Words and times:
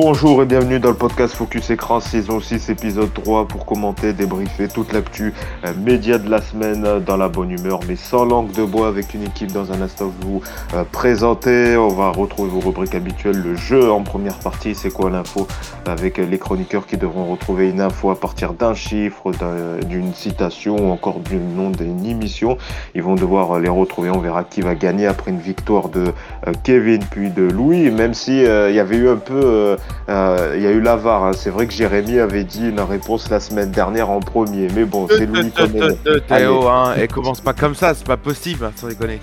Bonjour 0.00 0.40
et 0.42 0.46
bienvenue 0.46 0.78
dans 0.78 0.90
le 0.90 0.94
podcast 0.94 1.34
Focus 1.34 1.70
Écran 1.70 1.98
saison 1.98 2.38
6 2.38 2.68
épisode 2.68 3.12
3 3.14 3.48
pour 3.48 3.66
commenter, 3.66 4.12
débriefer 4.12 4.68
toute 4.68 4.92
l'actu 4.92 5.34
euh, 5.64 5.72
média 5.74 6.18
de 6.18 6.30
la 6.30 6.40
semaine 6.40 6.84
euh, 6.86 7.00
dans 7.00 7.16
la 7.16 7.28
bonne 7.28 7.50
humeur 7.50 7.80
mais 7.88 7.96
sans 7.96 8.24
langue 8.24 8.52
de 8.52 8.64
bois 8.64 8.86
avec 8.86 9.12
une 9.14 9.24
équipe 9.24 9.50
dans 9.50 9.72
un 9.72 9.82
instant 9.82 10.12
vous 10.20 10.40
euh, 10.74 10.84
présenter. 10.84 11.76
On 11.76 11.88
va 11.88 12.10
retrouver 12.10 12.48
vos 12.48 12.60
rubriques 12.60 12.94
habituelles, 12.94 13.42
le 13.42 13.56
jeu 13.56 13.90
en 13.90 14.04
première 14.04 14.38
partie, 14.38 14.76
c'est 14.76 14.92
quoi 14.92 15.10
l'info 15.10 15.48
avec 15.84 16.18
les 16.18 16.38
chroniqueurs 16.38 16.86
qui 16.86 16.96
devront 16.96 17.26
retrouver 17.26 17.68
une 17.68 17.80
info 17.80 18.12
à 18.12 18.20
partir 18.20 18.52
d'un 18.52 18.74
chiffre, 18.74 19.32
d'une 19.84 20.14
citation 20.14 20.76
ou 20.76 20.92
encore 20.92 21.18
du 21.18 21.38
nom 21.38 21.70
d'une 21.70 22.06
émission. 22.06 22.56
Ils 22.94 23.02
vont 23.02 23.16
devoir 23.16 23.58
les 23.58 23.68
retrouver, 23.68 24.10
on 24.10 24.20
verra 24.20 24.44
qui 24.44 24.60
va 24.60 24.76
gagner 24.76 25.08
après 25.08 25.32
une 25.32 25.40
victoire 25.40 25.88
de 25.88 26.12
Kevin 26.62 27.00
puis 27.10 27.30
de 27.30 27.42
Louis, 27.42 27.90
même 27.90 28.14
si 28.14 28.42
il 28.42 28.74
y 28.74 28.80
avait 28.80 28.96
eu 28.96 29.08
un 29.08 29.16
peu 29.16 29.76
euh, 30.08 30.54
il 30.56 30.62
y 30.62 30.66
a 30.66 30.70
eu 30.70 30.80
l'avare. 30.80 31.24
Hein. 31.24 31.32
C'est 31.34 31.50
vrai 31.50 31.66
que 31.66 31.72
Jérémy 31.72 32.18
avait 32.18 32.44
dit 32.44 32.68
une 32.68 32.80
réponse 32.80 33.28
la 33.30 33.40
semaine 33.40 33.70
dernière 33.70 34.10
en 34.10 34.20
premier. 34.20 34.68
Mais 34.74 34.84
bon, 34.84 35.06
c'est 35.08 35.26
Louis 35.26 35.52
même. 35.58 35.96
Théo, 36.26 36.68
hein, 36.68 36.94
et 36.96 37.08
commence 37.08 37.40
pas 37.40 37.52
comme 37.52 37.74
ça, 37.74 37.94
c'est 37.94 38.06
pas 38.06 38.16
possible, 38.16 38.64
hein, 38.64 38.72
sans 38.76 38.88
déconner. 38.88 39.20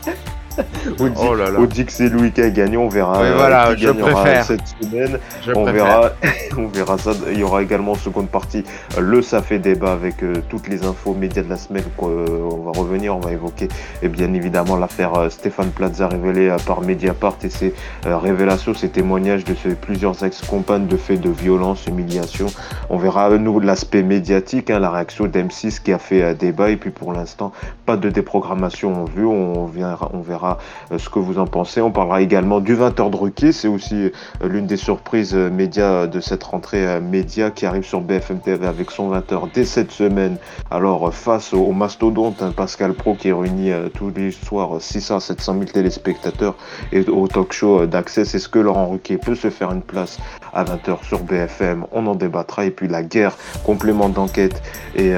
on, 0.99 1.07
dit, 1.07 1.13
oh 1.21 1.35
là 1.35 1.51
là. 1.51 1.59
on, 1.59 1.65
dit, 1.65 1.85
que 1.85 1.91
c'est 1.91 2.09
Louis 2.09 2.31
qui 2.31 2.41
a 2.41 2.49
gagné, 2.49 2.77
on 2.77 2.89
verra 2.89 3.21
oui, 3.21 3.27
voilà, 3.35 3.73
qui 3.75 3.81
je 3.81 3.87
gagnera 3.87 4.11
préfère. 4.11 4.45
cette 4.45 4.61
semaine. 4.67 5.19
on 5.55 5.65
verra, 5.65 6.11
on 6.57 6.67
verra 6.67 6.97
ça. 6.97 7.11
Il 7.31 7.39
y 7.39 7.43
aura 7.43 7.61
également 7.61 7.93
en 7.93 7.95
seconde 7.95 8.29
partie 8.29 8.63
le 8.99 9.21
ça 9.21 9.41
fait 9.41 9.59
débat 9.59 9.91
avec 9.91 10.23
euh, 10.23 10.35
toutes 10.49 10.67
les 10.67 10.85
infos 10.85 11.13
médias 11.13 11.43
de 11.43 11.49
la 11.49 11.57
semaine. 11.57 11.83
Euh, 12.03 12.49
on 12.51 12.57
va 12.57 12.71
revenir, 12.79 13.15
on 13.15 13.19
va 13.19 13.31
évoquer 13.31 13.67
et 14.01 14.09
bien 14.09 14.33
évidemment 14.33 14.77
l'affaire 14.77 15.13
euh, 15.15 15.29
Stéphane 15.29 15.71
Plaza 15.71 16.07
révélée 16.07 16.55
par 16.65 16.81
Mediapart 16.81 17.37
et 17.43 17.49
ses 17.49 17.73
révélations, 18.03 18.73
ses 18.73 18.89
témoignages 18.89 19.43
de 19.43 19.55
ses 19.55 19.75
plusieurs 19.75 20.23
ex-compagnes 20.23 20.87
de 20.87 20.97
faits 20.97 21.21
de 21.21 21.29
violence, 21.29 21.87
humiliation. 21.87 22.47
On 22.89 22.97
verra 22.97 23.29
nous 23.37 23.59
l'aspect 23.59 24.03
médiatique, 24.03 24.69
hein, 24.69 24.79
la 24.79 24.91
réaction 24.91 25.25
d'M6 25.25 25.81
qui 25.81 25.91
a 25.91 25.99
fait 25.99 26.35
débat 26.35 26.69
et 26.69 26.77
puis 26.77 26.91
pour 26.91 27.13
l'instant 27.13 27.51
pas 27.85 27.97
de 27.97 28.09
déprogrammation 28.09 29.03
en 29.03 29.05
vue. 29.05 29.25
On, 29.25 29.65
verra, 29.65 30.09
on 30.13 30.21
verra 30.21 30.44
euh, 30.91 30.97
ce 30.97 31.09
que 31.09 31.19
vous 31.19 31.39
en 31.39 31.47
pensez. 31.47 31.81
On 31.81 31.91
parlera 31.91 32.21
également 32.21 32.59
du 32.59 32.75
20h 32.75 33.09
de 33.09 33.15
rookie. 33.15 33.53
C'est 33.53 33.67
aussi 33.67 33.95
euh, 33.95 34.09
l'une 34.47 34.65
des 34.65 34.77
surprises 34.77 35.33
euh, 35.33 35.49
médias 35.49 36.07
de 36.07 36.19
cette 36.19 36.43
rentrée 36.43 36.99
média 37.01 37.51
qui 37.51 37.65
arrive 37.65 37.83
sur 37.83 38.01
BFM 38.01 38.39
TV 38.39 38.65
avec 38.67 38.91
son 38.91 39.11
20h 39.11 39.51
dès 39.53 39.65
cette 39.65 39.91
semaine. 39.91 40.37
Alors, 40.71 41.13
face 41.13 41.53
au 41.53 41.71
mastodonte, 41.71 42.41
hein, 42.41 42.53
Pascal 42.55 42.93
Pro 42.93 43.15
qui 43.15 43.31
réunit 43.31 43.71
tous 43.93 44.11
les 44.15 44.31
soirs 44.31 44.79
600 44.79 45.17
à 45.17 45.19
700 45.19 45.53
000 45.53 45.65
téléspectateurs 45.65 46.55
et 46.91 47.07
au 47.09 47.27
talk 47.27 47.53
show 47.53 47.85
d'accès, 47.85 48.21
est-ce 48.21 48.49
que 48.49 48.59
Laurent 48.59 48.89
Ruquier 48.89 49.17
peut 49.17 49.35
se 49.35 49.49
faire 49.49 49.71
une 49.71 49.81
place 49.81 50.17
à 50.53 50.63
20h 50.63 51.03
sur 51.05 51.19
BFM 51.19 51.85
On 51.91 52.05
en 52.07 52.15
débattra. 52.15 52.65
Et 52.65 52.71
puis 52.71 52.87
la 52.87 53.03
guerre, 53.03 53.35
complément 53.63 54.09
d'enquête 54.09 54.61
et 54.95 55.13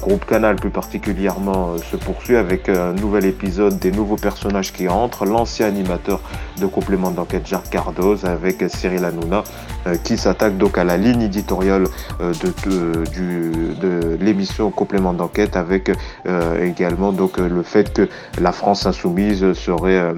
groupe 0.00 0.24
Canal 0.26 0.56
plus 0.56 0.70
particulièrement 0.70 1.76
se 1.78 1.96
poursuit 1.96 2.36
avec 2.36 2.68
un 2.68 2.92
nouvel 2.92 3.24
épisode, 3.24 3.78
des 3.78 3.92
nouveaux 3.92 4.16
personnages 4.16 4.49
qui 4.72 4.88
entre, 4.88 5.24
l'ancien 5.24 5.66
animateur 5.66 6.20
de 6.60 6.66
complément 6.66 7.10
d'enquête 7.10 7.46
Jacques 7.46 7.70
Cardoz 7.70 8.24
avec 8.24 8.64
Cyril 8.68 9.04
Hanouna 9.04 9.44
euh, 9.86 9.96
qui 9.96 10.18
s'attaque 10.18 10.58
donc 10.58 10.76
à 10.76 10.84
la 10.84 10.96
ligne 10.96 11.22
éditoriale 11.22 11.84
euh, 12.20 12.32
de, 12.42 13.74
de 13.80 14.18
l'émission 14.20 14.70
complément 14.70 15.12
d'enquête 15.12 15.56
avec 15.56 15.90
euh, 16.26 16.64
également 16.64 17.12
donc 17.12 17.38
le 17.38 17.62
fait 17.62 17.92
que 17.92 18.08
la 18.40 18.52
France 18.52 18.86
insoumise 18.86 19.52
serait 19.52 20.14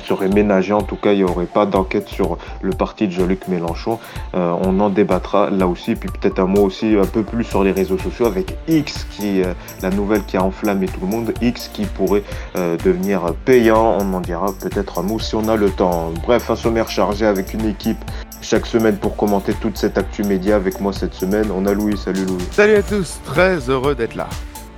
serait 0.00 0.28
ménagé. 0.28 0.72
En 0.72 0.82
tout 0.82 0.96
cas, 0.96 1.12
il 1.12 1.18
n'y 1.18 1.24
aurait 1.24 1.46
pas 1.46 1.66
d'enquête 1.66 2.08
sur 2.08 2.38
le 2.62 2.72
parti 2.72 3.06
de 3.06 3.12
Jean-Luc 3.12 3.48
Mélenchon. 3.48 3.98
Euh, 4.34 4.54
on 4.62 4.78
en 4.80 4.90
débattra 4.90 5.50
là 5.50 5.66
aussi. 5.66 5.94
Puis 5.94 6.08
peut-être 6.08 6.40
un 6.40 6.46
mot 6.46 6.62
aussi 6.62 6.96
un 6.96 7.06
peu 7.06 7.22
plus 7.22 7.44
sur 7.44 7.62
les 7.62 7.72
réseaux 7.72 7.98
sociaux 7.98 8.26
avec 8.26 8.56
X, 8.68 9.06
qui 9.10 9.42
euh, 9.42 9.52
la 9.82 9.90
nouvelle 9.90 10.24
qui 10.24 10.36
a 10.36 10.44
enflammé 10.44 10.86
tout 10.86 11.00
le 11.00 11.06
monde. 11.06 11.32
X 11.40 11.68
qui 11.72 11.84
pourrait 11.84 12.22
euh, 12.56 12.76
devenir 12.84 13.34
payant. 13.44 13.98
On 14.00 14.14
en 14.14 14.20
dira 14.20 14.46
peut-être 14.60 14.98
un 14.98 15.02
mot 15.02 15.18
si 15.18 15.34
on 15.34 15.48
a 15.48 15.56
le 15.56 15.70
temps. 15.70 16.12
Bref, 16.22 16.50
un 16.50 16.56
sommaire 16.56 16.88
chargé 16.88 17.26
avec 17.26 17.54
une 17.54 17.66
équipe 17.66 17.98
chaque 18.42 18.66
semaine 18.66 18.96
pour 18.96 19.16
commenter 19.16 19.52
toute 19.54 19.76
cette 19.76 19.98
actu 19.98 20.24
média 20.24 20.56
avec 20.56 20.80
moi 20.80 20.92
cette 20.92 21.14
semaine. 21.14 21.50
On 21.54 21.66
a 21.66 21.72
Louis. 21.72 21.96
Salut 21.96 22.24
Louis. 22.24 22.44
Salut 22.50 22.76
à 22.76 22.82
tous. 22.82 23.20
Très 23.24 23.68
heureux 23.68 23.94
d'être 23.94 24.14
là. 24.14 24.28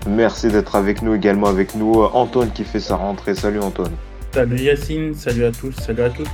Merci 0.06 0.49
d'être 0.49 0.75
avec 0.75 1.03
nous 1.03 1.15
également 1.15 1.47
avec 1.47 1.75
nous. 1.77 2.03
Antoine 2.03 2.50
qui 2.50 2.65
fait 2.65 2.81
sa 2.81 2.97
rentrée. 2.97 3.34
Salut 3.34 3.61
Antoine. 3.61 3.93
Salut 4.32 4.56
Yacine, 4.56 5.15
salut 5.15 5.44
à 5.44 5.53
tous, 5.53 5.72
salut 5.72 6.03
à 6.03 6.09
toutes. 6.09 6.26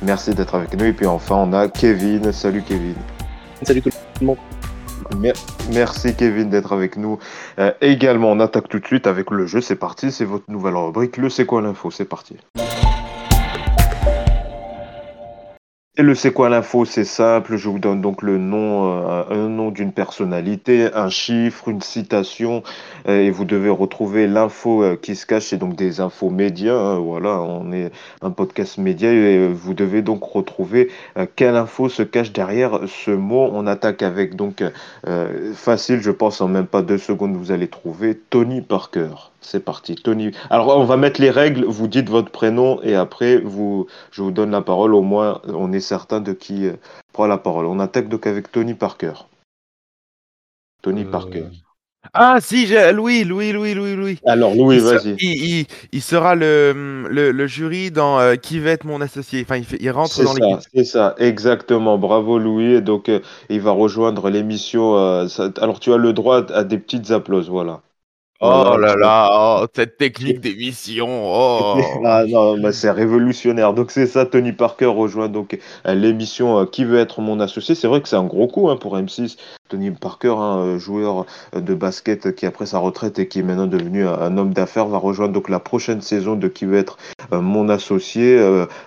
Merci 0.00 0.32
d'être 0.32 0.54
avec 0.54 0.78
nous. 0.78 0.84
Et 0.84 0.92
puis 0.92 1.06
enfin, 1.06 1.34
on 1.34 1.52
a 1.52 1.66
Kevin. 1.66 2.32
Salut 2.32 2.62
Kevin. 2.62 2.94
Salut 3.62 3.82
tout 3.82 3.90
le 4.20 4.26
monde. 4.26 4.36
Merci 5.72 6.14
Kevin 6.14 6.50
d'être 6.50 6.72
avec 6.72 6.96
nous. 6.96 7.18
Euh, 7.58 7.72
également, 7.80 8.30
on 8.30 8.38
attaque 8.38 8.68
tout 8.68 8.78
de 8.78 8.86
suite 8.86 9.08
avec 9.08 9.32
le 9.32 9.44
jeu. 9.46 9.60
C'est 9.60 9.74
parti, 9.74 10.12
c'est 10.12 10.24
votre 10.24 10.48
nouvelle 10.48 10.76
rubrique. 10.76 11.16
Le 11.16 11.28
C'est 11.30 11.46
quoi 11.46 11.62
l'info? 11.62 11.90
C'est 11.90 12.04
parti. 12.04 12.36
Et 15.96 16.02
le 16.02 16.16
c'est 16.16 16.32
quoi 16.32 16.48
l'info 16.48 16.84
C'est 16.84 17.04
simple, 17.04 17.56
je 17.56 17.68
vous 17.68 17.78
donne 17.78 18.00
donc 18.00 18.22
le 18.22 18.36
nom, 18.36 19.06
euh, 19.06 19.22
un 19.30 19.48
nom 19.48 19.70
d'une 19.70 19.92
personnalité, 19.92 20.92
un 20.92 21.08
chiffre, 21.08 21.68
une 21.68 21.82
citation, 21.82 22.64
euh, 23.06 23.20
et 23.20 23.30
vous 23.30 23.44
devez 23.44 23.68
retrouver 23.68 24.26
l'info 24.26 24.82
euh, 24.82 24.96
qui 25.00 25.14
se 25.14 25.24
cache. 25.24 25.44
C'est 25.44 25.56
donc 25.56 25.76
des 25.76 26.00
infos 26.00 26.30
médias. 26.30 26.74
Hein, 26.74 26.98
voilà, 26.98 27.40
on 27.40 27.70
est 27.70 27.92
un 28.22 28.32
podcast 28.32 28.78
média 28.78 29.12
et 29.12 29.46
vous 29.46 29.72
devez 29.74 30.02
donc 30.02 30.24
retrouver 30.24 30.90
quelle 31.36 31.54
info 31.54 31.88
se 31.88 32.02
cache 32.02 32.32
derrière 32.32 32.80
ce 32.88 33.12
mot. 33.12 33.48
On 33.52 33.68
attaque 33.68 34.02
avec 34.02 34.34
donc 34.34 34.64
facile, 35.54 36.00
je 36.00 36.10
pense 36.10 36.40
en 36.40 36.48
même 36.48 36.66
pas 36.66 36.82
deux 36.82 36.98
secondes 36.98 37.36
vous 37.36 37.52
allez 37.52 37.68
trouver 37.68 38.18
Tony 38.30 38.62
Parker. 38.62 39.33
C'est 39.44 39.60
parti, 39.60 39.94
Tony. 39.94 40.30
Alors, 40.48 40.68
on 40.78 40.84
va 40.84 40.96
mettre 40.96 41.20
les 41.20 41.30
règles. 41.30 41.64
Vous 41.66 41.86
dites 41.86 42.08
votre 42.08 42.30
prénom 42.30 42.80
et 42.82 42.94
après, 42.94 43.36
vous, 43.36 43.86
je 44.10 44.22
vous 44.22 44.30
donne 44.30 44.50
la 44.50 44.62
parole. 44.62 44.94
Au 44.94 45.02
moins, 45.02 45.42
on 45.46 45.70
est 45.70 45.80
certain 45.80 46.20
de 46.20 46.32
qui 46.32 46.66
euh, 46.66 46.72
prend 47.12 47.26
la 47.26 47.36
parole. 47.36 47.66
On 47.66 47.78
attaque 47.78 48.08
donc 48.08 48.26
avec 48.26 48.50
Tony 48.50 48.72
Parker. 48.72 49.12
Tony 50.82 51.04
euh, 51.04 51.10
Parker. 51.10 51.44
Ah, 52.14 52.38
si, 52.40 52.66
Louis, 52.92 53.24
Louis, 53.24 53.52
Louis, 53.52 53.74
Louis, 53.74 53.94
Louis. 53.94 54.18
Alors, 54.24 54.54
Louis, 54.54 54.78
vas-y. 54.78 55.66
Il, 55.92 56.02
sera 56.02 56.34
le, 56.34 57.06
le, 57.10 57.46
jury 57.46 57.90
dans 57.90 58.18
euh, 58.18 58.36
Qui 58.36 58.60
va 58.60 58.70
être 58.70 58.84
mon 58.84 59.02
associé? 59.02 59.42
Enfin, 59.42 59.60
il, 59.78 59.90
rentre 59.90 60.24
dans 60.24 60.32
l'équipe. 60.32 60.68
C'est 60.74 60.84
ça, 60.84 61.14
exactement. 61.18 61.98
Bravo, 61.98 62.38
Louis. 62.38 62.76
Et 62.76 62.80
donc, 62.80 63.10
il 63.50 63.60
va 63.60 63.72
rejoindre 63.72 64.30
l'émission. 64.30 64.96
alors, 64.96 65.80
tu 65.80 65.92
as 65.92 65.98
le 65.98 66.14
droit 66.14 66.50
à 66.50 66.64
des 66.64 66.78
petites 66.78 67.10
applauses, 67.10 67.50
voilà. 67.50 67.82
Oh 68.40 68.76
là 68.76 68.96
là, 68.96 69.30
oh, 69.62 69.66
cette 69.74 69.96
technique 69.96 70.40
d'émission. 70.40 71.06
Oh. 71.08 71.80
ah 72.04 72.24
non, 72.26 72.56
c'est 72.72 72.90
révolutionnaire. 72.90 73.74
Donc 73.74 73.92
c'est 73.92 74.06
ça, 74.06 74.26
Tony 74.26 74.52
Parker 74.52 74.86
rejoint 74.86 75.28
donc 75.28 75.58
euh, 75.86 75.94
l'émission 75.94 76.58
euh, 76.58 76.66
Qui 76.66 76.84
veut 76.84 76.98
être 76.98 77.20
mon 77.20 77.38
associé. 77.38 77.76
C'est 77.76 77.86
vrai 77.86 78.02
que 78.02 78.08
c'est 78.08 78.16
un 78.16 78.24
gros 78.24 78.48
coup 78.48 78.68
hein, 78.68 78.76
pour 78.76 78.98
M6. 78.98 79.36
Tony 79.68 79.92
Parker, 79.92 80.34
un 80.36 80.58
euh, 80.58 80.78
joueur 80.78 81.26
de 81.54 81.74
basket 81.74 82.34
qui 82.34 82.44
après 82.44 82.66
sa 82.66 82.78
retraite 82.78 83.20
et 83.20 83.28
qui 83.28 83.38
est 83.38 83.42
maintenant 83.44 83.68
devenu 83.68 84.06
un 84.06 84.36
homme 84.36 84.52
d'affaires, 84.52 84.88
va 84.88 84.98
rejoindre 84.98 85.32
donc 85.32 85.48
la 85.48 85.60
prochaine 85.60 86.00
saison 86.00 86.34
de 86.34 86.48
Qui 86.48 86.64
veut 86.64 86.78
être 86.78 86.98
mon 87.30 87.68
associé. 87.68 88.36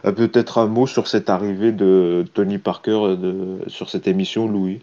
Peut-être 0.04 0.58
un 0.58 0.68
mot 0.68 0.88
sur 0.88 1.08
cette 1.08 1.30
arrivée 1.30 1.72
de 1.72 2.26
Tony 2.34 2.58
Parker 2.58 3.16
de, 3.18 3.60
sur 3.68 3.90
cette 3.90 4.08
émission, 4.08 4.48
Louis? 4.48 4.82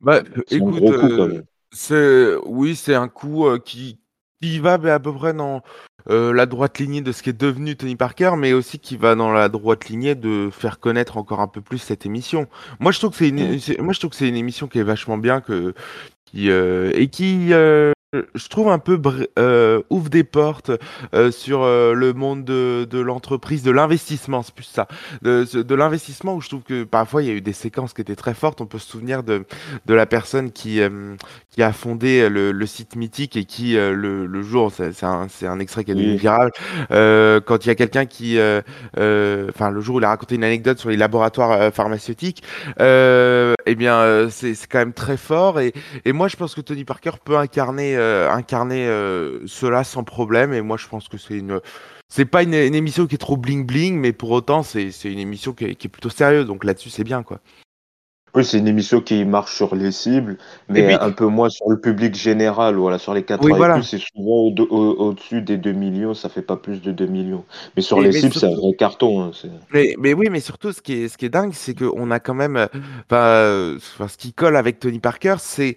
Bah, 0.00 0.20
écoute, 0.50 0.74
un 0.74 0.78
gros 0.78 0.92
coup, 0.92 1.08
quand 1.08 1.28
même. 1.28 1.42
C'est 1.72 2.34
oui, 2.46 2.76
c'est 2.76 2.94
un 2.94 3.08
coup, 3.08 3.46
qui 3.64 4.00
qui 4.40 4.60
va, 4.60 4.74
à 4.74 4.98
peu 5.00 5.12
près 5.12 5.34
dans, 5.34 5.62
la 6.06 6.46
droite 6.46 6.78
lignée 6.78 7.02
de 7.02 7.12
ce 7.12 7.22
qui 7.22 7.30
est 7.30 7.38
devenu 7.38 7.76
Tony 7.76 7.96
Parker, 7.96 8.32
mais 8.38 8.52
aussi 8.52 8.78
qui 8.78 8.96
va 8.96 9.14
dans 9.14 9.32
la 9.32 9.48
droite 9.48 9.88
lignée 9.88 10.14
de 10.14 10.48
faire 10.52 10.78
connaître 10.78 11.16
encore 11.18 11.40
un 11.40 11.48
peu 11.48 11.60
plus 11.60 11.78
cette 11.78 12.06
émission. 12.06 12.46
Moi, 12.80 12.92
je 12.92 12.98
trouve 12.98 13.10
que 13.10 13.16
c'est 13.16 13.28
une 13.28 13.56
mmh. 13.56 13.82
moi, 13.82 13.92
je 13.92 13.98
trouve 13.98 14.10
que 14.10 14.16
c'est 14.16 14.28
une 14.28 14.36
émission 14.36 14.68
qui 14.68 14.78
est 14.78 14.84
vachement 14.84 15.18
bien, 15.18 15.40
que 15.40 15.74
qui, 16.24 16.48
et 16.48 17.08
qui, 17.10 17.52
je 18.12 18.48
trouve 18.48 18.70
un 18.70 18.78
peu 18.78 18.98
euh, 19.38 19.82
ouvre 19.90 20.08
des 20.08 20.24
portes 20.24 20.70
euh, 21.14 21.30
sur 21.30 21.62
euh, 21.62 21.92
le 21.92 22.14
monde 22.14 22.42
de, 22.42 22.98
l'entreprise, 22.98 23.62
de 23.62 23.70
l'investissement, 23.70 24.42
c'est 24.42 24.54
plus 24.54 24.64
ça, 24.64 24.88
de, 25.20 25.44
de 25.44 25.74
l'investissement 25.74 26.34
où 26.34 26.40
je 26.40 26.48
trouve 26.48 26.62
que 26.62 26.84
parfois 26.84 27.22
il 27.22 27.28
y 27.28 27.30
a 27.30 27.34
eu 27.34 27.42
des 27.42 27.52
séquences 27.52 27.92
qui 27.92 28.00
étaient 28.00 28.16
très 28.16 28.32
fortes. 28.32 28.62
On 28.62 28.66
peut 28.66 28.78
se 28.78 28.88
souvenir 28.90 29.22
de, 29.22 29.44
de 29.84 29.94
la 29.94 30.06
personne 30.06 30.52
qui, 30.52 30.80
euh, 30.80 31.16
qui 31.50 31.62
a 31.62 31.70
fondé 31.72 32.30
le, 32.30 32.50
le 32.50 32.66
site 32.66 32.96
mythique 32.96 33.36
et 33.36 33.44
qui 33.44 33.74
le, 33.74 34.24
le 34.24 34.42
jour, 34.42 34.72
c'est 34.74 35.04
un, 35.04 35.26
un, 35.42 35.58
extrait 35.60 35.84
qui 35.84 35.90
est 35.90 35.94
devenu 35.94 36.16
viral, 36.16 36.50
quand 36.88 37.64
il 37.66 37.68
y 37.68 37.70
a 37.70 37.74
quelqu'un 37.74 38.06
qui, 38.06 38.38
enfin 38.38 39.70
le 39.70 39.80
jour 39.80 39.96
où 39.96 39.98
il 39.98 40.04
a 40.04 40.08
raconté 40.08 40.36
une 40.36 40.44
anecdote 40.44 40.78
sur 40.78 40.88
les 40.88 40.96
laboratoires 40.96 41.72
pharmaceutiques, 41.74 42.42
eh 42.78 43.74
bien 43.76 44.28
c'est 44.30 44.54
quand 44.66 44.78
même 44.78 44.94
très 44.94 45.18
fort. 45.18 45.60
Et, 45.60 45.74
et 46.06 46.12
moi 46.12 46.28
je 46.28 46.36
pense 46.36 46.54
que 46.54 46.62
Tony 46.62 46.84
Parker 46.84 47.12
peut 47.22 47.36
incarner 47.36 47.97
euh, 47.98 48.30
incarner 48.30 48.86
euh, 48.86 49.40
cela 49.46 49.84
sans 49.84 50.04
problème. 50.04 50.52
Et 50.52 50.62
moi, 50.62 50.76
je 50.76 50.88
pense 50.88 51.08
que 51.08 51.18
c'est 51.18 51.34
une, 51.34 51.60
c'est 52.08 52.24
pas 52.24 52.42
une, 52.42 52.54
émission 52.54 53.06
qui 53.06 53.16
est 53.16 53.18
trop 53.18 53.36
bling 53.36 53.66
bling, 53.66 53.98
mais 53.98 54.12
pour 54.12 54.30
autant, 54.30 54.62
c'est 54.62 54.90
une 55.04 55.18
émission 55.18 55.52
qui 55.52 55.64
est, 55.64 55.88
plutôt 55.88 56.10
sérieuse. 56.10 56.46
Donc 56.46 56.64
là-dessus, 56.64 56.90
c'est 56.90 57.04
bien, 57.04 57.22
quoi. 57.22 57.40
Oui, 58.34 58.44
c'est 58.44 58.58
une 58.58 58.68
émission 58.68 59.00
qui 59.00 59.24
marche 59.24 59.56
sur 59.56 59.74
les 59.74 59.90
cibles, 59.90 60.36
mais 60.68 60.94
un 60.94 61.10
peu 61.10 61.26
moins 61.26 61.48
sur 61.48 61.68
le 61.70 61.80
public 61.80 62.14
général. 62.14 62.76
Voilà, 62.76 62.98
sur 62.98 63.14
les 63.14 63.22
4 63.22 63.42
oui, 63.42 63.52
voilà. 63.56 63.82
c'est 63.82 63.98
souvent 63.98 64.54
au-dessus 64.70 65.40
des 65.40 65.56
2 65.56 65.72
millions, 65.72 66.14
ça 66.14 66.28
fait 66.28 66.42
pas 66.42 66.56
plus 66.56 66.82
de 66.82 66.92
2 66.92 67.06
millions. 67.06 67.44
Mais 67.74 67.82
sur 67.82 68.00
les 68.00 68.12
cibles, 68.12 68.34
c'est 68.34 68.46
un 68.46 68.54
vrai 68.54 68.74
carton. 68.74 69.22
Hein, 69.22 69.30
mais, 69.72 69.94
mais, 69.98 70.12
oui, 70.12 70.28
mais 70.30 70.40
surtout, 70.40 70.72
ce 70.72 70.82
qui 70.82 70.92
est, 70.94 71.08
ce 71.08 71.16
qui 71.16 71.24
est 71.24 71.30
dingue, 71.30 71.52
c'est 71.54 71.74
qu'on 71.74 72.10
a 72.10 72.20
quand 72.20 72.34
même. 72.34 72.68
Euh, 73.12 73.78
ce 73.80 74.16
qui 74.16 74.32
colle 74.32 74.56
avec 74.56 74.78
Tony 74.78 74.98
Parker, 74.98 75.36
c'est 75.38 75.76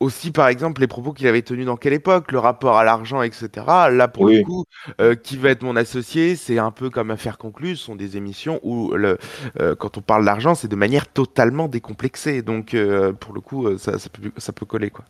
aussi, 0.00 0.30
par 0.30 0.48
exemple, 0.48 0.80
les 0.80 0.86
propos 0.86 1.12
qu'il 1.12 1.26
avait 1.26 1.42
tenus 1.42 1.66
dans 1.66 1.76
quelle 1.76 1.92
époque, 1.92 2.32
le 2.32 2.38
rapport 2.38 2.76
à 2.76 2.84
l'argent, 2.84 3.22
etc. 3.22 3.48
Là, 3.90 4.08
pour 4.08 4.26
le 4.26 4.42
coup, 4.42 4.64
euh, 5.00 5.14
qui 5.14 5.36
va 5.36 5.50
être 5.50 5.62
mon 5.62 5.76
associé, 5.76 6.36
c'est 6.36 6.58
un 6.58 6.70
peu 6.70 6.90
comme 6.90 7.10
affaire 7.10 7.38
conclue. 7.38 7.76
Ce 7.76 7.84
sont 7.84 7.96
des 7.96 8.16
émissions 8.16 8.60
où, 8.62 8.92
le, 8.94 9.18
euh, 9.60 9.74
quand 9.74 9.96
on 9.98 10.02
parle 10.02 10.24
d'argent, 10.24 10.54
c'est 10.54 10.68
de 10.68 10.76
manière 10.76 11.08
totalement 11.08 11.68
décomplexée. 11.68 12.42
Donc, 12.42 12.74
euh, 12.74 13.12
pour 13.12 13.34
le 13.34 13.40
coup, 13.40 13.78
ça, 13.78 13.98
ça, 13.98 14.08
peut, 14.10 14.30
ça 14.36 14.52
peut 14.52 14.66
coller, 14.66 14.90
quoi. 14.90 15.04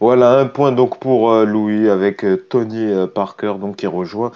Voilà 0.00 0.38
un 0.38 0.46
point 0.46 0.70
donc 0.70 1.00
pour 1.00 1.32
euh, 1.32 1.44
Louis 1.44 1.88
avec 1.90 2.24
euh, 2.24 2.36
Tony 2.36 2.84
euh, 2.86 3.08
Parker 3.08 3.54
donc 3.60 3.74
qui 3.74 3.88
rejoint, 3.88 4.30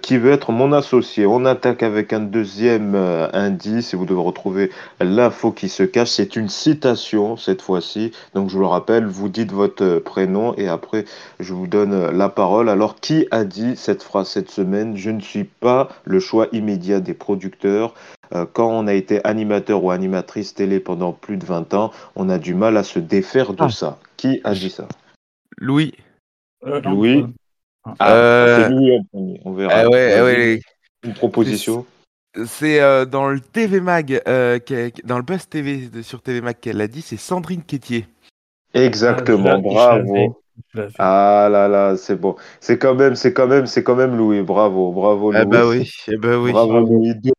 qui 0.00 0.16
veut 0.16 0.30
être 0.30 0.52
mon 0.52 0.72
associé. 0.72 1.26
On 1.26 1.44
attaque 1.44 1.82
avec 1.82 2.12
un 2.12 2.20
deuxième 2.20 2.94
indice 2.94 3.92
et 3.92 3.96
vous 3.96 4.06
devez 4.06 4.20
retrouver 4.20 4.70
l'info 5.00 5.50
qui 5.50 5.68
se 5.68 5.82
cache. 5.82 6.10
C'est 6.10 6.36
une 6.36 6.48
citation 6.48 7.36
cette 7.36 7.62
fois-ci. 7.62 8.12
Donc 8.34 8.48
je 8.48 8.54
vous 8.54 8.60
le 8.60 8.68
rappelle, 8.68 9.06
vous 9.06 9.28
dites 9.28 9.50
votre 9.50 9.98
prénom 9.98 10.54
et 10.56 10.68
après 10.68 11.04
je 11.40 11.52
vous 11.52 11.66
donne 11.66 12.10
la 12.10 12.28
parole. 12.28 12.68
Alors 12.68 13.00
qui 13.00 13.26
a 13.32 13.42
dit 13.42 13.74
cette 13.74 14.04
phrase 14.04 14.28
cette 14.28 14.52
semaine? 14.52 14.96
Je 14.96 15.10
ne 15.10 15.20
suis 15.20 15.44
pas 15.44 15.88
le 16.04 16.20
choix 16.20 16.46
immédiat 16.52 17.00
des 17.00 17.14
producteurs. 17.14 17.94
Quand 18.52 18.68
on 18.68 18.86
a 18.86 18.94
été 18.94 19.24
animateur 19.24 19.82
ou 19.82 19.90
animatrice 19.90 20.54
télé 20.54 20.78
pendant 20.78 21.12
plus 21.12 21.38
de 21.38 21.44
20 21.44 21.74
ans, 21.74 21.90
on 22.14 22.28
a 22.28 22.38
du 22.38 22.54
mal 22.54 22.76
à 22.76 22.84
se 22.84 23.00
défaire 23.00 23.52
de 23.52 23.64
ah. 23.64 23.70
ça. 23.70 23.98
Qui 24.16 24.40
a 24.44 24.52
dit 24.52 24.70
ça? 24.70 24.86
Louis. 25.60 25.94
Euh, 26.66 26.80
Louis. 26.82 27.26
Ah, 27.98 28.14
euh, 28.14 28.64
c'est 28.64 28.70
Louis 28.70 29.40
On 29.44 29.52
verra. 29.52 29.72
Ah 29.74 29.88
ouais, 29.88 30.60
Une 31.04 31.14
proposition. 31.14 31.86
C'est 32.46 32.80
euh, 32.80 33.04
dans 33.04 33.28
le 33.28 33.40
TV 33.40 33.80
Mag, 33.80 34.22
dans 35.04 35.16
le 35.16 35.22
Buzz 35.22 35.48
TV 35.48 35.88
sur 36.02 36.22
TV 36.22 36.40
Mag 36.40 36.56
qu'elle 36.60 36.80
a 36.80 36.88
dit, 36.88 37.02
c'est 37.02 37.16
Sandrine 37.16 37.62
Quétier. 37.62 38.06
Exactement, 38.74 39.54
ah, 39.54 39.58
bravo. 39.58 40.42
Ah 40.98 41.48
là 41.50 41.68
là, 41.68 41.96
c'est 41.96 42.16
bon. 42.16 42.36
C'est 42.60 42.78
quand 42.78 42.94
même, 42.94 43.14
c'est 43.14 43.32
quand 43.32 43.46
même, 43.46 43.66
c'est 43.66 43.82
quand 43.82 43.96
même 43.96 44.16
Louis. 44.16 44.42
Bravo, 44.42 44.92
bravo 44.92 45.32
Louis. 45.32 45.40
Eh 45.42 45.46
bah 45.46 45.66
oui, 45.66 45.90
eh 46.08 46.16
bah 46.16 46.38
oui. 46.38 46.52
Bravo 46.52 46.80
Louis. 46.80 47.14
Deux 47.14 47.32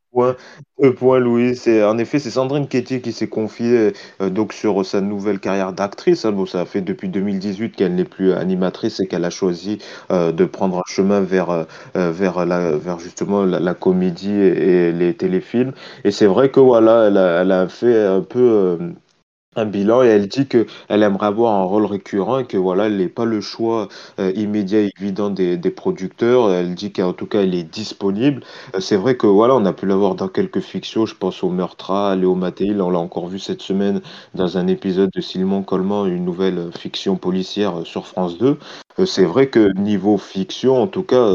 points 0.98 1.20
Louis. 1.20 1.56
C'est 1.56 1.84
en 1.84 1.98
effet, 1.98 2.20
c'est 2.20 2.30
Sandrine 2.30 2.68
Quétier 2.68 3.02
qui 3.02 3.12
s'est 3.12 3.28
confiée 3.28 3.94
euh, 4.22 4.30
donc 4.30 4.54
sur 4.54 4.86
sa 4.86 5.02
nouvelle 5.02 5.40
carrière 5.40 5.74
d'actrice. 5.74 6.26
Hein. 6.26 6.32
Bon, 6.32 6.46
ça 6.46 6.66
fait 6.66 6.82
depuis 6.82 7.10
2018 7.10 7.76
qu'elle 7.76 7.96
n'est 7.96 8.06
plus 8.06 8.34
animatrice 8.34 9.00
et 9.00 9.08
qu'elle 9.08 9.26
a 9.26 9.30
choisi 9.30 9.80
euh, 10.12 10.32
de 10.32 10.46
prendre 10.46 10.80
un 10.80 10.84
chemin 10.88 11.22
vers 11.22 11.50
euh, 11.96 12.98
justement 13.00 13.46
la, 13.46 13.74
comédie 13.74 14.32
et, 14.32 14.92
les 14.92 15.14
téléfilms. 15.14 15.74
Et 16.04 16.12
c'est 16.12 16.26
vrai 16.26 16.50
que 16.50 16.60
voilà, 16.60 17.08
elle 17.08 17.52
a 17.52 17.68
fait 17.68 18.06
un 18.06 18.22
peu 18.22 18.78
bilan 19.66 20.04
et 20.04 20.08
elle 20.08 20.28
dit 20.28 20.48
que 20.48 20.66
elle 20.88 21.04
aimerait 21.04 21.28
avoir 21.28 21.54
un 21.54 21.64
rôle 21.64 21.86
récurrent 21.86 22.40
et 22.40 22.46
que 22.46 22.58
voilà, 22.58 22.88
elle 22.88 22.98
n'est 22.98 23.08
pas 23.08 23.26
le 23.26 23.42
choix 23.42 23.88
euh, 24.20 24.32
immédiat 24.36 24.82
et 24.82 24.92
évident 25.00 25.30
des, 25.30 25.58
producteurs. 25.70 26.52
Elle 26.52 26.76
dit 26.76 26.92
qu'en 26.92 27.14
tout 27.14 27.26
cas, 27.26 27.42
elle 27.42 27.54
est 27.56 27.64
disponible. 27.64 28.42
Euh, 28.76 28.80
c'est 28.80 28.96
vrai 28.96 29.16
que 29.16 29.28
voilà, 29.28 29.56
on 29.56 29.66
a 29.66 29.74
pu 29.74 29.86
l'avoir 29.86 30.16
dans 30.16 30.28
quelques 30.28 30.62
fictions. 30.62 31.06
Je 31.06 31.16
pense 31.16 31.44
au 31.44 31.50
Meurtra, 31.50 32.16
Léo 32.16 32.36
Mathéil. 32.36 32.82
On 32.82 32.90
l'a 32.90 33.00
encore 33.00 33.28
vu 33.28 33.40
cette 33.40 33.62
semaine 33.62 34.02
dans 34.36 34.58
un 34.58 34.68
épisode 34.68 35.12
de 35.16 35.22
Simon 35.22 35.64
Coleman, 35.64 36.08
une 36.08 36.26
nouvelle 36.26 36.70
fiction 36.78 37.16
policière 37.16 37.86
sur 37.86 38.08
France 38.08 38.38
2. 38.38 38.58
Euh, 39.00 39.06
c'est 39.06 39.26
vrai 39.26 39.48
que 39.48 39.72
niveau 39.78 40.18
fiction, 40.18 40.82
en 40.82 40.88
tout 40.88 41.04
cas, 41.04 41.30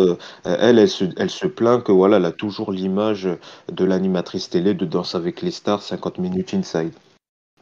elle, 0.45 0.79
elle 0.79 0.89
se, 0.89 1.05
elle 1.17 1.31
se 1.31 1.47
plaint 1.47 1.83
que 1.83 1.93
voilà, 1.93 2.17
elle 2.19 2.25
a 2.25 2.33
toujours 2.33 2.73
l'image 2.73 3.29
de 3.73 3.85
l'animatrice 3.85 4.51
télé 4.51 4.75
de 4.75 4.85
Danse 4.85 5.15
avec 5.15 5.43
les 5.43 5.51
stars, 5.51 5.83
50 5.83 6.19
minutes 6.19 6.55
inside 6.55 6.93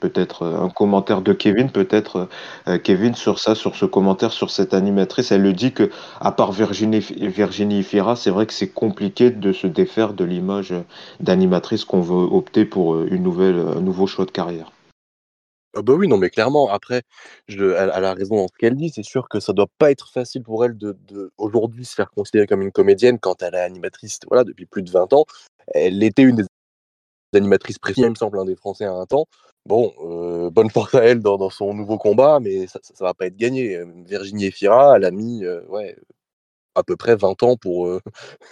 peut-être 0.02 0.42
euh, 0.42 0.58
un 0.58 0.68
commentaire 0.68 1.22
de 1.22 1.32
Kevin, 1.32 1.70
peut-être 1.70 2.28
euh, 2.66 2.78
Kevin 2.78 3.14
sur 3.14 3.38
ça, 3.38 3.54
sur 3.54 3.76
ce 3.76 3.84
commentaire 3.84 4.32
sur 4.32 4.50
cette 4.50 4.74
animatrice. 4.74 5.30
Elle 5.30 5.42
le 5.42 5.52
dit 5.52 5.72
que, 5.72 5.90
à 6.20 6.32
part 6.32 6.50
Virginie, 6.50 6.98
Virginie 6.98 7.84
Fira, 7.84 8.16
c'est 8.16 8.30
vrai 8.30 8.46
que 8.46 8.52
c'est 8.52 8.70
compliqué 8.70 9.30
de 9.30 9.52
se 9.52 9.68
défaire 9.68 10.12
de 10.12 10.24
l'image 10.24 10.74
d'animatrice 11.20 11.84
qu'on 11.84 12.00
veut 12.00 12.26
opter 12.34 12.64
pour 12.64 12.94
euh, 12.94 13.08
une 13.10 13.22
nouvelle, 13.22 13.60
un 13.76 13.80
nouveau 13.80 14.08
choix 14.08 14.24
de 14.24 14.32
carrière. 14.32 14.72
Ah 15.74 15.80
bah 15.80 15.94
oui, 15.94 16.06
non, 16.06 16.18
mais 16.18 16.28
clairement, 16.28 16.68
après, 16.68 17.02
je, 17.48 17.64
elle, 17.64 18.04
a 18.04 18.12
raison 18.12 18.36
dans 18.36 18.48
ce 18.48 18.52
qu'elle 18.58 18.76
dit. 18.76 18.90
C'est 18.90 19.04
sûr 19.04 19.28
que 19.28 19.40
ça 19.40 19.54
doit 19.54 19.70
pas 19.78 19.90
être 19.90 20.10
facile 20.10 20.42
pour 20.42 20.64
elle 20.64 20.76
de, 20.76 20.94
aujourd'hui 21.38 21.86
se 21.86 21.94
faire 21.94 22.10
considérer 22.10 22.46
comme 22.46 22.60
une 22.60 22.72
comédienne 22.72 23.18
quand 23.18 23.40
elle 23.42 23.54
est 23.54 23.60
animatrice 23.60 24.18
voilà, 24.28 24.44
depuis 24.44 24.66
plus 24.66 24.82
de 24.82 24.90
20 24.90 25.14
ans. 25.14 25.24
Elle 25.68 26.02
était 26.02 26.22
une 26.22 26.36
des 26.36 26.44
animatrices 27.36 27.78
préférées, 27.78 28.08
il 28.08 28.10
me 28.10 28.16
semble, 28.16 28.38
un 28.38 28.44
des 28.44 28.56
Français 28.56 28.84
à 28.84 28.92
un 28.92 29.06
temps. 29.06 29.26
Bon, 29.66 29.92
euh, 30.04 30.50
bonne 30.50 30.70
force 30.70 30.94
à 30.94 31.04
elle 31.04 31.20
dans, 31.20 31.50
son 31.50 31.72
nouveau 31.74 31.98
combat, 31.98 32.40
mais 32.40 32.66
ça, 32.66 32.80
ça, 32.82 33.04
va 33.04 33.14
pas 33.14 33.26
être 33.26 33.36
gagné. 33.36 33.80
Virginie 34.06 34.46
Efira, 34.46 34.96
elle 34.96 35.04
a 35.04 35.10
mis 35.10 35.44
euh, 35.44 35.62
ouais, 35.68 35.96
à 36.74 36.82
peu 36.82 36.96
près 36.96 37.16
20 37.16 37.42
ans 37.42 37.56
pour, 37.56 37.86
euh, 37.86 38.00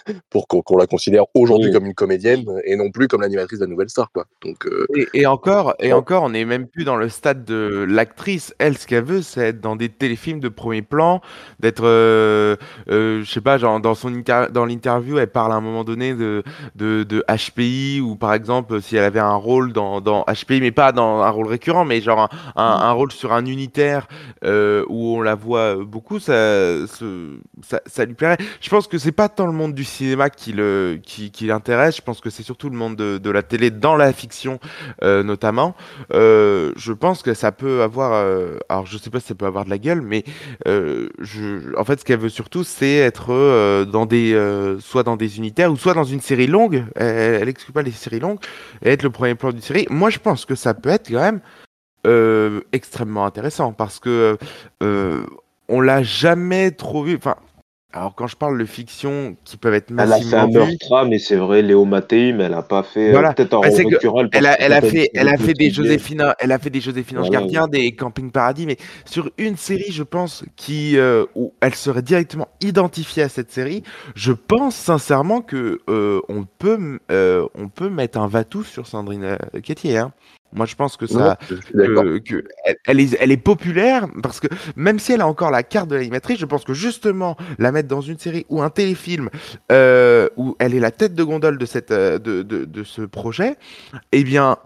pour 0.31 0.47
qu'on 0.47 0.77
la 0.77 0.87
considère 0.87 1.25
aujourd'hui 1.35 1.73
comme 1.73 1.87
une 1.87 1.95
comédienne 1.95 2.45
et 2.65 2.77
non 2.77 2.91
plus 2.91 3.09
comme 3.09 3.23
l'animatrice 3.23 3.59
de 3.59 3.65
la 3.65 3.71
nouvelle 3.71 3.89
star. 3.89 4.11
Quoi. 4.13 4.27
Donc, 4.43 4.67
euh, 4.67 4.87
et, 5.15 5.27
encore, 5.27 5.75
et 5.79 5.93
encore, 5.93 6.25
on 6.25 6.31
n'est 6.31 6.45
même 6.45 6.67
plus 6.67 6.85
dans 6.85 6.97
le 6.97 7.09
stade 7.09 7.45
de 7.45 7.87
l'actrice. 7.89 8.55
Elle, 8.59 8.77
ce 8.77 8.87
qu'elle 8.87 9.05
veut, 9.05 9.23
c'est 9.23 9.49
être 9.49 9.61
dans 9.61 9.77
des 9.77 9.89
téléfilms 9.89 10.41
de 10.41 10.49
premier 10.49 10.83
plan, 10.83 11.21
d'être, 11.61 11.85
euh, 11.85 12.57
je 12.89 13.25
sais 13.25 13.41
pas, 13.41 13.59
genre 13.59 13.81
dans, 13.81 13.95
son 13.95 14.11
dans 14.51 14.65
l'interview, 14.65 15.19
elle 15.19 15.31
parle 15.31 15.53
à 15.53 15.57
un 15.57 15.61
moment 15.61 15.85
donné 15.85 16.15
de, 16.15 16.43
de, 16.75 17.05
de, 17.05 17.25
HPI 17.29 18.01
ou 18.01 18.17
par 18.17 18.35
exemple, 18.35 18.83
si 18.83 18.97
elle 18.97 19.05
avait 19.05 19.21
un 19.21 19.35
rôle 19.35 19.73
dans, 19.73 20.01
dans 20.01 20.25
HPI, 20.25 20.61
mais 20.61 20.73
pas 20.73 20.93
dans 20.93 21.23
un 21.23 21.31
rôle 21.31 21.47
récurrent, 21.47 21.85
mais 21.85 22.01
genre 22.01 22.29
un, 22.57 22.65
un, 22.65 22.93
rôle 22.93 23.13
sur 23.13 23.33
un 23.33 23.47
unitaire 23.47 24.09
où 24.43 25.17
on 25.17 25.21
la 25.23 25.35
voit 25.35 25.77
beaucoup, 25.77 26.19
ça, 26.19 26.87
ça, 26.87 27.81
ça 27.87 28.07
Je 28.61 28.71
pense 28.71 28.87
que 28.87 28.99
c'est 28.99 29.13
pas 29.13 29.29
tant 29.29 29.47
le 29.47 29.53
monde 29.53 29.75
du 29.75 29.85
cinéma 29.85 30.31
qui 30.31 30.53
l'intéresse. 30.53 31.97
Je 31.97 32.03
pense 32.03 32.21
que 32.21 32.31
c'est 32.31 32.43
surtout 32.43 32.71
le 32.71 32.77
monde 32.77 32.97
de, 32.97 33.31
la 33.31 33.43
télé, 33.43 33.71
dans 33.71 33.97
la 33.97 34.13
fiction 34.13 34.59
euh, 35.03 35.23
notamment. 35.23 35.75
Euh, 36.13 36.73
je 36.77 36.93
pense 36.93 37.23
que 37.23 37.35
ça 37.35 37.53
peut 37.53 37.83
avoir. 37.83 38.13
Euh, 38.13 38.59
alors 38.69 38.87
je 38.87 38.99
sais 38.99 39.11
pas 39.11 39.21
si 39.21 39.29
ça 39.29 39.35
peut 39.35 39.47
avoir 39.47 39.65
de 39.65 39.71
la 39.71 39.79
gueule, 39.79 40.03
mais 40.03 40.25
en 40.67 41.85
fait 41.85 42.01
ce 42.01 42.05
qu'elle 42.05 42.21
veut 42.21 42.29
surtout 42.29 42.65
c'est 42.65 42.97
être 42.97 43.85
dans 43.85 44.07
des 44.07 44.77
soit 44.81 45.03
dans 45.03 45.17
des 45.17 45.39
unitaires 45.39 45.73
ou 45.73 45.77
soit 45.77 45.95
dans 45.95 46.05
une 46.05 46.21
série 46.21 46.47
longue. 46.47 46.85
Elle, 46.97 47.43
elle 47.43 47.49
exclut 47.49 47.73
pas 47.73 47.83
les 47.83 47.91
séries 47.91 48.21
longues 48.21 48.39
et 48.83 48.91
être 48.91 49.03
le 49.03 49.11
premier 49.11 49.35
plan 49.35 49.51
d'une 49.51 49.61
série. 49.61 49.87
Moi 49.91 50.11
je 50.11 50.19
pense 50.19 50.45
que 50.45 50.55
ça 50.55 50.75
peut 50.75 50.91
être 50.91 51.11
quand 51.11 51.21
même. 51.21 51.41
extrêmement 52.73 53.25
intéressant 53.27 53.73
parce 53.73 53.99
que 54.01 54.39
on 55.71 55.81
l'a 55.81 56.03
jamais 56.03 56.73
trop 56.73 57.05
vu. 57.05 57.17
Enfin, 57.17 57.37
alors 57.93 58.15
quand 58.15 58.29
je 58.29 58.37
parle 58.37 58.57
de 58.57 58.65
fiction 58.65 59.37
qui 59.45 59.57
peuvent 59.57 59.75
être 59.75 59.91
massivement 59.91 60.49
Elle 60.49 60.57
a 60.59 60.67
fait 60.67 60.95
un 60.95 61.05
mais 61.07 61.19
c'est 61.19 61.37
vrai, 61.37 61.61
Léo 61.63 61.85
Mattei, 61.85 62.33
mais 62.33 62.45
elle 62.45 62.55
a 62.55 62.63
pas 62.63 62.85
fait 62.85 63.09
euh, 63.09 63.13
voilà. 63.13 63.33
peut-être 63.33 63.55
un 63.55 63.61
bah, 63.61 64.29
Elle 64.33 64.47
a, 64.47 64.61
elle 64.61 64.73
a 64.73 64.81
fait, 64.81 65.11
elle 65.13 65.29
a 65.29 65.37
fait 65.37 65.55
des 65.55 65.71
Joséphine, 65.71 66.35
elle 66.39 66.53
a 66.53 66.59
fait 66.59 66.71
des 66.71 66.81
Joséphine 66.81 67.19
Ange 67.19 67.31
Gardien, 67.31 67.67
des 67.67 67.93
Camping 67.93 68.31
Paradis, 68.31 68.67
mais 68.67 68.77
sur 69.05 69.31
une 69.39 69.57
série, 69.57 69.91
je 69.91 70.05
pense, 70.05 70.45
qui 70.55 70.97
euh, 70.99 71.25
où 71.35 71.53
elle 71.61 71.75
serait 71.75 72.03
directement 72.03 72.49
identifiée 72.61 73.25
à 73.25 73.29
cette 73.29 73.51
série, 73.51 73.83
je 74.15 74.33
pense 74.33 74.77
sincèrement 74.77 75.41
que 75.41 75.81
euh, 75.89 76.21
on 76.29 76.45
peut, 76.45 77.01
on 77.11 77.69
peut 77.69 77.91
mettre 77.91 78.19
un 78.21 78.29
Vatou 78.29 78.63
sur 78.63 78.87
Sandrine 78.87 79.37
Quétier. 79.63 79.99
Hein. 79.99 80.13
Moi, 80.53 80.67
je 80.67 80.75
pense 80.75 80.97
que 80.97 81.07
ça, 81.07 81.39
que, 81.49 82.45
elle, 82.85 83.01
est, 83.01 83.17
elle 83.21 83.31
est 83.31 83.37
populaire 83.37 84.09
parce 84.23 84.41
que 84.41 84.49
même 84.77 84.99
si 84.99 85.13
elle 85.13 85.21
a 85.21 85.29
encore 85.29 85.51
la 85.51 85.63
carte 85.63 85.89
de 85.89 85.97
l'animatrice, 85.97 86.39
je 86.39 86.47
pense 86.47 86.65
que 86.65 86.75
justement 86.75 87.37
la 87.59 87.73
mettre 87.73 87.89
dans 87.89 88.01
une 88.01 88.19
série 88.19 88.47
ou 88.49 88.61
un 88.63 88.71
téléfilm 88.71 89.31
euh, 89.71 90.29
où 90.37 90.57
elle 90.59 90.75
est 90.75 90.81
la 90.81 90.91
tête 90.91 91.15
de 91.15 91.23
gondole 91.23 91.59
de 91.59 91.67
cette, 91.67 91.91
euh, 91.93 92.19
de, 92.19 92.43
de, 92.43 92.65
de 92.65 92.85
ce 92.85 93.03
projet, 93.03 93.57
eh 94.13 94.25
bien, 94.25 94.57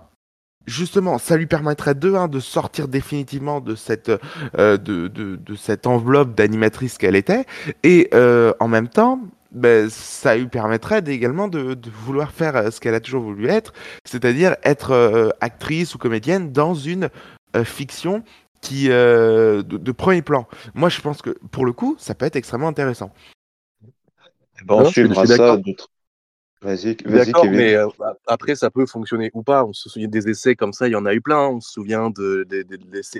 justement, 0.66 1.18
ça 1.18 1.36
lui 1.36 1.46
permettrait 1.46 1.94
de 1.94 2.14
un 2.14 2.28
de 2.28 2.40
sortir 2.40 2.88
définitivement 2.88 3.60
de 3.60 3.74
cette 3.74 4.10
euh, 4.58 4.76
de, 4.76 5.08
de, 5.08 5.36
de, 5.36 5.54
cette 5.54 5.86
enveloppe 5.86 6.34
d'animatrice 6.34 6.98
qu'elle 6.98 7.16
était, 7.16 7.44
et 7.82 8.08
euh, 8.14 8.52
en 8.60 8.68
même 8.68 8.88
temps, 8.88 9.20
ben, 9.54 9.88
ça 9.88 10.36
lui 10.36 10.48
permettrait 10.48 11.02
également 11.06 11.48
de, 11.48 11.76
vouloir 12.04 12.32
faire 12.32 12.56
euh, 12.56 12.70
ce 12.70 12.80
qu'elle 12.80 12.94
a 12.94 13.00
toujours 13.00 13.22
voulu 13.22 13.46
être, 13.46 13.72
c'est-à-dire 14.04 14.56
être, 14.64 14.90
euh, 14.90 15.30
actrice 15.40 15.94
ou 15.94 15.98
comédienne 15.98 16.52
dans 16.52 16.74
une 16.74 17.08
euh, 17.56 17.64
fiction 17.64 18.22
qui 18.60 18.88
de, 18.88 19.92
premier 19.92 20.22
plan. 20.22 20.46
Moi, 20.74 20.88
je 20.88 21.00
pense 21.00 21.20
que 21.20 21.30
pour 21.50 21.66
le 21.66 21.72
coup, 21.72 21.96
ça 21.98 22.14
peut 22.14 22.24
être 22.26 22.36
extrêmement 22.36 22.68
intéressant. 22.68 23.12
Eh 23.84 24.64
ben, 24.64 24.74
on 24.76 24.84
suivra 24.86 25.26
ça. 25.26 25.58
Vas-y, 26.64 26.96
vas-y, 27.04 27.32
Kevin. 27.32 27.50
mais 27.52 27.74
euh, 27.74 27.88
après, 28.26 28.54
ça 28.54 28.70
peut 28.70 28.86
fonctionner 28.86 29.30
ou 29.34 29.42
pas. 29.42 29.66
On 29.66 29.74
se 29.74 29.90
souvient 29.90 30.08
des 30.08 30.30
essais 30.30 30.56
comme 30.56 30.72
ça, 30.72 30.88
il 30.88 30.92
y 30.92 30.96
en 30.96 31.04
a 31.04 31.12
eu 31.12 31.20
plein. 31.20 31.48
On 31.48 31.60
se 31.60 31.72
souvient 31.72 32.08
de, 32.08 32.46
de, 32.48 32.62
de, 32.62 32.78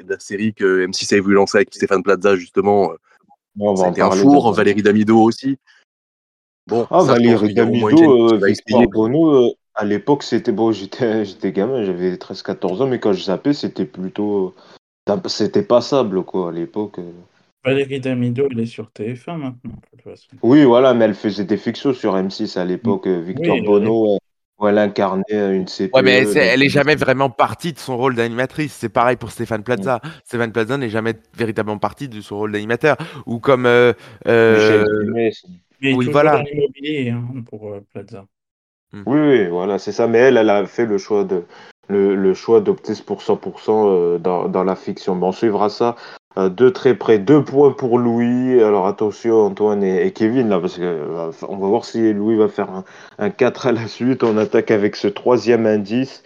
la 0.09 0.19
série 0.19 0.55
que 0.55 0.87
M6 0.87 1.12
avait 1.12 1.21
voulu 1.21 1.35
lancer 1.35 1.59
avec 1.59 1.75
Stéphane 1.75 2.03
Plaza, 2.03 2.37
justement. 2.37 2.93
C'était 3.76 4.00
un 4.00 4.11
four. 4.11 4.50
Valérie 4.55 4.83
Damido 4.83 5.21
aussi. 5.21 5.59
Bon, 6.66 6.87
ah, 6.90 7.02
Valérie 7.02 7.52
Damido, 7.52 8.33
euh, 8.33 8.38
Victor 8.38 8.88
Bono, 8.88 9.49
euh, 9.49 9.50
à 9.75 9.85
l'époque, 9.85 10.23
c'était 10.23 10.52
bon, 10.52 10.73
j'étais 10.73 11.25
gamin, 11.52 11.85
j'avais 11.85 12.16
13-14 12.16 12.83
ans, 12.83 12.87
mais 12.87 12.99
quand 12.99 13.12
je 13.12 13.25
zappais, 13.25 13.52
c'était 13.52 13.85
plutôt. 13.85 14.54
C'était 15.26 15.62
passable, 15.62 16.23
quoi, 16.25 16.49
à 16.49 16.52
l'époque. 16.52 16.99
Valérie 17.64 18.00
Damido, 18.00 18.47
elle 18.50 18.61
est 18.61 18.66
sur 18.66 18.90
TF1 18.90 19.37
maintenant, 19.37 19.73
Oui, 20.42 20.64
voilà, 20.64 20.92
mais 20.92 21.06
elle 21.06 21.14
faisait 21.14 21.44
des 21.44 21.56
fictions 21.56 21.94
sur 21.94 22.14
M6 22.14 22.59
à 22.59 22.64
l'époque. 22.64 23.06
Euh, 23.06 23.21
Victor 23.21 23.56
Bono, 23.62 24.18
où 24.58 24.68
elle 24.68 24.78
incarnait 24.78 25.23
euh, 25.32 25.54
une 25.54 25.66
CPE. 25.66 25.94
Ouais, 25.94 26.02
mais 26.02 26.23
elle, 26.34 26.62
est 26.62 26.68
jamais 26.68 26.94
vraiment 26.94 27.30
partie 27.30 27.73
de 27.73 27.78
son 27.78 27.96
rôle 27.96 28.14
d'animatrice. 28.14 28.73
C'est 28.73 28.88
pareil 28.88 29.16
pour 29.16 29.30
Stéphane 29.30 29.62
Plaza. 29.62 30.00
Stéphane 30.25 30.52
Plaza 30.52 30.76
n'est 30.76 30.90
jamais 30.90 31.14
véritablement 31.37 31.78
partie 31.78 32.08
de 32.08 32.20
son 32.20 32.38
rôle 32.38 32.52
d'animateur. 32.52 32.96
Ou 33.26 33.38
comme. 33.38 33.66
Euh, 33.66 33.92
euh... 34.28 34.84
oui, 35.82 36.08
voilà. 36.11 36.42
l'immobilier 36.42 37.11
hein, 37.11 37.25
pour 37.49 37.75
Plaza. 37.92 38.26
Hmm. 38.92 39.02
Oui, 39.06 39.18
oui, 39.18 39.46
voilà, 39.49 39.78
c'est 39.78 39.92
ça. 39.92 40.06
Mais 40.06 40.18
elle, 40.18 40.37
elle 40.37 40.50
a 40.50 40.66
fait 40.66 40.87
le 40.87 40.99
choix 40.99 41.25
de 41.25 41.44
le, 41.88 42.34
choix 42.34 42.61
d'opter 42.61 42.94
pour 43.04 43.20
100% 43.20 44.18
dans, 44.18 44.49
dans, 44.49 44.64
la 44.64 44.76
fiction. 44.76 45.14
Mais 45.14 45.26
on 45.26 45.32
suivra 45.32 45.68
ça 45.68 45.96
euh, 45.96 46.24
de 46.37 46.69
très 46.69 46.95
près. 46.95 47.19
Deux 47.19 47.45
points 47.45 47.73
pour 47.73 47.99
Louis. 47.99 48.61
Alors 48.62 48.87
attention 48.87 49.41
Antoine 49.41 49.83
et, 49.85 50.12
Kevin 50.12 50.49
là 50.49 50.61
parce 50.61 50.76
que 50.76 50.83
euh, 50.83 51.31
on 51.49 51.57
va 51.57 51.69
voir 51.69 51.85
si 51.85 52.12
Louis 52.12 52.37
va 52.37 52.49
faire 52.49 52.85
un, 53.19 53.31
4 53.31 53.67
à 53.67 53.73
la 53.73 53.87
suite. 53.87 54.25
On 54.25 54.37
attaque 54.37 54.71
avec 54.71 54.97
ce 54.97 55.09
troisième 55.09 55.67
indice. 55.67 56.23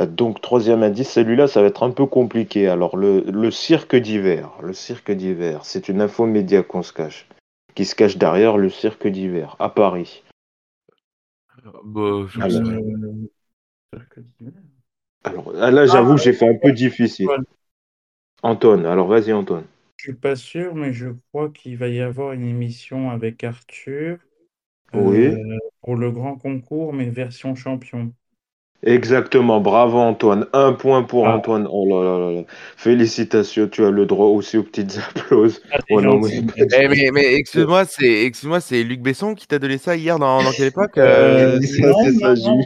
Euh, 0.00 0.06
donc 0.06 0.40
troisième 0.40 0.82
indice, 0.82 1.10
celui-là 1.10 1.48
ça 1.48 1.60
va 1.60 1.68
être 1.68 1.82
un 1.82 1.90
peu 1.90 2.06
compliqué. 2.06 2.68
Alors 2.68 2.96
le, 2.96 3.50
cirque 3.50 3.96
d'hiver. 3.96 4.50
Le 4.62 4.72
cirque 4.72 5.10
d'hiver, 5.10 5.64
c'est 5.64 5.88
une 5.88 6.00
info 6.00 6.26
média 6.26 6.62
qu'on 6.62 6.82
se 6.82 6.92
cache. 6.92 7.26
Qui 7.74 7.84
se 7.84 7.94
cache 7.94 8.16
derrière 8.16 8.58
le 8.58 8.70
cirque 8.70 9.08
d'hiver 9.08 9.56
à 9.58 9.68
Paris. 9.68 10.22
Bah, 11.84 12.26
alors, 15.24 15.52
là 15.52 15.86
j'avoue 15.86 16.16
j'ai 16.16 16.32
fait 16.32 16.48
un 16.48 16.56
peu 16.62 16.72
difficile. 16.72 17.28
Antoine, 18.42 18.84
alors 18.84 19.06
vas-y 19.06 19.32
Antoine. 19.32 19.62
Je 19.96 20.04
suis 20.04 20.14
pas 20.14 20.36
sûr, 20.36 20.74
mais 20.74 20.92
je 20.92 21.08
crois 21.28 21.50
qu'il 21.50 21.76
va 21.76 21.88
y 21.88 22.00
avoir 22.00 22.32
une 22.32 22.44
émission 22.46 23.10
avec 23.10 23.42
Arthur 23.44 24.18
Oui. 24.92 25.38
euh, 25.38 25.58
pour 25.82 25.96
le 25.96 26.12
grand 26.12 26.36
concours, 26.38 26.92
mais 26.94 27.10
version 27.10 27.54
champion. 27.56 28.14
Exactement, 28.84 29.60
bravo 29.60 29.98
Antoine. 29.98 30.46
Un 30.52 30.72
point 30.72 31.02
pour 31.02 31.26
ah. 31.26 31.36
Antoine. 31.36 31.66
Oh 31.68 31.84
là 31.88 32.18
là 32.18 32.32
là 32.32 32.42
Félicitations, 32.76 33.66
tu 33.66 33.84
as 33.84 33.90
le 33.90 34.06
droit 34.06 34.26
aussi 34.26 34.56
aux 34.56 34.62
petites 34.62 34.96
applauses. 35.16 35.60
Ah, 35.72 35.78
oh 35.90 36.00
mais, 36.00 37.10
mais, 37.12 37.34
excuse-moi, 37.38 37.84
c'est 37.86 38.24
excuse-moi, 38.24 38.60
c'est 38.60 38.84
Luc 38.84 39.00
Besson 39.00 39.34
qui 39.34 39.48
t'a 39.48 39.58
donné 39.58 39.78
ça 39.78 39.96
hier 39.96 40.20
dans, 40.20 40.44
dans 40.44 40.52
quelle 40.52 40.68
époque 40.68 40.96
euh... 40.96 41.58
euh 41.58 41.60
ça, 41.60 41.86
non, 41.88 41.96
non, 42.20 42.56
non, 42.56 42.64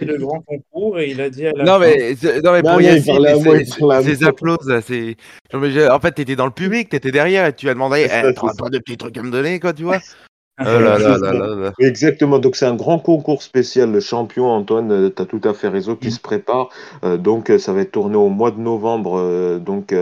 il 0.00 0.06
le 0.06 0.18
grand 0.18 0.40
concours 0.40 0.98
et 0.98 1.10
il 1.10 1.20
a 1.20 1.30
dit 1.30 1.46
à 1.46 1.52
la 1.52 1.64
Non 1.64 1.78
mais 1.78 2.16
non 2.42 2.52
mais 2.52 2.62
pour 2.62 2.80
Yacine, 2.80 3.24
ces 4.02 4.24
applauses, 4.24 4.80
c'est 4.84 5.16
en 5.52 6.00
fait 6.00 6.12
t'étais 6.12 6.36
dans 6.36 6.46
le 6.46 6.52
public, 6.52 6.88
t'étais 6.88 7.12
derrière 7.12 7.46
et 7.46 7.52
tu 7.52 7.68
as 7.68 7.74
demandé, 7.74 8.08
eh, 8.10 8.34
t'auras 8.34 8.54
pas 8.58 8.70
de 8.70 8.78
petits 8.78 8.96
trucs 8.96 9.16
à 9.16 9.22
me 9.22 9.30
donner 9.30 9.60
quoi, 9.60 9.72
tu 9.72 9.84
vois 9.84 10.00
Oh 10.60 11.70
Exactement, 11.80 12.38
donc 12.38 12.54
c'est 12.54 12.66
un 12.66 12.76
grand 12.76 13.00
concours 13.00 13.42
spécial, 13.42 13.90
le 13.90 13.98
champion 13.98 14.52
Antoine, 14.52 14.92
euh, 14.92 15.10
tu 15.14 15.20
as 15.20 15.24
tout 15.24 15.40
à 15.42 15.52
fait 15.52 15.66
raison, 15.66 15.96
qui 15.96 16.08
mm. 16.08 16.12
se 16.12 16.20
prépare. 16.20 16.68
Euh, 17.02 17.16
donc 17.16 17.50
euh, 17.50 17.58
ça 17.58 17.72
va 17.72 17.80
être 17.80 17.90
tourné 17.90 18.14
au 18.14 18.28
mois 18.28 18.52
de 18.52 18.60
novembre, 18.60 19.58
donc 19.58 19.92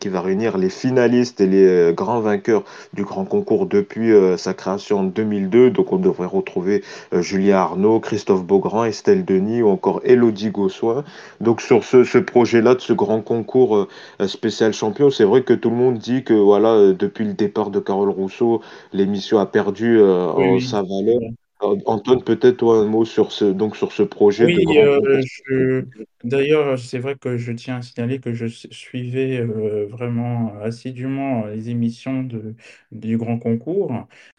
qui 0.00 0.08
va 0.08 0.20
réunir 0.20 0.58
les 0.58 0.68
finalistes 0.68 1.40
et 1.40 1.46
les 1.46 1.94
grands 1.94 2.20
vainqueurs 2.20 2.64
du 2.92 3.04
grand 3.04 3.24
concours 3.24 3.64
depuis 3.64 4.12
sa 4.36 4.52
création 4.52 5.00
en 5.00 5.04
2002. 5.04 5.70
Donc 5.70 5.92
on 5.92 5.96
devrait 5.96 6.26
retrouver 6.26 6.82
Julien 7.12 7.56
Arnaud, 7.56 8.00
Christophe 8.00 8.44
Beaugrand, 8.44 8.84
Estelle 8.84 9.24
Denis 9.24 9.62
ou 9.62 9.68
encore 9.68 10.00
Elodie 10.04 10.50
Gossoin. 10.50 11.04
Donc 11.40 11.60
sur 11.60 11.84
ce, 11.84 12.04
ce 12.04 12.18
projet-là 12.18 12.74
de 12.74 12.80
ce 12.80 12.92
grand 12.92 13.20
concours 13.20 13.86
spécial 14.26 14.72
champion, 14.72 15.10
c'est 15.10 15.24
vrai 15.24 15.42
que 15.42 15.54
tout 15.54 15.70
le 15.70 15.76
monde 15.76 15.98
dit 15.98 16.24
que 16.24 16.34
voilà, 16.34 16.92
depuis 16.92 17.24
le 17.24 17.32
départ 17.34 17.70
de 17.70 17.80
Carole 17.80 18.10
Rousseau, 18.10 18.60
l'émission 18.92 19.38
a 19.38 19.46
perdu 19.46 20.01
euh, 20.02 20.60
sa 20.60 20.82
valeur. 20.82 21.20
Euh, 21.62 21.76
Antoine, 21.86 22.22
peut-être 22.22 22.74
un 22.74 22.86
mot 22.86 23.04
sur 23.04 23.30
ce, 23.30 23.44
donc 23.44 23.76
sur 23.76 23.92
ce 23.92 24.02
projet. 24.02 24.46
Oui, 24.46 24.78
euh, 24.78 25.82
d'ailleurs, 26.24 26.78
c'est 26.78 26.98
vrai 26.98 27.14
que 27.14 27.36
je 27.36 27.52
tiens 27.52 27.76
à 27.76 27.82
signaler 27.82 28.18
que 28.18 28.34
je 28.34 28.46
suivais 28.46 29.42
vraiment 29.42 30.54
assidûment 30.60 31.46
les 31.46 31.70
émissions 31.70 32.24
de, 32.24 32.54
du 32.90 33.16
Grand 33.16 33.38
Concours, 33.38 33.92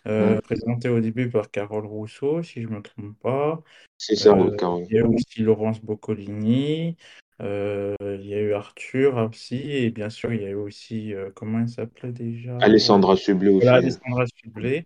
mmh. 0.05 0.41
présentées 0.43 0.89
au 0.89 1.00
début 1.00 1.29
par 1.29 1.50
Carole 1.50 1.86
Rousseau, 1.86 2.43
si 2.43 2.62
je 2.62 2.67
ne 2.67 2.75
me 2.75 2.82
trompe 2.82 3.17
pas. 3.22 3.62
C'est 3.98 4.15
ça, 4.15 4.36
Carole. 4.58 4.84
Il 4.89 4.98
y 4.98 5.00
a 5.00 5.08
aussi 5.08 5.41
Laurence 5.41 5.82
Boccolini. 5.82 6.98
il 7.39 8.25
y 8.25 8.34
a 8.34 8.39
eu 8.41 8.51
Arthur 8.53 9.29
aussi, 9.29 9.62
et 9.72 9.91
bien 9.91 10.10
sûr, 10.10 10.34
il 10.34 10.41
y 10.41 10.46
a 10.46 10.50
eu 10.50 10.55
aussi, 10.55 11.13
comment 11.36 11.62
elle 11.62 11.70
s'appelait 11.70 12.12
déjà? 12.12 12.58
Alessandra 12.60 13.15
Sublet 13.15 13.50
aussi. 13.50 13.67
Alessandra 13.67 14.25
Sublet. 14.43 14.86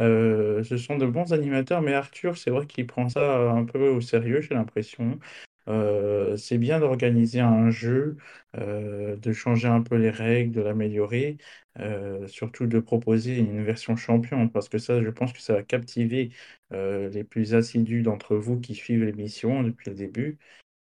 Euh, 0.00 0.62
ce 0.64 0.76
sont 0.76 0.96
de 0.96 1.06
bons 1.06 1.32
animateurs, 1.32 1.82
mais 1.82 1.94
Arthur, 1.94 2.36
c'est 2.36 2.50
vrai 2.50 2.66
qu'il 2.66 2.86
prend 2.86 3.08
ça 3.08 3.50
un 3.50 3.64
peu 3.64 3.88
au 3.88 4.00
sérieux, 4.00 4.40
j'ai 4.40 4.54
l'impression. 4.54 5.18
Euh, 5.68 6.36
c'est 6.36 6.58
bien 6.58 6.80
d'organiser 6.80 7.40
un 7.40 7.70
jeu, 7.70 8.16
euh, 8.56 9.16
de 9.16 9.32
changer 9.32 9.68
un 9.68 9.82
peu 9.82 9.96
les 9.96 10.10
règles, 10.10 10.52
de 10.52 10.60
l'améliorer, 10.60 11.38
surtout 12.26 12.66
de 12.66 12.78
proposer 12.80 13.38
une 13.38 13.62
version 13.64 13.96
champion, 13.96 14.48
parce 14.48 14.68
que 14.68 14.78
ça, 14.78 15.02
je 15.02 15.08
pense 15.10 15.32
que 15.32 15.40
ça 15.40 15.54
va 15.54 15.62
captiver 15.62 16.30
les 16.70 17.24
plus 17.24 17.54
assidus 17.54 18.02
d'entre 18.02 18.36
vous 18.36 18.58
qui 18.60 18.74
suivent 18.74 19.04
l'émission 19.04 19.62
depuis 19.62 19.90
le 19.90 19.96
début. 19.96 20.38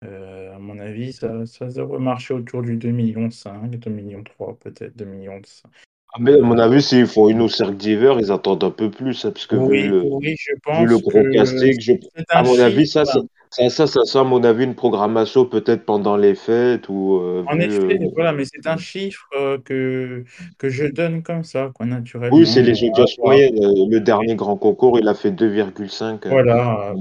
à 0.03 0.59
mon 0.59 0.79
avis, 0.79 1.13
ça, 1.13 1.45
ça 1.45 1.67
devrait 1.67 1.99
marcher 1.99 2.33
autour 2.33 2.61
du 2.63 2.77
2,5 2.77 2.93
millions, 2.93 3.29
2,3 3.69 4.47
millions 4.47 4.55
peut-être, 4.55 4.95
2 4.97 5.05
millions. 5.05 5.41
Ah, 6.15 6.17
mais 6.21 6.35
à 6.35 6.41
mon 6.41 6.57
avis, 6.57 6.81
s'ils 6.81 7.07
font 7.07 7.27
une 7.27 7.41
au 7.41 7.49
cercle 7.49 7.75
d'hiver, 7.75 8.17
ils 8.21 8.31
attendent 8.31 8.63
un 8.63 8.71
peu 8.71 8.89
plus, 8.89 9.25
hein, 9.25 9.31
parce 9.31 9.47
que 9.47 9.57
oui, 9.57 9.81
vu, 9.81 9.99
oui, 9.99 10.35
je 10.39 10.53
pense 10.63 10.87
le 10.87 10.97
gros 10.97 11.29
casting, 11.33 11.75
je, 11.81 11.91
à 12.29 12.41
mon 12.41 12.57
avis, 12.57 12.87
ça, 12.87 13.03
ça, 13.03 13.19
ça, 13.69 13.87
ça, 13.87 14.03
ça, 14.03 14.19
à 14.19 14.23
mon 14.23 14.43
avis, 14.43 14.65
une 14.65 14.75
programmation 14.75 15.45
peut-être 15.45 15.85
pendant 15.85 16.17
les 16.17 16.35
fêtes 16.35 16.89
ou. 16.89 17.17
Euh, 17.17 17.43
en 17.47 17.59
effet, 17.59 17.79
euh, 17.79 18.09
voilà, 18.13 18.33
mais 18.33 18.43
c'est 18.45 18.67
un 18.67 18.77
chiffre 18.77 19.27
euh, 19.37 19.57
que, 19.63 20.23
que 20.57 20.69
je 20.69 20.85
donne 20.85 21.23
comme 21.23 21.43
ça, 21.43 21.71
quoi, 21.73 21.85
naturellement. 21.85 22.35
Oui, 22.35 22.45
c'est 22.45 22.61
les 22.61 22.83
audiences 22.83 23.17
moyennes. 23.17 23.55
Le 23.89 23.99
dernier 23.99 24.35
grand 24.35 24.57
concours, 24.57 24.99
il 24.99 25.07
a 25.07 25.13
fait 25.13 25.31
2,5. 25.31 26.27
Voilà. 26.27 26.93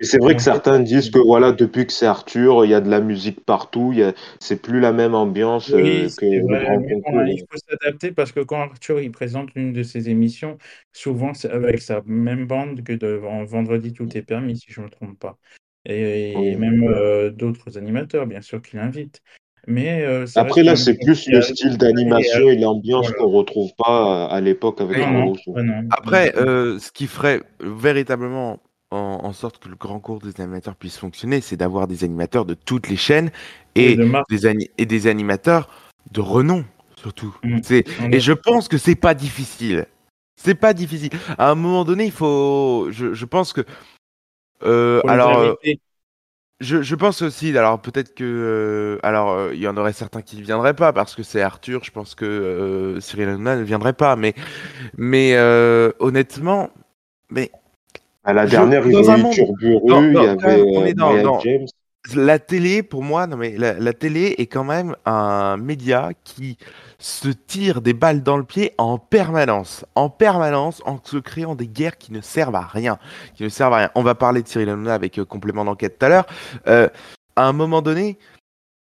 C'est 0.00 0.18
vrai 0.18 0.34
que 0.34 0.42
certains 0.42 0.80
disent 0.80 1.10
que 1.10 1.18
voilà, 1.18 1.52
depuis 1.52 1.86
que 1.86 1.92
c'est 1.92 2.06
Arthur, 2.06 2.64
il 2.64 2.70
y 2.70 2.74
a 2.74 2.80
de 2.80 2.90
la 2.90 3.00
musique 3.00 3.44
partout, 3.44 3.90
il 3.92 4.00
y 4.00 4.02
a... 4.02 4.12
c'est 4.40 4.60
plus 4.60 4.80
la 4.80 4.92
même 4.92 5.14
ambiance 5.14 5.70
que 5.70 5.76
le 5.76 6.64
grand 6.64 6.82
concours. 6.82 7.22
il 7.26 7.44
faut 7.50 7.58
s'adapter 7.68 8.12
parce 8.12 8.32
que 8.32 8.40
quand 8.40 8.60
Arthur 8.60 9.00
il 9.00 9.10
présente 9.10 9.50
une 9.54 9.72
de 9.72 9.82
ses 9.82 10.08
émissions, 10.08 10.58
souvent 10.92 11.34
c'est 11.34 11.50
avec 11.50 11.80
sa 11.80 12.02
même 12.06 12.46
bande 12.46 12.82
que 12.82 12.92
de 12.92 13.20
Vendredi 13.44 13.92
tout 13.92 14.16
est 14.16 14.22
permis, 14.22 14.56
si 14.56 14.66
je 14.68 14.80
ne 14.80 14.86
me 14.86 14.90
trompe 14.90 15.18
pas. 15.18 15.38
Et, 15.86 16.56
même 16.56 16.84
euh, 16.84 17.30
d'autres 17.30 17.76
animateurs, 17.76 18.26
bien 18.26 18.40
sûr, 18.40 18.62
qui 18.62 18.76
l'invitent. 18.76 19.20
Mais 19.66 20.04
euh, 20.04 20.26
Après, 20.36 20.62
là, 20.62 20.76
c'est 20.76 20.98
plus 20.98 21.26
le 21.28 21.40
style 21.40 21.78
d'animation 21.78 22.48
et 22.48 22.56
l'ambiance 22.56 23.10
qu'on 23.12 23.30
ne 23.30 23.36
retrouve 23.36 23.70
pas 23.78 24.26
à 24.26 24.40
l'époque 24.40 24.80
avec 24.80 24.98
non, 24.98 25.32
Après, 25.90 26.36
euh, 26.36 26.78
ce 26.78 26.90
qui 26.92 27.06
ferait 27.06 27.40
véritablement 27.60 28.60
en, 28.90 29.32
sorte 29.32 29.58
que 29.58 29.68
le 29.68 29.74
grand 29.74 29.98
cours 29.98 30.20
des 30.20 30.40
animateurs 30.40 30.76
puisse 30.76 30.98
fonctionner, 30.98 31.40
c'est 31.40 31.56
d'avoir 31.56 31.88
des 31.88 32.04
animateurs 32.04 32.44
de 32.44 32.54
toutes 32.54 32.88
les 32.88 32.96
chaînes 32.96 33.30
et, 33.74 33.96
des, 33.96 34.70
et 34.78 34.86
des 34.86 35.06
animateurs 35.08 35.68
de 36.12 36.20
renom 36.20 36.64
surtout. 37.04 37.36
Mmh. 37.42 37.58
Et 38.12 38.20
je 38.20 38.32
pense 38.32 38.68
que 38.68 38.78
c'est 38.78 38.94
pas 38.94 39.14
difficile. 39.14 39.86
C'est 40.36 40.54
pas 40.54 40.72
difficile. 40.72 41.10
À 41.38 41.50
un 41.50 41.54
moment 41.54 41.84
donné, 41.84 42.06
il 42.06 42.12
faut. 42.12 42.88
Je, 42.90 43.14
je 43.14 43.24
pense 43.24 43.52
que. 43.52 43.60
Euh, 44.62 45.00
alors. 45.06 45.38
Euh, 45.38 45.54
je, 46.60 46.82
je, 46.82 46.94
pense 46.94 47.20
aussi, 47.20 47.56
alors 47.58 47.80
peut-être 47.80 48.14
que, 48.14 48.24
euh, 48.24 48.98
alors 49.02 49.52
il 49.52 49.58
y 49.58 49.66
en 49.66 49.76
aurait 49.76 49.92
certains 49.92 50.22
qui 50.22 50.36
ne 50.36 50.42
viendraient 50.42 50.72
pas 50.72 50.92
parce 50.92 51.14
que 51.14 51.22
c'est 51.22 51.42
Arthur. 51.42 51.82
Je 51.82 51.90
pense 51.90 52.14
que 52.14 52.96
Cyril 53.00 53.28
Hanouna 53.28 53.56
ne 53.56 53.64
viendrait 53.64 53.92
pas, 53.92 54.16
mais, 54.16 54.34
mais 54.96 55.36
honnêtement, 55.98 56.70
mais 57.28 57.50
à 58.22 58.32
la 58.32 58.46
dernière, 58.46 58.86
il 58.86 58.92
y 58.92 58.96
avait 58.96 59.30
Turburu, 59.30 59.80
il 59.82 60.14
y 60.14 60.26
avait 60.26 61.24
James. 61.42 61.66
la 62.14 62.38
télé, 62.38 62.82
pour 62.82 63.02
moi, 63.02 63.26
non 63.26 63.36
mais 63.36 63.56
la, 63.58 63.92
télé 63.92 64.36
est 64.38 64.46
quand 64.46 64.64
même 64.64 64.94
un 65.04 65.56
média 65.56 66.10
qui 66.22 66.56
se 66.98 67.28
tire 67.28 67.80
des 67.80 67.94
balles 67.94 68.22
dans 68.22 68.36
le 68.36 68.44
pied 68.44 68.72
en 68.78 68.98
permanence, 68.98 69.84
en 69.94 70.08
permanence, 70.08 70.82
en 70.86 70.98
se 71.02 71.16
créant 71.16 71.54
des 71.54 71.68
guerres 71.68 71.98
qui 71.98 72.12
ne 72.12 72.20
servent 72.20 72.54
à 72.56 72.66
rien, 72.66 72.98
qui 73.34 73.42
ne 73.42 73.48
servent 73.48 73.74
à 73.74 73.78
rien. 73.78 73.90
On 73.94 74.02
va 74.02 74.14
parler 74.14 74.42
de 74.42 74.48
Cyril 74.48 74.68
Hanouna 74.68 74.94
avec 74.94 75.18
euh, 75.18 75.24
complément 75.24 75.64
d'enquête 75.64 75.98
tout 75.98 76.06
à 76.06 76.08
l'heure. 76.08 76.26
Euh, 76.66 76.88
à 77.36 77.46
un 77.46 77.52
moment 77.52 77.82
donné, 77.82 78.18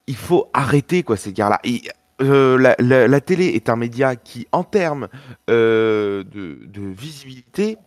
il 0.08 0.16
faut 0.16 0.50
arrêter 0.54 1.04
quoi 1.04 1.18
ces 1.18 1.34
guerres-là. 1.34 1.60
Euh, 2.22 2.76
la, 2.80 3.22
télé 3.22 3.48
est 3.48 3.70
un 3.70 3.76
média 3.76 4.16
qui, 4.16 4.48
en 4.52 4.64
termes 4.64 5.08
de, 5.48 6.26
visibilité, 6.76 7.78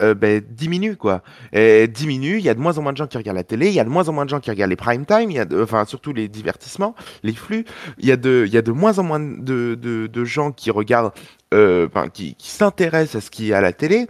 euh, 0.00 0.14
ben, 0.14 0.42
diminue 0.48 0.96
quoi. 0.96 1.22
Diminue, 1.52 2.38
il 2.38 2.44
y 2.44 2.48
a 2.48 2.54
de 2.54 2.60
moins 2.60 2.78
en 2.78 2.82
moins 2.82 2.92
de 2.92 2.96
gens 2.96 3.06
qui 3.06 3.18
regardent 3.18 3.36
la 3.36 3.44
télé, 3.44 3.68
il 3.68 3.74
y 3.74 3.80
a 3.80 3.84
de 3.84 3.88
moins 3.88 4.08
en 4.08 4.12
moins 4.12 4.24
de 4.24 4.30
gens 4.30 4.40
qui 4.40 4.50
regardent 4.50 4.70
les 4.70 4.76
prime 4.76 5.06
time, 5.06 5.30
enfin 5.62 5.84
surtout 5.84 6.12
les 6.12 6.28
divertissements, 6.28 6.94
les 7.22 7.32
flux, 7.32 7.64
il 7.98 8.06
y 8.06 8.12
a 8.12 8.16
de, 8.16 8.46
y 8.50 8.56
a 8.56 8.62
de 8.62 8.72
moins 8.72 8.98
en 8.98 9.02
moins 9.04 9.20
de, 9.20 9.74
de, 9.74 10.24
gens 10.24 10.52
qui 10.52 10.70
regardent, 10.70 11.12
euh, 11.52 11.88
qui, 12.12 12.34
qui 12.34 12.50
s'intéressent 12.50 13.16
à 13.16 13.20
ce 13.20 13.30
qui 13.30 13.50
est 13.50 13.54
à 13.54 13.60
la 13.60 13.72
télé. 13.72 14.06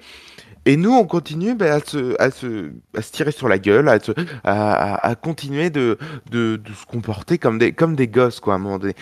Et 0.66 0.76
nous, 0.76 0.92
on 0.92 1.04
continue 1.04 1.54
ben, 1.54 1.72
à, 1.72 1.80
se, 1.80 2.20
à, 2.20 2.30
se, 2.30 2.70
à 2.96 3.02
se 3.02 3.12
tirer 3.12 3.32
sur 3.32 3.48
la 3.48 3.58
gueule, 3.58 3.88
à, 3.88 3.98
à, 4.44 5.08
à 5.08 5.14
continuer 5.14 5.68
de, 5.68 5.98
de, 6.30 6.56
de, 6.56 6.72
se 6.72 6.86
comporter 6.86 7.36
comme 7.36 7.58
des, 7.58 7.72
comme 7.72 7.96
des 7.96 8.08
gosses, 8.08 8.40
quoi, 8.40 8.54
à 8.54 8.56
un 8.56 8.60
moment 8.60 8.78
donné. 8.78 8.94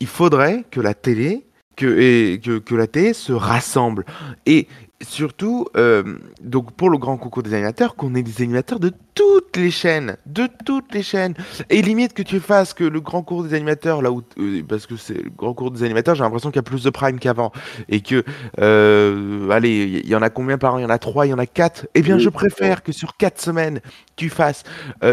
Il 0.00 0.06
faudrait 0.06 0.64
que 0.70 0.80
la 0.80 0.92
télé, 0.92 1.46
que, 1.76 1.98
et, 1.98 2.40
que, 2.40 2.58
que 2.58 2.74
la 2.74 2.86
télé 2.86 3.14
se 3.14 3.32
rassemble. 3.32 4.04
Et 4.44 4.68
surtout, 5.02 5.66
euh, 5.76 6.18
donc 6.42 6.72
pour 6.72 6.90
le 6.90 6.98
grand 6.98 7.16
concours 7.16 7.42
des 7.42 7.54
animateurs, 7.54 7.96
qu'on 7.96 8.14
ait 8.14 8.22
des 8.22 8.42
animateurs 8.42 8.80
de 8.80 8.92
toutes 9.14 9.56
les 9.56 9.70
chaînes, 9.70 10.16
de 10.26 10.48
toutes 10.64 10.94
les 10.94 11.02
chaînes. 11.02 11.34
Et 11.70 11.82
limite 11.82 12.14
que 12.14 12.22
tu 12.22 12.40
fasses 12.40 12.74
que 12.74 12.84
le 12.84 13.00
grand 13.00 13.22
concours 13.22 13.44
des 13.44 13.54
animateurs, 13.54 14.02
là 14.02 14.10
où, 14.10 14.22
euh, 14.38 14.62
parce 14.68 14.86
que 14.86 14.96
c'est 14.96 15.14
le 15.14 15.30
grand 15.30 15.54
concours 15.54 15.70
des 15.70 15.82
animateurs, 15.82 16.14
j'ai 16.14 16.22
l'impression 16.22 16.50
qu'il 16.50 16.56
y 16.56 16.60
a 16.60 16.62
plus 16.62 16.84
de 16.84 16.90
prime 16.90 17.18
qu'avant. 17.18 17.52
Et 17.88 18.00
que, 18.00 18.24
euh, 18.60 19.50
allez, 19.50 20.02
il 20.04 20.08
y 20.08 20.14
en 20.14 20.22
a 20.22 20.30
combien 20.30 20.58
par 20.58 20.74
an? 20.74 20.78
Il 20.78 20.82
y 20.82 20.86
en 20.86 20.90
a 20.90 20.98
trois, 20.98 21.26
il 21.26 21.30
y 21.30 21.34
en 21.34 21.38
a 21.38 21.46
quatre. 21.46 21.86
Eh 21.94 22.02
bien, 22.02 22.18
je 22.18 22.28
préfère 22.28 22.82
que 22.82 22.92
sur 22.92 23.16
quatre 23.16 23.40
semaines, 23.40 23.80
tu 24.16 24.28
fasses 24.28 24.62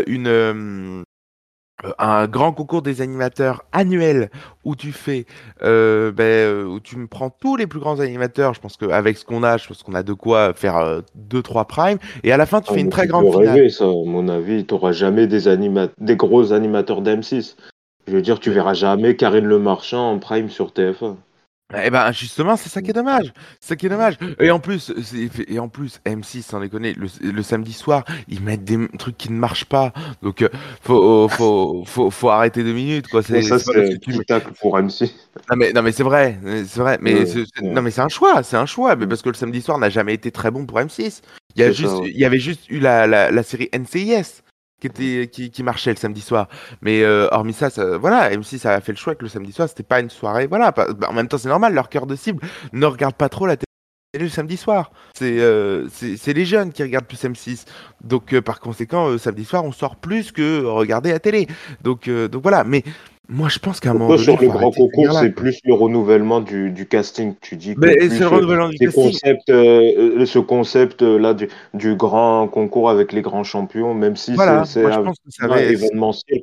une 0.08 0.28
euh, 0.28 1.04
un 1.98 2.28
grand 2.28 2.52
concours 2.52 2.82
des 2.82 3.02
animateurs 3.02 3.64
annuel 3.72 4.30
où 4.64 4.76
tu 4.76 4.92
fais, 4.92 5.26
euh, 5.64 6.12
ben, 6.12 6.24
euh, 6.24 6.66
où 6.66 6.80
tu 6.80 6.98
me 6.98 7.08
prends 7.08 7.30
tous 7.30 7.56
les 7.56 7.68
plus 7.68 7.80
grands 7.80 8.00
animateurs. 8.00 8.54
Je 8.54 8.60
pense 8.60 8.78
qu'avec 8.78 9.18
ce 9.18 9.26
qu'on 9.26 9.44
a, 9.44 9.58
je 9.58 9.68
pense 9.68 9.84
qu'on 9.84 9.94
a 9.94 10.04
de 10.04 10.14
quoi 10.14 10.54
faire 10.54 11.02
2-3 11.30 11.66
primes. 11.66 11.98
Et 12.24 12.32
à 12.32 12.38
la 12.38 12.46
fin, 12.46 12.62
tu 12.62 12.68
ah, 12.72 12.74
fais 12.74 12.82
une 12.82 12.90
très 12.90 13.08
grande 13.08 13.32
finale. 13.32 13.56
Rêver, 13.56 13.70
ça, 13.70 13.86
à 13.86 13.88
mon 13.88 14.28
avis, 14.28 14.66
tu 14.66 14.74
n'auras 14.74 14.92
jamais 14.92 15.28
des, 15.28 15.44
des 16.00 16.16
gros 16.16 16.54
animateurs 16.54 17.02
d'M6. 17.02 17.56
Je 18.08 18.14
veux 18.14 18.22
dire, 18.22 18.40
tu 18.40 18.50
verras 18.50 18.74
jamais 18.74 19.16
Karine 19.16 19.46
Le 19.46 19.60
Marchand 19.60 20.12
en 20.12 20.20
prime 20.20 20.50
sur 20.50 20.70
TF1. 20.70 21.16
Eh 21.76 21.92
ben 21.92 22.12
justement, 22.12 22.58
c'est 22.58 22.70
ça 22.70 22.82
qui 22.82 22.90
est 22.90 22.94
dommage. 22.94 23.32
C'est 23.60 23.70
ça 23.70 23.76
qui 23.76 23.86
est 23.86 23.90
dommage. 23.90 24.18
Et 24.40 24.50
en 24.50 24.60
plus, 24.60 24.92
et 25.48 25.60
en 25.60 25.70
plus, 25.70 26.00
M6, 26.04 26.42
sans 26.42 26.60
déconner, 26.60 26.94
le, 26.94 27.08
le 27.22 27.44
samedi 27.44 27.74
soir, 27.74 28.06
ils 28.28 28.42
mettent 28.42 28.64
des 28.64 28.88
trucs 28.98 29.18
qui 29.18 29.32
ne 29.32 29.38
marchent 29.38 29.66
pas. 29.66 29.94
Donc, 30.24 30.42
euh, 30.42 30.50
faut, 30.82 31.30
faut, 31.30 31.84
faut, 31.86 32.10
faut, 32.10 32.30
arrêter 32.30 32.64
deux 32.64 32.74
minutes, 32.74 33.08
quoi. 33.08 33.22
C'est 33.22 33.44
ça, 33.44 33.60
c'est 33.60 34.00
pour 34.60 34.80
MC. 34.80 35.12
Non 35.50 35.56
mais, 35.56 35.72
non 35.72 35.84
mais 35.84 35.92
c'est 35.92 36.04
vrai, 36.04 36.40
c'est 36.68 36.80
vrai. 36.80 36.98
Mais 37.02 37.24
non 37.62 37.84
mais 37.84 37.92
c'est 37.92 38.02
un 38.02 38.10
choix, 38.10 38.42
c'est 38.42 38.58
un 38.58 38.66
choix. 38.66 38.96
Mais 38.96 39.06
parce 39.06 39.22
que 39.22 39.30
le 39.30 39.36
samedi 39.36 39.62
soir 39.62 39.78
n'a 39.78 39.90
jamais 39.90 40.16
été 40.16 40.32
très 40.32 40.50
bon 40.50 40.66
pour 40.66 40.80
M6. 40.80 41.22
Il 41.56 41.62
y 41.62 41.64
a 41.64 41.72
juste, 41.72 41.98
il 42.04 42.18
y 42.18 42.26
avait 42.26 42.40
juste 42.40 42.70
eu 42.70 42.80
la, 42.80 43.06
la, 43.06 43.30
la 43.30 43.44
série 43.44 43.70
NCIS 43.74 44.42
qui, 44.80 45.64
marchait 45.64 45.92
le 45.92 45.98
samedi 45.98 46.22
soir. 46.22 46.48
Mais 46.82 47.04
euh, 47.04 47.28
hormis 47.32 47.54
ça, 47.54 47.70
voilà, 47.98 48.32
M6 48.32 48.60
ça 48.60 48.74
a 48.74 48.82
fait 48.82 48.92
le 48.92 48.98
choix 48.98 49.16
que 49.16 49.24
le 49.24 49.30
samedi 49.30 49.52
soir, 49.52 49.68
c'était 49.70 49.84
pas 49.84 50.00
une 50.00 50.10
soirée. 50.10 50.48
Voilà, 50.48 50.72
bah, 50.72 50.88
en 51.08 51.14
même 51.14 51.28
temps, 51.28 51.38
c'est 51.38 51.50
normal, 51.50 51.74
leur 51.74 51.90
cœur 51.90 52.06
de 52.06 52.16
cible 52.16 52.46
ne 52.74 52.86
regarde 52.86 53.16
pas 53.16 53.30
trop 53.30 53.46
la 53.46 53.58
télé 53.58 53.66
le 54.18 54.30
samedi 54.30 54.58
soir. 54.58 54.92
C'est 55.14 55.40
euh, 55.40 55.88
les 56.26 56.46
jeunes 56.46 56.72
qui 56.72 56.82
regardent 56.82 57.06
plus 57.06 57.24
M6. 57.24 57.66
Donc, 58.04 58.34
euh, 58.34 58.42
par 58.42 58.60
conséquent, 58.60 59.18
samedi 59.18 59.46
soir, 59.46 59.64
on 59.64 59.72
sort 59.72 59.98
plus 59.98 60.32
que 60.32 60.64
regarder 60.64 61.12
la 61.12 61.20
télé. 61.20 61.48
Donc, 61.84 62.10
donc 62.10 62.42
voilà. 62.42 62.64
Mais 62.64 62.84
moi, 63.32 63.48
je 63.48 63.60
pense 63.60 63.80
qu'à 63.80 63.92
un 63.92 63.94
moment 63.94 64.10
donné. 64.10 64.24
Sur 64.24 64.42
le 64.42 64.48
grand 64.48 64.72
concours, 64.72 65.14
c'est 65.14 65.30
plus 65.30 65.60
le 65.64 65.76
renouvellement 65.76 66.42
du, 66.42 66.72
du, 66.72 66.88
casting. 66.88 67.36
Tu 67.40 67.58
dis 67.58 67.76
que 67.76 68.10
c'est 68.10 68.20
le 68.22 68.28
renouvellement 68.28 68.70
du 68.70 68.78
casting. 68.80 69.04
Concept, 69.04 69.50
euh, 69.52 70.26
ce 70.26 70.40
concept 70.40 71.04
euh, 71.04 71.20
là 71.20 71.36
du, 71.36 71.48
du, 71.76 71.96
grand 71.96 72.48
concours 72.48 72.90
avec 72.90 73.14
les 73.14 73.22
grands 73.22 73.44
champions, 73.44 73.94
même 73.94 74.16
si 74.16 74.36
c'est 74.66 74.84
un 74.84 75.58
événementiel 75.58 76.42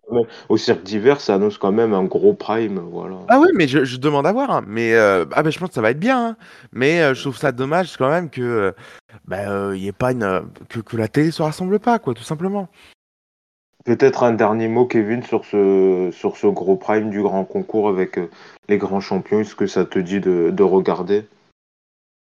au 0.48 0.56
cirque 0.56 0.84
d'hiver, 0.84 1.20
ça 1.20 1.34
annonce 1.34 1.58
quand 1.58 1.72
même 1.72 1.92
un 1.92 2.04
gros 2.04 2.34
prime. 2.34 2.80
Voilà. 2.92 3.16
Ah 3.26 3.40
oui, 3.40 3.48
mais 3.56 3.66
je, 3.66 3.84
je 3.84 3.96
demande 3.96 4.26
à 4.26 4.32
voir. 4.32 4.52
Hein. 4.52 4.64
Mais 4.68 4.94
euh, 4.94 5.24
ah 5.32 5.42
ben, 5.42 5.50
je 5.50 5.58
pense 5.58 5.70
que 5.70 5.74
ça 5.74 5.82
va 5.82 5.90
être 5.90 5.98
bien. 5.98 6.24
Hein. 6.24 6.36
Mais 6.72 7.14
je 7.16 7.20
trouve 7.20 7.36
ça 7.36 7.50
dommage 7.50 7.96
quand 7.96 8.10
même 8.10 8.30
que 8.30 8.72
bah, 9.26 9.74
y 9.74 9.88
ait 9.88 9.92
pas 9.92 10.12
une 10.12 10.42
que, 10.68 10.78
que 10.78 10.96
la 10.96 11.08
télé 11.08 11.32
se 11.32 11.42
rassemble 11.42 11.80
pas, 11.80 11.98
quoi, 11.98 12.14
tout 12.14 12.22
simplement. 12.22 12.68
Peut-être 13.86 14.24
un 14.24 14.32
dernier 14.32 14.66
mot, 14.66 14.84
Kevin, 14.84 15.22
sur 15.22 15.44
ce, 15.44 16.10
sur 16.12 16.36
ce 16.36 16.48
gros 16.48 16.74
prime 16.74 17.08
du 17.08 17.22
grand 17.22 17.44
concours 17.44 17.88
avec 17.88 18.18
euh, 18.18 18.28
les 18.68 18.78
grands 18.78 19.00
champions. 19.00 19.38
Est-ce 19.38 19.54
que 19.54 19.68
ça 19.68 19.84
te 19.84 20.00
dit 20.00 20.18
de, 20.18 20.62
regarder? 20.64 21.24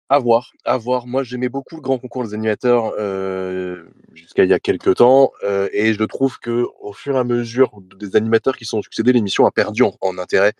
À 0.08 0.20
voir, 0.20 0.52
à 0.64 0.78
voir. 0.78 1.08
Moi, 1.08 1.24
j'aimais 1.24 1.48
beaucoup 1.48 1.74
le 1.74 1.80
grand 1.80 1.98
concours 1.98 2.22
des 2.22 2.34
animateurs 2.34 2.92
euh, 3.00 3.84
jusqu'à 4.14 4.44
il 4.44 4.50
y 4.50 4.52
a 4.52 4.60
quelques 4.60 4.94
temps. 4.94 5.32
Euh, 5.42 5.68
et 5.72 5.92
je 5.92 6.04
trouve 6.04 6.38
que 6.38 6.66
au 6.80 6.92
fur 6.92 7.16
et 7.16 7.18
à 7.18 7.24
mesure 7.24 7.72
des 7.98 8.14
animateurs 8.14 8.56
qui 8.56 8.64
sont 8.64 8.80
succédés, 8.80 9.12
l'émission 9.12 9.44
a 9.44 9.50
perdu 9.50 9.82
en, 9.82 10.18
intérêt. 10.18 10.52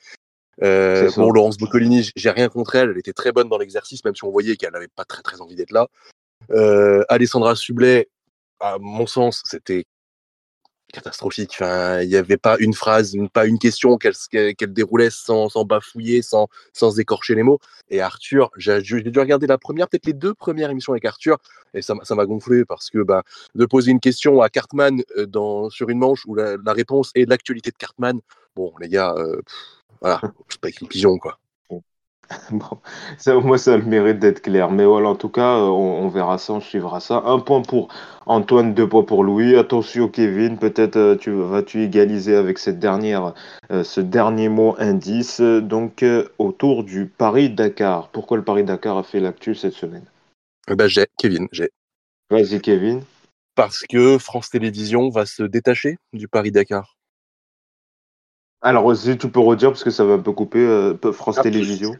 bon, 0.61 1.31
Laurence 1.31 1.57
Boccolini, 1.57 2.11
j'ai 2.17 2.31
rien 2.31 2.49
contre 2.49 2.75
elle. 2.75 2.91
Elle 2.91 2.99
était 2.99 3.13
très 3.13 3.31
bonne 3.31 3.49
dans 3.49 3.59
l'exercice, 3.59 4.05
même 4.05 4.17
si 4.17 4.25
on 4.25 4.33
voyait 4.33 4.57
qu'elle 4.57 4.73
n'avait 4.73 4.89
pas 4.89 5.05
très, 5.05 5.23
très 5.23 5.41
envie 5.41 5.55
d'être 5.55 5.71
là. 5.71 5.87
Alessandra 7.09 7.55
Sublet, 7.55 8.09
à 8.59 8.79
mon 8.81 9.07
sens, 9.07 9.45
c'était 9.45 9.85
catastrophique. 10.97 11.59
Il 11.61 12.09
n'y 12.09 12.17
avait 12.17 12.37
pas 12.37 12.57
une 12.59 12.75
phrase, 12.75 13.17
pas 13.33 13.47
une 13.47 13.59
question 13.59 13.99
qu'elle 13.99 14.73
déroulait 14.73 15.11
sans, 15.11 15.49
bafouiller, 15.65 16.23
sans, 16.23 16.49
sans 16.73 16.99
écorcher 16.99 17.35
les 17.35 17.43
mots. 17.43 17.59
Et 17.91 18.01
Arthur, 18.01 18.51
j'ai 18.57 18.81
dû 18.81 19.19
regarder 19.19 19.47
la 19.47 19.59
première, 19.59 19.89
peut-être 19.89 20.07
les 20.07 20.15
deux 20.15 20.35
premières 20.35 20.71
émissions 20.71 20.93
avec 20.93 21.05
Arthur, 21.05 21.39
et 21.75 21.83
ça 21.83 21.95
m'a 21.95 22.27
gonflé 22.27 22.65
parce 22.65 22.91
que 22.91 23.03
bah, 23.03 23.23
de 23.55 23.67
poser 23.67 23.91
une 23.91 24.01
question 24.01 24.41
à 24.41 24.49
Cartman 24.49 25.03
euh, 25.19 25.71
sur 25.71 25.89
une 25.91 25.99
manche 25.99 26.25
où 26.27 26.35
la, 26.35 26.57
réponse 26.73 27.13
est 27.15 27.29
l'actualité 27.29 27.71
de 27.71 27.77
Cartman, 27.77 28.21
bon, 28.55 28.73
les 28.81 28.89
gars, 28.89 29.15
euh, 29.17 29.41
voilà, 30.01 30.21
c'est 30.49 30.61
pas 30.61 30.69
écrit 30.69 30.87
pigeon, 30.87 31.19
quoi. 31.19 31.39
Bon, 32.51 32.79
ça, 33.19 33.35
moi, 33.35 33.59
ça 33.59 33.75
a 33.75 33.77
le 33.77 33.85
mérite 33.85 34.19
d'être 34.19 34.43
clair. 34.43 34.71
Mais 34.71 34.85
voilà, 34.85 35.11
en 35.11 35.15
tout 35.15 35.29
cas, 35.29 35.57
euh, 35.57 35.69
on, 35.69 36.09
verra 36.09 36.39
ça, 36.39 36.55
on 36.55 36.61
suivra 36.61 37.01
ça. 37.01 37.23
Un 37.25 37.39
point 37.39 37.63
pour 37.63 37.89
Antoine, 38.27 38.75
deux 38.75 38.89
points 38.89 39.05
pour 39.05 39.25
Louis. 39.25 39.57
Attention, 39.57 40.09
Kevin, 40.09 40.59
peut-être 40.59 40.97
euh, 40.97 41.17
tu 41.17 41.31
vas-tu 41.31 41.83
égaliser 41.83 42.35
avec 42.35 42.59
cette 42.59 42.79
dernière, 42.79 43.35
euh, 43.71 43.85
ce 43.85 44.01
dernier 44.01 44.49
mot 44.49 44.75
indice. 44.79 45.41
Donc, 45.41 46.05
autour 46.39 46.85
du 46.85 47.07
Paris-Dakar. 47.07 48.09
Pourquoi 48.09 48.37
le 48.37 48.45
Paris-Dakar 48.45 48.99
a 48.99 49.03
fait 49.03 49.21
l'actu 49.21 49.55
cette 49.55 49.75
semaine? 49.75 50.05
Bah, 50.69 50.89
J'ai, 50.89 51.07
Kevin, 51.19 51.49
j'ai. 51.53 51.71
Vas-y, 52.31 52.61
Kevin. 52.61 53.03
Parce 53.55 53.85
que 53.89 54.19
France 54.19 54.51
Télévisions 54.51 55.09
va 55.09 55.25
se 55.27 55.43
détacher 55.43 55.99
du 56.13 56.29
Paris-Dakar. 56.29 56.97
Alors, 58.63 58.97
si 58.97 59.17
tu 59.17 59.31
peux 59.31 59.41
redire, 59.41 59.71
parce 59.71 59.85
que 59.85 59.91
ça 59.91 60.05
va 60.05 60.15
un 60.15 60.19
peu 60.19 60.33
couper, 60.33 60.93
France 61.13 61.37
ah, 61.39 61.43
Télévisions. 61.43 61.95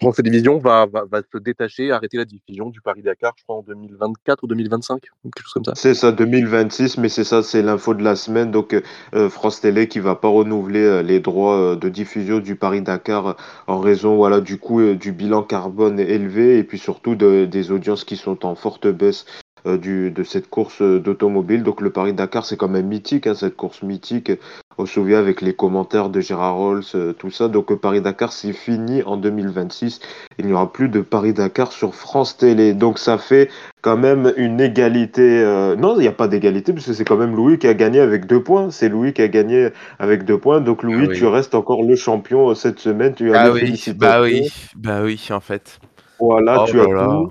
France 0.00 0.16
Télévisions 0.16 0.58
va, 0.58 0.86
va, 0.86 1.20
se 1.32 1.38
détacher, 1.38 1.92
arrêter 1.92 2.16
la 2.16 2.24
diffusion 2.24 2.68
du 2.68 2.80
Paris-Dakar, 2.80 3.32
je 3.38 3.44
crois, 3.44 3.56
en 3.56 3.62
2024 3.62 4.42
ou 4.42 4.46
2025, 4.48 5.00
quelque 5.00 5.42
chose 5.42 5.52
comme 5.52 5.64
ça. 5.64 5.72
C'est 5.76 5.94
ça, 5.94 6.10
2026, 6.10 6.98
mais 6.98 7.08
c'est 7.08 7.22
ça, 7.22 7.42
c'est 7.42 7.62
l'info 7.62 7.94
de 7.94 8.02
la 8.02 8.16
semaine. 8.16 8.50
Donc, 8.50 8.74
euh, 9.14 9.28
France 9.30 9.60
Télé 9.60 9.86
qui 9.86 10.00
va 10.00 10.16
pas 10.16 10.28
renouveler 10.28 10.82
euh, 10.82 11.02
les 11.02 11.20
droits 11.20 11.56
euh, 11.56 11.76
de 11.76 11.88
diffusion 11.88 12.40
du 12.40 12.56
Paris-Dakar 12.56 13.36
en 13.68 13.78
raison, 13.78 14.16
voilà, 14.16 14.40
du 14.40 14.58
coup, 14.58 14.82
du 14.94 15.12
bilan 15.12 15.42
carbone 15.42 16.00
élevé 16.00 16.58
et 16.58 16.64
puis 16.64 16.78
surtout 16.78 17.14
de, 17.14 17.44
des 17.44 17.70
audiences 17.70 18.04
qui 18.04 18.16
sont 18.16 18.44
en 18.44 18.56
forte 18.56 18.88
baisse 18.88 19.26
du, 19.66 20.10
de 20.10 20.22
cette 20.22 20.48
course 20.48 20.82
d'automobile. 20.82 21.62
Donc 21.62 21.80
le 21.80 21.90
Paris-Dakar, 21.90 22.44
c'est 22.44 22.56
quand 22.56 22.68
même 22.68 22.86
mythique, 22.86 23.26
hein, 23.26 23.34
cette 23.34 23.56
course 23.56 23.82
mythique 23.82 24.30
on 24.78 24.86
se 24.86 24.94
souvient 24.94 25.18
avec 25.18 25.40
les 25.40 25.54
commentaires 25.54 26.08
de 26.08 26.20
Gérard 26.20 26.56
Rolls, 26.56 26.82
euh, 26.94 27.12
tout 27.12 27.30
ça. 27.30 27.48
Donc 27.48 27.70
euh, 27.70 27.76
Paris-Dakar, 27.76 28.32
c'est 28.32 28.52
fini 28.52 29.02
en 29.02 29.16
2026. 29.16 30.00
Il 30.38 30.46
n'y 30.46 30.52
aura 30.52 30.72
plus 30.72 30.88
de 30.88 31.00
Paris-Dakar 31.00 31.72
sur 31.72 31.94
France 31.94 32.36
Télé. 32.36 32.74
Donc 32.74 32.98
ça 32.98 33.18
fait 33.18 33.50
quand 33.82 33.96
même 33.96 34.32
une 34.36 34.60
égalité. 34.60 35.22
Euh, 35.42 35.76
non, 35.76 35.96
il 35.96 36.00
n'y 36.00 36.08
a 36.08 36.12
pas 36.12 36.28
d'égalité, 36.28 36.72
puisque 36.72 36.94
c'est 36.94 37.04
quand 37.04 37.16
même 37.16 37.36
Louis 37.36 37.58
qui 37.58 37.68
a 37.68 37.74
gagné 37.74 38.00
avec 38.00 38.26
deux 38.26 38.42
points. 38.42 38.70
C'est 38.70 38.88
Louis 38.88 39.12
qui 39.12 39.22
a 39.22 39.28
gagné 39.28 39.68
avec 39.98 40.24
deux 40.24 40.38
points. 40.38 40.60
Donc 40.60 40.82
Louis, 40.82 41.08
ah 41.10 41.14
tu 41.14 41.26
restes 41.26 41.54
encore 41.54 41.82
le 41.82 41.94
champion 41.94 42.54
cette 42.54 42.80
semaine. 42.80 43.14
Tu 43.14 43.34
as 43.34 43.42
ah 43.42 43.50
oui, 43.52 43.80
bah 43.96 44.22
oui, 44.22 44.50
bah 44.76 45.00
oui, 45.02 45.28
en 45.30 45.40
fait. 45.40 45.78
Voilà, 46.18 46.62
oh 46.62 46.66
tu 46.66 46.80
as 46.80 46.84
tout. 46.84 47.28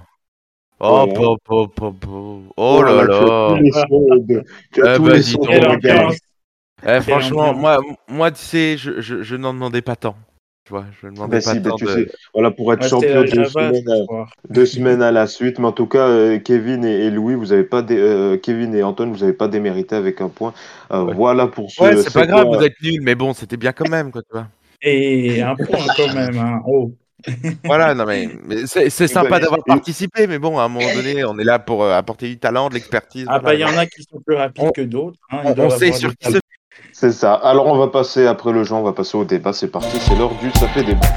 Oh, 0.86 1.08
oh, 1.18 1.38
oh, 1.50 2.44
oh, 2.58 2.84
là 2.84 3.04
là. 3.06 3.58
Tu 4.74 4.86
as 4.86 4.98
tous 4.98 5.08
les 5.08 5.22
sons. 5.22 5.42
Eh, 6.86 7.00
franchement, 7.02 7.54
moi, 7.54 7.80
moi, 8.10 8.32
tu 8.32 8.42
sais, 8.42 8.76
je, 8.78 9.00
je, 9.00 9.24
je 9.24 9.36
n'en 9.38 9.54
demandais 9.54 9.82
pas 9.82 9.96
tant. 9.96 10.16
Tu 10.66 10.72
vois, 10.72 10.86
je 11.02 11.08
ne 11.08 11.14
demandais 11.14 11.38
Ben 11.38 11.44
pas 11.44 11.54
si, 11.54 11.60
ben 11.60 11.70
tant 11.72 11.76
de. 11.78 11.88
sais, 11.88 12.08
voilà, 12.34 12.52
pour 12.52 12.72
être 12.74 12.84
Ouais, 12.84 12.90
champion 12.90 13.16
la 13.16 13.24
deux 13.24 13.46
semaines, 13.46 13.90
à, 13.90 14.04
soir. 14.06 14.32
deux 14.50 14.66
semaines 14.66 15.02
à 15.02 15.12
la 15.12 15.28
suite. 15.28 15.60
Mais 15.60 15.66
en 15.68 15.72
tout 15.74 15.88
cas, 15.88 16.08
euh, 16.08 16.40
Kevin 16.40 16.86
et, 16.86 17.06
et 17.06 17.12
Louis, 17.12 17.36
vous 17.36 17.52
avez 17.54 17.64
pas 17.66 17.82
dé- 17.82 17.98
euh, 17.98 18.38
Kevin 18.38 18.74
et 18.76 18.84
Antoine, 18.84 19.12
vous 19.12 19.20
n'avez 19.20 19.34
pas 19.34 19.48
démérité 19.50 19.96
avec 19.96 20.22
un 20.22 20.30
point. 20.30 20.54
Euh, 20.92 21.04
Ouais, 21.04 21.14
voilà 21.14 21.48
pour 21.48 21.66
ouais 21.80 21.96
ce 21.98 22.04
c'est 22.04 22.14
pas 22.14 22.26
grave, 22.26 22.48
vous 22.48 22.64
êtes 22.64 22.82
nuls, 22.82 23.02
mais 23.02 23.16
bon, 23.16 23.34
c'était 23.34 23.58
bien 23.58 23.72
quand 23.74 23.90
même, 23.90 24.12
quoi, 24.12 24.22
tu 24.22 24.30
vois. 24.32 24.48
Et 24.82 25.42
un 25.42 25.56
point 25.56 25.86
quand 25.98 26.14
même, 26.14 26.38
hein. 26.38 26.62
Oh. 26.68 26.92
Voilà, 27.64 27.94
non 27.94 28.06
mais, 28.06 28.30
mais 28.46 28.66
c'est 28.68 28.90
sympa 29.08 29.40
d'avoir 29.40 29.64
participé, 29.64 30.28
mais 30.28 30.40
bon, 30.40 30.60
à 30.60 30.64
un 30.64 30.68
moment 30.68 30.94
donné, 30.94 31.24
on 31.26 31.38
est 31.40 31.44
là 31.44 31.60
pour 31.60 31.84
euh, 31.84 31.94
apporter 31.98 32.28
du 32.28 32.38
talent, 32.38 32.70
de 32.70 32.74
l'expertise. 32.76 33.26
Ah 33.30 33.40
bah 33.40 33.54
il 33.54 33.62
y 33.62 33.66
en 33.66 33.78
a 33.78 33.86
qui 33.86 34.04
sont 34.04 34.20
plus 34.26 34.36
rapides 34.36 34.66
On- 34.66 34.72
que 34.72 34.82
d'autres. 34.82 35.20
hein, 35.32 35.54
On, 35.58 35.70
sait 35.70 35.92
sur 35.92 36.16
qui 36.16 36.32
se 36.32 36.40
C'est 36.92 37.12
ça. 37.12 37.34
Alors 37.34 37.68
on 37.68 37.78
va 37.78 37.88
passer 37.88 38.28
après 38.28 38.52
le 38.52 38.64
jeu, 38.64 38.76
on 38.76 38.84
va 38.84 38.94
passer 38.94 39.18
au 39.18 39.26
débat. 39.26 39.54
C'est 39.54 39.70
parti, 39.70 39.98
c'est 40.00 40.16
l'heure 40.16 40.36
du 40.36 40.52
ça 40.52 40.68
fait 40.70 40.84
débat. 40.84 41.08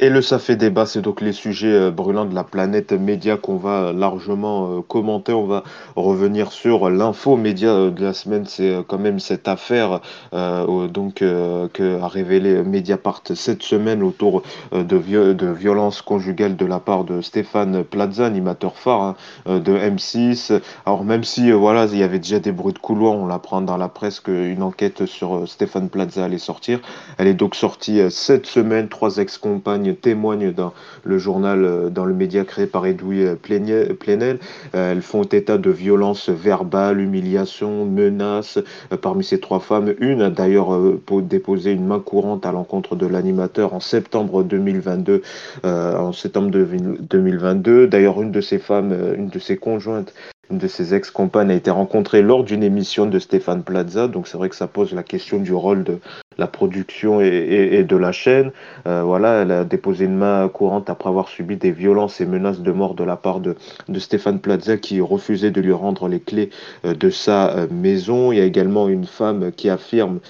Et 0.00 0.10
le 0.10 0.22
ça 0.22 0.38
fait 0.38 0.54
débat, 0.54 0.86
c'est 0.86 1.02
donc 1.02 1.20
les 1.20 1.32
sujets 1.32 1.72
euh, 1.72 1.90
brûlants 1.90 2.24
de 2.24 2.34
la 2.34 2.44
planète 2.44 2.92
média 2.92 3.36
qu'on 3.36 3.56
va 3.56 3.86
euh, 3.88 3.92
largement 3.92 4.76
euh, 4.78 4.80
commenter. 4.80 5.32
On 5.32 5.44
va 5.46 5.64
revenir 5.96 6.52
sur 6.52 6.88
l'info 6.88 7.36
média 7.36 7.90
de 7.90 8.04
la 8.04 8.12
semaine. 8.12 8.46
C'est 8.46 8.76
quand 8.86 8.98
même 8.98 9.18
cette 9.18 9.48
affaire 9.48 10.00
donc 10.32 11.14
que 11.16 12.00
a 12.00 12.08
révélé 12.08 12.62
Mediapart 12.62 13.22
cette 13.34 13.62
semaine 13.62 14.02
autour 14.02 14.42
de, 14.72 14.96
vio- 14.96 15.34
de 15.34 15.46
violences 15.48 16.02
conjugales 16.02 16.56
de 16.56 16.64
la 16.66 16.78
part 16.78 17.04
de 17.04 17.20
Stéphane 17.20 17.82
Plaza, 17.84 18.26
animateur 18.26 18.76
phare 18.76 19.02
hein, 19.02 19.16
de 19.58 19.76
M6. 19.76 20.52
Alors 20.86 21.04
même 21.04 21.24
si 21.24 21.50
voilà, 21.50 21.86
il 21.86 21.98
y 21.98 22.02
avait 22.02 22.18
déjà 22.20 22.38
des 22.38 22.52
bruits 22.52 22.72
de 22.74 22.78
couloir, 22.78 23.14
on 23.14 23.26
l'apprend 23.26 23.60
dans 23.60 23.76
la 23.76 23.88
presse 23.88 24.20
qu'une 24.20 24.62
enquête 24.62 25.06
sur 25.06 25.48
Stéphane 25.48 25.88
Plaza 25.88 26.24
allait 26.24 26.38
sortir. 26.38 26.80
Elle 27.18 27.26
est 27.26 27.34
donc 27.34 27.54
sortie 27.54 28.00
cette 28.10 28.46
semaine. 28.46 28.88
Trois 28.88 29.16
ex-compagnes 29.18 29.87
témoignent 29.94 30.52
dans 30.52 30.72
le 31.04 31.18
journal, 31.18 31.64
euh, 31.64 31.88
dans 31.90 32.04
le 32.04 32.14
média 32.14 32.44
créé 32.44 32.66
par 32.66 32.86
Edoui 32.86 33.24
euh. 33.24 33.34
Plenel. 33.34 34.38
Euh, 34.74 34.92
elles 34.92 35.02
font 35.02 35.22
état 35.22 35.58
de 35.58 35.70
violences 35.70 36.28
verbales, 36.28 37.00
humiliations, 37.00 37.84
menaces. 37.84 38.58
Parmi 39.02 39.24
ces 39.24 39.40
trois 39.40 39.60
femmes, 39.60 39.94
une 40.00 40.22
a 40.22 40.30
d'ailleurs 40.30 40.78
po- 41.06 41.20
déposé 41.22 41.72
une 41.72 41.86
main 41.86 42.00
courante 42.00 42.46
à 42.46 42.52
l'encontre 42.52 42.96
de 42.96 43.06
l'animateur 43.06 43.74
en 43.74 43.80
septembre 43.80 44.42
2022. 44.42 45.22
euh, 45.64 45.96
en 45.96 46.12
septembre 46.12 46.50
de- 46.50 46.66
2022. 47.10 47.86
D'ailleurs, 47.86 48.20
une 48.22 48.30
de 48.30 48.40
ces 48.40 48.58
femmes, 48.58 48.94
une 49.16 49.28
de 49.28 49.38
ses 49.38 49.56
conjointes, 49.56 50.12
une 50.50 50.58
de 50.58 50.66
ses 50.68 50.94
ex-compagnes 50.94 51.50
a 51.50 51.54
été 51.54 51.70
rencontrée 51.70 52.22
lors 52.22 52.44
d'une 52.44 52.62
émission 52.62 53.06
de 53.06 53.18
Stéphane 53.18 53.62
Plaza. 53.62 54.08
Donc 54.08 54.28
c'est 54.28 54.38
vrai 54.38 54.48
que 54.48 54.56
ça 54.56 54.66
pose 54.66 54.92
la 54.94 55.02
question 55.02 55.38
du 55.38 55.52
rôle 55.52 55.84
de 55.84 55.98
la 56.38 56.46
production 56.46 57.20
et, 57.20 57.84
de 57.84 57.96
la 57.96 58.12
chaîne. 58.12 58.52
Euh, 58.86 59.02
voilà, 59.02 59.42
elle 59.42 59.50
a 59.50 59.64
déposé 59.64 60.04
une 60.06 60.16
main 60.16 60.48
courante 60.48 60.88
après 60.88 61.08
avoir 61.08 61.28
subi 61.28 61.56
des 61.56 61.72
violences 61.72 62.20
et 62.20 62.26
menaces 62.26 62.60
de 62.60 62.72
mort 62.72 62.94
de 62.94 63.04
la 63.04 63.16
part 63.16 63.40
de, 63.40 63.56
Stéphane 63.98 64.38
Plaza 64.38 64.76
qui 64.76 65.00
refusait 65.00 65.50
de 65.50 65.60
lui 65.60 65.72
rendre 65.72 66.08
les 66.08 66.20
clés 66.20 66.50
euh, 66.84 66.94
de 66.94 67.10
sa 67.10 67.50
euh, 67.50 67.66
maison. 67.70 68.32
Il 68.32 68.38
y 68.38 68.40
a 68.40 68.44
également 68.44 68.88
une 68.88 69.04
femme 69.04 69.52
qui 69.52 69.68
affirme 69.68 70.20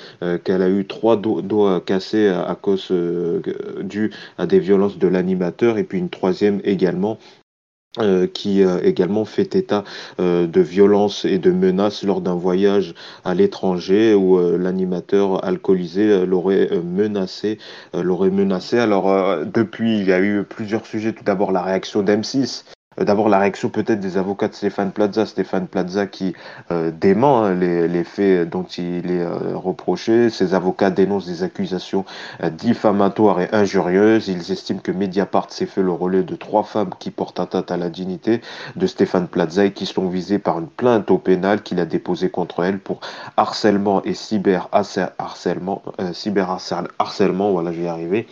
qu'elle 0.44 0.62
a 0.62 0.68
eu 0.68 0.86
trois 0.86 1.16
do- 1.16 1.42
doigts 1.42 1.80
cassés 1.80 2.28
à, 2.28 2.48
à 2.48 2.54
cause 2.54 2.92
dû 3.82 4.10
à 4.38 4.46
des 4.46 4.58
violences 4.58 4.98
de 4.98 5.08
l'animateur 5.08 5.78
et 5.78 5.84
puis 5.84 5.98
une 5.98 6.08
troisième 6.08 6.60
également 6.64 7.18
euh, 7.98 8.27
qui 8.27 8.62
euh, 8.62 8.81
également 8.83 9.24
fait 9.24 9.57
état 9.57 9.83
euh, 10.20 10.46
de 10.46 10.61
violences 10.61 11.24
et 11.24 11.38
de 11.38 11.51
menaces 11.51 12.05
lors 12.05 12.20
d'un 12.20 12.35
voyage 12.35 12.94
à 13.24 13.35
l'étranger 13.35 14.14
où 14.14 14.38
euh, 14.38 14.59
l'animateur 14.59 15.44
alcoolisé 15.44 16.27
l'aurait 16.27 16.68
menacé, 16.85 17.59
l'aurait 17.94 18.31
menacé. 18.31 18.79
Alors 18.79 19.44
depuis, 19.46 19.98
il 19.98 20.07
y 20.07 20.12
a 20.12 20.20
eu 20.20 20.44
plusieurs 20.44 20.87
sujets. 20.87 21.12
Tout 21.12 21.24
d'abord 21.24 21.51
la 21.51 21.62
réaction 21.62 22.03
d'M6. 22.03 22.64
Euh, 22.98 23.04
D'abord 23.04 23.28
la 23.28 23.38
réaction 23.38 23.68
peut-être 23.68 24.00
des 24.00 24.16
avocats 24.16 24.48
de 24.48 24.54
Stéphane 24.54 24.92
Plaza, 24.92 25.26
Stéphane 25.26 25.66
Plaza 25.66 26.06
qui 26.06 26.34
euh, 26.70 26.90
dément 26.90 27.44
hein, 27.44 27.54
les, 27.54 28.04
faits 28.04 28.48
dont 28.48 28.64
il 28.64 29.11
est 29.11 29.22
euh, 29.22 29.56
reproché. 29.56 30.30
Ses 30.30 30.54
avocats 30.54 30.90
dénoncent 30.90 31.26
des 31.26 31.42
accusations 31.42 32.04
diffamatoires 32.52 33.40
et 33.40 33.48
injurieuses. 33.52 34.28
Ils 34.28 34.52
estiment 34.52 34.80
que 34.80 34.92
Mediapart 34.92 35.50
s'est 35.50 35.66
fait 35.66 35.82
le 35.82 35.92
relais 35.92 36.22
de 36.22 36.37
trois 36.37 36.62
femmes 36.62 36.90
qui 36.98 37.11
portent 37.11 37.40
atteinte 37.40 37.70
à 37.70 37.76
la 37.76 37.90
dignité 37.90 38.40
de 38.76 38.87
Stéphane 38.87 39.28
Plaza 39.28 39.64
et 39.64 39.72
qui 39.72 39.87
sont 39.87 40.08
visées 40.08 40.38
par 40.38 40.58
une 40.58 40.68
plainte 40.68 41.11
au 41.11 41.18
pénal 41.18 41.62
qu'il 41.62 41.80
a 41.80 41.87
déposée 41.87 42.30
contre 42.30 42.62
elle 42.64 42.78
pour 42.78 43.00
harcèlement 43.37 44.02
et 44.04 44.14
cyberharcèlement. 44.14 45.82
Cyberharcèlement, 46.12 47.52
voilà, 47.52 47.72
je 47.72 47.78
vais 47.78 47.87
y 47.87 47.88
arriver. 47.88 48.26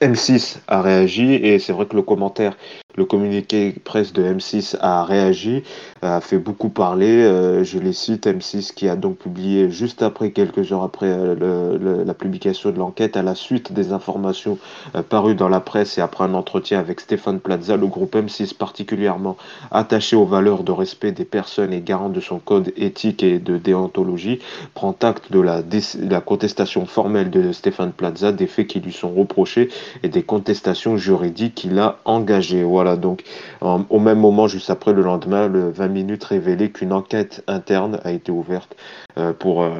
M6 0.00 0.58
a 0.68 0.82
réagi 0.82 1.34
et 1.34 1.58
c'est 1.58 1.72
vrai 1.72 1.86
que 1.86 1.96
le 1.96 2.02
commentaire, 2.02 2.56
le 2.96 3.04
communiqué 3.04 3.74
presse 3.84 4.12
de 4.12 4.22
M6 4.22 4.76
a 4.80 5.04
réagi, 5.04 5.62
a 6.02 6.20
fait 6.20 6.38
beaucoup 6.38 6.68
parler. 6.68 7.22
Euh, 7.22 7.64
je 7.64 7.78
les 7.78 7.92
cite, 7.92 8.26
M6 8.26 8.74
qui 8.74 8.88
a 8.88 8.96
donc 8.96 9.18
publié 9.18 9.70
juste 9.70 10.02
après, 10.02 10.30
quelques 10.30 10.72
heures 10.72 10.82
après 10.82 11.06
euh, 11.08 12.04
la 12.04 12.14
publication 12.14 12.70
de 12.70 12.78
l'enquête, 12.78 13.16
à 13.16 13.22
la 13.22 13.34
suite 13.34 13.72
des 13.72 13.92
informations 13.92 14.58
euh, 14.94 15.02
parues 15.02 15.34
dans 15.34 15.48
la 15.48 15.60
presse 15.60 15.98
et 15.98 16.00
après 16.00 16.24
un 16.24 16.34
entretien 16.34 16.78
avec 16.78 17.00
Stéphane 17.00 17.40
Plaza, 17.40 17.76
le 17.76 17.86
groupe 17.86 18.14
M6 18.14 18.54
particulièrement 18.54 19.36
attaché 19.70 20.16
aux 20.16 20.26
valeurs 20.26 20.62
de 20.62 20.72
respect 20.72 21.12
des 21.12 21.24
personnes 21.24 21.72
et 21.72 21.80
garant 21.80 22.08
de 22.08 22.20
son 22.20 22.38
code 22.38 22.72
éthique 22.76 23.22
et 23.22 23.38
de 23.38 23.56
déontologie, 23.56 24.40
prend 24.74 24.96
acte 25.02 25.32
de 25.32 25.40
la, 25.40 25.62
la 26.00 26.20
contestation 26.20 26.86
formelle 26.86 27.30
de 27.30 27.52
Stéphane 27.52 27.92
Plaza, 27.92 28.32
des 28.32 28.46
faits 28.46 28.66
qui 28.66 28.80
lui 28.80 28.92
sont 28.92 29.12
reprochés 29.12 29.70
et 30.02 30.08
des 30.08 30.22
contestations 30.22 30.96
juridiques 30.96 31.54
qu'il 31.54 31.78
a 31.78 31.98
engagées. 32.04 32.64
Donc 32.96 33.22
en- 33.60 33.84
au 33.90 33.98
même 33.98 34.18
moment, 34.18 34.48
juste 34.48 34.70
après 34.70 34.92
le 34.92 35.02
lendemain, 35.02 35.48
le 35.48 35.70
20 35.70 35.88
minutes 35.88 36.24
révélait 36.24 36.70
qu'une 36.70 36.92
enquête 36.92 37.42
interne 37.46 38.00
a 38.04 38.12
été 38.12 38.30
ouverte 38.32 38.76
euh, 39.18 39.32
pour 39.32 39.62
euh, 39.62 39.70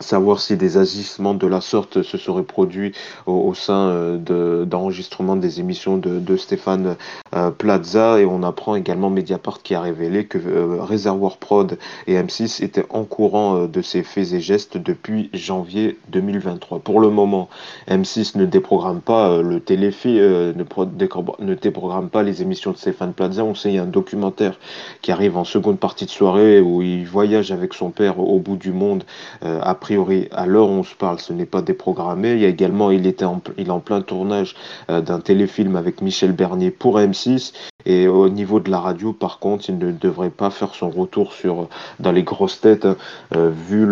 savoir 0.00 0.40
si 0.40 0.56
des 0.56 0.76
agissements 0.76 1.34
de 1.34 1.46
la 1.46 1.60
sorte 1.60 2.02
se 2.02 2.18
seraient 2.18 2.42
produits 2.42 2.92
au, 3.26 3.54
sein 3.54 3.88
euh, 3.88 4.16
de- 4.18 4.64
d'enregistrement 4.64 5.36
des 5.36 5.60
émissions 5.60 5.96
de, 5.96 6.18
de 6.18 6.36
Stéphane 6.36 6.96
euh, 7.34 7.50
Plaza 7.50 8.20
et 8.20 8.24
on 8.26 8.42
apprend 8.42 8.76
également 8.76 9.10
Mediapart 9.10 9.62
qui 9.62 9.74
a 9.74 9.80
révélé 9.80 10.26
que 10.26 10.38
euh, 10.38 10.82
Réservoir 10.82 11.38
Prod 11.38 11.78
et 12.06 12.14
M6 12.14 12.62
étaient 12.62 12.84
en 12.90 13.04
courant 13.04 13.56
euh, 13.56 13.66
de 13.66 13.82
ces 13.82 14.02
faits 14.02 14.32
et 14.32 14.40
gestes 14.40 14.76
depuis 14.76 15.30
janvier 15.32 15.98
2023. 16.10 16.80
Pour 16.80 17.00
le 17.00 17.08
moment, 17.10 17.48
M6 17.88 18.36
ne 18.38 18.44
déprogramme 18.44 19.00
pas 19.00 19.40
le 19.42 19.60
téléfilm, 19.60 20.54
ne, 20.56 21.54
déprogramme 21.54 22.08
pas 22.10 22.22
les 22.22 22.42
émissions 22.42 22.72
de 22.72 22.76
Stéphane 22.76 23.12
Plaza. 23.12 23.44
On 23.44 23.54
sait 23.54 23.70
il 23.70 23.76
y 23.76 23.78
a 23.78 23.82
un 23.82 23.86
documentaire 23.86 24.58
qui 25.02 25.12
arrive 25.12 25.36
en 25.36 25.44
seconde 25.44 25.78
partie 25.78 26.04
de 26.06 26.10
soirée 26.10 26.60
où 26.60 26.82
il 26.82 27.04
voyage 27.06 27.52
avec 27.52 27.74
son 27.74 27.90
père 27.90 28.18
au 28.18 28.38
bout 28.38 28.56
du 28.56 28.72
monde 28.72 29.04
euh, 29.44 29.60
a 29.62 29.74
priori, 29.86 30.26
à 30.32 30.46
l'heure 30.46 30.68
où 30.68 30.72
on 30.72 30.82
se 30.82 30.96
parle, 30.96 31.20
ce 31.20 31.32
n'est 31.32 31.46
pas 31.46 31.62
déprogrammé. 31.62 32.32
Il 32.32 32.40
y 32.40 32.44
a 32.44 32.48
également, 32.48 32.90
il 32.90 33.06
était 33.06 33.24
en, 33.24 33.40
en 33.68 33.78
plein 33.78 34.00
tournage 34.00 34.56
euh, 34.90 35.00
d'un 35.00 35.20
téléfilm 35.20 35.76
avec 35.76 36.02
Michel 36.02 36.32
Bernier 36.32 36.72
pour 36.72 36.98
M6. 36.98 37.52
Et 37.84 38.08
au 38.08 38.28
niveau 38.28 38.58
de 38.58 38.68
la 38.68 38.80
radio, 38.80 39.12
par 39.12 39.38
contre, 39.38 39.66
il 39.68 39.78
ne 39.78 39.92
devrait 39.92 40.30
pas 40.30 40.50
faire 40.50 40.74
son 40.74 40.90
retour 40.90 41.32
sur 41.32 41.68
dans 42.00 42.10
les 42.10 42.24
grosses 42.24 42.60
têtes, 42.60 42.84
hein, 42.84 42.96
euh, 43.36 43.48
vu 43.48 43.86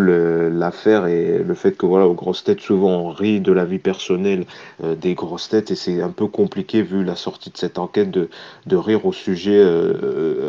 l'affaire 0.51 1.07
et 1.07 1.37
le 1.37 1.53
fait 1.53 1.77
que 1.77 1.85
voilà, 1.85 2.07
aux 2.07 2.13
grosses 2.13 2.43
têtes, 2.43 2.59
souvent 2.59 2.89
on 2.89 3.09
rit 3.11 3.39
de 3.39 3.53
la 3.53 3.63
vie 3.63 3.79
personnelle 3.79 4.43
euh, 4.83 4.95
des 4.95 5.13
grosses 5.13 5.47
têtes 5.47 5.71
et 5.71 5.75
c'est 5.75 6.01
un 6.01 6.09
peu 6.09 6.27
compliqué 6.27 6.81
vu 6.81 7.05
la 7.05 7.15
sortie 7.15 7.51
de 7.51 7.57
cette 7.57 7.79
enquête 7.79 8.11
de, 8.11 8.27
rire 8.75 9.05
au 9.05 9.13
sujet 9.13 9.63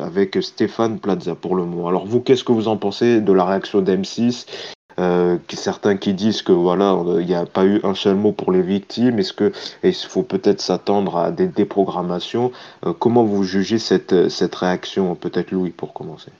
avec 0.02 0.36
Stéphane 0.42 0.98
Plaza 0.98 1.36
pour 1.36 1.54
le 1.54 1.64
moment. 1.64 1.86
Alors 1.86 2.04
vous, 2.04 2.20
qu'est-ce 2.20 2.42
que 2.42 2.50
vous 2.50 2.66
en 2.66 2.76
pensez 2.76 3.20
de 3.20 3.32
la 3.32 3.44
réaction 3.44 3.80
d'M6 3.80 4.74
euh, 4.98 5.38
certains 5.48 5.96
qui 5.96 6.14
disent 6.14 6.42
que 6.42 6.52
voilà, 6.52 6.92
euh, 6.92 7.20
il 7.20 7.26
n'y 7.26 7.34
a 7.34 7.44
pas 7.44 7.64
eu 7.64 7.80
un 7.82 7.94
seul 7.94 8.16
mot 8.16 8.32
pour 8.32 8.52
les 8.52 8.62
victimes. 8.62 9.18
Est-ce 9.18 9.32
que 9.32 9.52
il 9.82 9.94
faut 9.94 10.22
peut-être 10.22 10.60
s'attendre 10.60 11.16
à 11.16 11.30
des 11.30 11.48
déprogrammations? 11.48 12.52
Euh, 12.84 12.92
Comment 12.92 13.24
vous 13.24 13.44
jugez 13.44 13.78
cette, 13.78 14.12
réaction? 14.54 15.14
Peut-être 15.14 15.50
Louis 15.50 15.70
pour 15.70 15.92
commencer. 15.92 16.30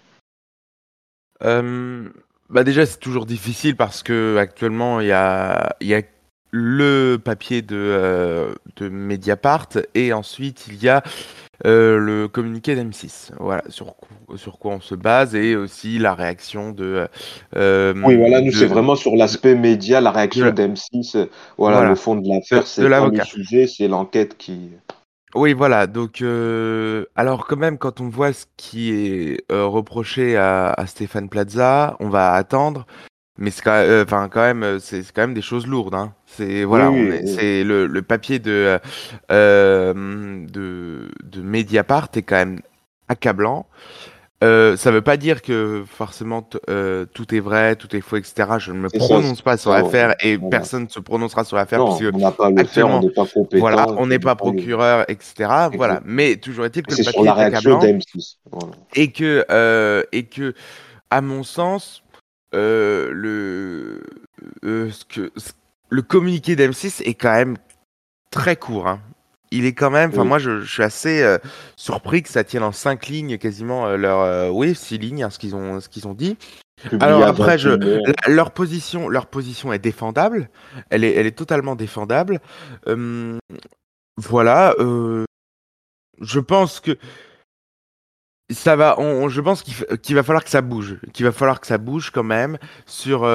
Bah 2.49 2.63
déjà, 2.63 2.87
c'est 2.87 3.01
toujours 3.01 3.27
difficile 3.27 3.77
parce 3.77 4.03
que 4.03 4.37
actuellement, 4.39 5.01
il 5.01 5.09
y 5.09 5.13
a, 5.13 5.77
le 6.53 7.19
papier 7.23 7.61
de, 7.61 8.55
de 8.77 8.89
Mediapart 8.89 9.69
et 9.95 10.13
ensuite 10.13 10.69
il 10.69 10.83
y 10.83 10.89
a 10.89 11.03
euh, 11.65 11.99
le 11.99 12.29
communiqué 12.29 12.75
d'M6. 12.75 13.31
Voilà, 13.41 13.63
sur, 13.69 13.95
quoi- 13.97 14.37
sur 14.37 14.59
quoi 14.59 14.73
on 14.75 14.81
se 14.81 14.95
base 14.95 15.35
et 15.35 15.57
aussi 15.57 15.99
la 15.99 16.15
réaction 16.15 16.73
de. 16.73 17.07
euh, 17.57 17.95
Oui, 18.05 18.17
voilà, 18.17 18.41
nous 18.41 18.51
de- 18.51 18.57
c'est 18.57 18.67
vraiment 18.67 18.97
sur 18.97 19.17
l'aspect 19.17 19.55
média, 19.55 20.01
la 20.01 20.11
réaction 20.11 20.47
de- 20.47 20.51
d'M6. 20.51 21.17
euh, 21.17 21.27
Voilà, 21.57 21.77
Voilà. 21.79 21.91
le 21.91 21.97
fond 21.97 22.17
de 22.17 22.29
l'affaire, 22.29 22.67
c'est 22.67 22.83
le 22.89 23.25
sujet, 23.25 23.67
c'est 23.67 23.89
l'enquête 23.89 24.37
qui. 24.37 24.71
Oui, 25.35 25.53
voilà. 25.53 25.87
Donc, 25.87 26.23
alors 27.15 27.47
quand 27.47 27.57
même, 27.57 27.79
quand 27.79 28.01
on 28.01 28.09
voit 28.09 28.33
ce 28.33 28.47
qui 28.57 28.91
est 28.93 29.45
reproché 29.51 30.37
à, 30.37 30.75
Stéphane 30.87 31.29
Plaza, 31.29 31.97
on 32.01 32.09
va 32.09 32.33
attendre. 32.33 32.87
Mais 33.39 33.51
c'est 33.51 33.63
quand, 33.63 33.85
enfin, 34.03 34.29
quand 34.29 34.41
même, 34.41 34.79
c'est 34.81 35.03
quand 35.13 35.23
même 35.23 35.35
des 35.35 35.43
choses 35.43 35.67
lourdes. 35.67 35.95
Hein. 35.95 36.15
C'est 36.27 36.65
voilà, 36.65 36.91
c'est 37.27 37.65
le, 37.65 37.87
le, 37.87 38.03
papier 38.03 38.39
de, 38.39 38.79
de 39.31 41.11
de 41.25 41.43
Mediapart 41.43 42.09
est 42.15 42.23
quand 42.23 42.37
même 42.37 42.61
accablant. 43.09 43.67
Euh, 44.45 44.77
ça 44.77 44.91
veut 44.91 45.01
pas 45.01 45.17
dire 45.17 45.41
que 45.41 45.83
forcément 45.89 46.47
euh, 46.69 47.07
tout 47.15 47.35
est 47.35 47.41
vrai, 47.41 47.75
tout 47.75 47.97
est 47.97 48.03
faux, 48.03 48.17
etc. 48.17 48.57
Je 48.59 48.71
ne 48.73 48.81
me 48.81 48.89
prononce 48.91 49.41
pas 49.41 49.57
sur 49.57 49.73
l'affaire 49.73 50.15
et 50.21 50.37
personne 50.37 50.85
ne 50.85 50.89
se 50.89 51.01
prononcera 51.01 51.45
sur 51.45 51.57
l'affaire 51.57 51.83
puisque 51.87 52.15
on 52.15 52.19
n'a 52.19 52.33
pas 52.33 52.51
le 52.51 52.65
faire, 52.65 52.87
on 52.87 53.01
n'est 53.01 53.09
pas 53.09 53.25
compétent. 53.25 53.61
Voilà, 53.61 53.87
on 53.97 54.07
n'est 54.07 54.19
pas 54.19 54.35
procureur, 54.35 55.07
etc. 55.09 55.51
Voilà, 55.75 56.03
mais 56.05 56.37
toujours 56.37 56.67
est-il 56.67 56.83
que 56.83 56.95
le 56.95 57.05
papier 57.05 57.25
est 57.25 57.29
accablant 57.29 57.81
et 58.95 59.11
que 59.11 59.47
euh, 59.51 60.03
et 60.13 60.25
que 60.25 60.53
à 61.11 61.23
mon 61.23 61.43
sens 61.43 62.03
euh, 62.03 62.06
le 62.57 64.03
ce 64.63 65.05
que 65.05 65.33
le 65.89 66.03
communiqué 66.03 66.57
d'M6 66.57 67.03
est 67.03 67.15
quand 67.15 67.33
même 67.33 67.57
très 68.31 68.57
court. 68.57 68.89
Hein 68.89 69.01
il 69.51 69.65
est 69.65 69.73
quand 69.73 69.91
même. 69.91 70.11
Enfin, 70.11 70.25
moi, 70.25 70.39
je, 70.39 70.65
suis 70.65 70.83
assez 70.83 71.23
euh, 71.23 71.39
surpris 71.77 72.23
que 72.23 72.29
ça 72.29 72.45
tienne 72.45 72.63
en 72.63 72.73
cinq 72.73 73.07
lignes 73.07 73.39
quasiment 73.39 73.87
euh, 73.87 73.97
leur. 73.97 74.21
Euh, 74.21 74.49
oui, 74.51 74.75
six 74.75 74.99
lignes, 74.99 75.23
hein, 75.23 75.31
ce 75.31 75.39
qu'ils 75.39 75.55
ont, 75.55 75.81
ce 75.81 75.89
qu'ils 75.89 76.07
ont 76.09 76.15
dit. 76.15 76.37
Alors 77.01 77.25
après, 77.25 77.57
je, 77.57 77.71
leur 78.31 78.51
position, 78.51 79.09
leur 79.09 79.27
position 79.27 79.73
est 79.73 79.79
défendable. 79.79 80.51
Elle 80.91 81.05
est, 81.05 81.15
elle 81.15 81.27
est 81.27 81.37
totalement 81.37 81.75
défendable. 81.75 82.41
voilà. 84.19 84.75
je 86.21 86.41
pense 86.41 86.81
que 86.81 86.99
ça 88.51 88.77
va, 88.77 89.01
on, 89.01 89.29
je 89.29 89.41
pense 89.41 89.65
qu'il 89.65 90.15
va 90.15 90.23
falloir 90.23 90.45
que 90.45 90.51
ça 90.51 90.61
bouge, 90.61 90.99
qu'il 91.13 91.27
va 91.27 91.33
falloir 91.33 91.61
que 91.61 91.67
ça 91.67 91.79
bouge 91.79 92.11
quand 92.11 92.23
même 92.23 92.59
sur 92.87 93.25
euh, 93.25 93.29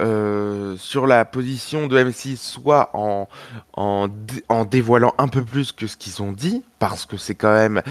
euh, 0.00 0.76
sur 0.76 1.06
la 1.06 1.24
position 1.24 1.86
de 1.86 1.96
M6, 1.96 2.36
soit 2.38 2.90
en 2.92 3.28
en, 3.74 4.08
en 4.48 4.64
dévoilant 4.64 5.14
un 5.18 5.28
peu 5.28 5.44
plus 5.44 5.70
que 5.70 5.86
ce 5.86 5.96
qu'ils 5.96 6.22
ont 6.24 6.32
dit, 6.32 6.64
parce 6.80 7.06
que 7.06 7.16
c'est 7.16 7.36
quand 7.36 7.52
même 7.52 7.82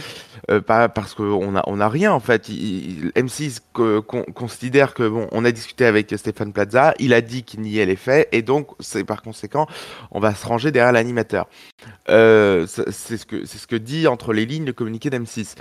euh, 0.51 0.59
pas 0.59 0.89
parce 0.89 1.13
qu'on 1.13 1.55
a 1.55 1.63
on 1.67 1.79
a 1.79 1.87
rien 1.87 2.11
en 2.11 2.19
fait. 2.19 2.49
M6 2.49 3.59
considère 4.33 4.93
que 4.93 5.07
bon, 5.07 5.29
on 5.31 5.45
a 5.45 5.53
discuté 5.53 5.85
avec 5.85 6.13
Stéphane 6.17 6.51
Plaza, 6.51 6.93
il 6.99 7.13
a 7.13 7.21
dit 7.21 7.43
qu'il 7.43 7.61
niait 7.61 7.85
les 7.85 7.95
faits 7.95 8.27
et 8.33 8.41
donc 8.41 8.71
c'est 8.81 9.05
par 9.05 9.21
conséquent 9.21 9.67
on 10.11 10.19
va 10.19 10.35
se 10.35 10.45
ranger 10.45 10.71
derrière 10.71 10.91
l'animateur. 10.91 11.47
c'est 12.07 12.67
ce 12.67 13.25
que 13.25 13.45
c'est 13.45 13.57
ce 13.57 13.67
que 13.67 13.77
dit 13.77 14.05
entre 14.07 14.33
les 14.33 14.45
lignes 14.45 14.65
le 14.65 14.73
communiqué 14.73 15.09
d'M6. 15.09 15.55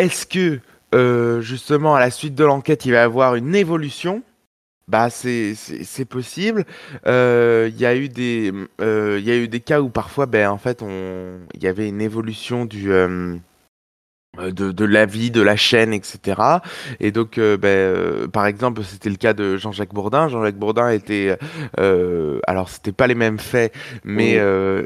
Est-ce 0.00 0.24
que 0.26 0.60
euh, 0.94 1.42
justement 1.42 1.94
à 1.94 2.00
la 2.00 2.10
suite 2.10 2.34
de 2.34 2.42
l'enquête, 2.42 2.86
il 2.86 2.92
va 2.92 3.00
y 3.00 3.00
avoir 3.00 3.34
une 3.34 3.54
évolution? 3.54 4.22
Bah 4.88 5.10
c'est 5.10 5.54
possible. 6.08 6.64
Euh, 7.06 7.68
il 7.70 7.78
y 7.78 7.84
a 7.84 7.94
eu 7.94 8.08
des 8.08 8.50
euh, 8.80 9.20
y 9.22 9.30
a 9.30 9.36
eu 9.36 9.46
des 9.46 9.60
cas 9.60 9.82
où 9.82 9.90
parfois 9.90 10.24
ben 10.24 10.48
en 10.48 10.56
fait 10.56 10.82
il 10.82 11.62
y 11.62 11.66
avait 11.66 11.86
une 11.86 12.00
évolution 12.00 12.64
du 12.64 12.90
de, 14.46 14.72
de 14.72 14.84
la 14.84 15.06
vie 15.06 15.30
de 15.30 15.42
la 15.42 15.56
chaîne, 15.56 15.92
etc. 15.92 16.40
Et 17.00 17.10
donc, 17.12 17.38
euh, 17.38 17.56
ben, 17.56 17.68
euh, 17.68 18.28
par 18.28 18.46
exemple, 18.46 18.82
c'était 18.84 19.10
le 19.10 19.16
cas 19.16 19.32
de 19.32 19.56
Jean-Jacques 19.56 19.94
Bourdin. 19.94 20.28
Jean-Jacques 20.28 20.58
Bourdin 20.58 20.90
était, 20.90 21.36
alors 22.46 22.68
c'était 22.68 22.92
pas 22.92 23.06
les 23.06 23.14
mêmes 23.14 23.38
faits, 23.38 23.74
mais 24.04 24.40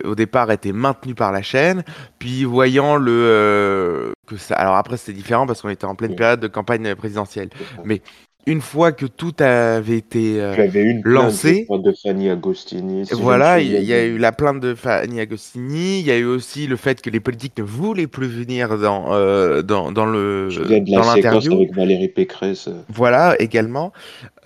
au 0.04 0.14
départ 0.14 0.50
était 0.50 0.72
maintenu 0.72 1.14
par 1.14 1.32
la 1.32 1.42
chaîne. 1.42 1.84
Puis 2.18 2.44
voyant 2.44 2.96
le 2.96 4.12
que 4.26 4.36
ça, 4.36 4.54
alors 4.54 4.76
après 4.76 4.96
c'était 4.96 5.12
différent 5.12 5.46
parce 5.46 5.60
qu'on 5.60 5.68
était 5.68 5.84
en 5.84 5.94
pleine 5.94 6.16
période 6.16 6.40
de 6.40 6.48
campagne 6.48 6.94
présidentielle, 6.94 7.50
mais 7.84 8.00
une 8.46 8.60
fois 8.60 8.92
que 8.92 9.06
tout 9.06 9.34
avait 9.38 9.96
été 9.96 10.40
euh, 10.40 10.54
une 10.74 11.02
lancé, 11.04 11.66
de 11.70 11.92
Fanny 11.92 12.28
Agostini. 12.28 13.04
voilà, 13.12 13.60
il 13.60 13.84
y, 13.84 13.92
a 13.92 14.04
eu 14.04 14.18
la 14.18 14.32
plainte 14.32 14.60
de 14.60 14.74
Fanny 14.74 15.20
Agostini. 15.20 16.00
Il 16.00 16.06
y 16.06 16.10
a 16.10 16.18
eu 16.18 16.24
aussi 16.24 16.66
le 16.66 16.76
fait 16.76 17.00
que 17.00 17.10
les 17.10 17.20
politiques 17.20 17.58
ne 17.58 17.62
voulaient 17.62 18.06
plus 18.06 18.26
venir 18.26 18.78
dans 18.78 19.06
euh, 19.12 19.62
dans, 19.62 19.92
dans 19.92 20.06
le 20.06 20.48
dans 20.86 21.14
l'interview 21.14 21.54
avec 21.54 21.74
Valérie 21.74 22.08
Pécresse. 22.08 22.68
Voilà 22.88 23.36
également. 23.40 23.92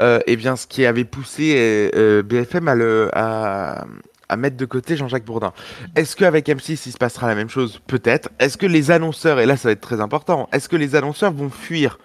Euh, 0.01 0.21
et 0.27 0.37
bien, 0.37 0.57
ce 0.57 0.67
qui 0.67 0.87
avait 0.87 1.05
poussé 1.05 1.91
euh, 1.95 2.23
BFM 2.23 2.69
à 2.69 2.75
le 2.75 3.11
à, 3.13 3.87
à 4.29 4.37
mettre 4.37 4.57
de 4.57 4.65
côté 4.65 4.97
Jean-Jacques 4.97 5.25
Bourdin. 5.25 5.53
Est-ce 5.97 6.15
qu'avec 6.15 6.47
M6, 6.47 6.83
il 6.87 6.93
se 6.93 6.99
passera 6.99 7.27
la 7.27 7.35
même 7.35 7.49
chose? 7.49 7.81
Peut-être. 7.87 8.31
Est-ce 8.39 8.57
que 8.57 8.67
les 8.67 8.91
annonceurs, 8.91 9.41
et 9.41 9.47
là 9.47 9.57
ça 9.57 9.69
va 9.69 9.73
être 9.73 9.81
très 9.81 10.01
important, 10.01 10.49
est-ce 10.53 10.69
que 10.69 10.77
les 10.77 10.95
annonceurs 10.95 11.33
vont 11.33 11.51
fuir? 11.51 11.99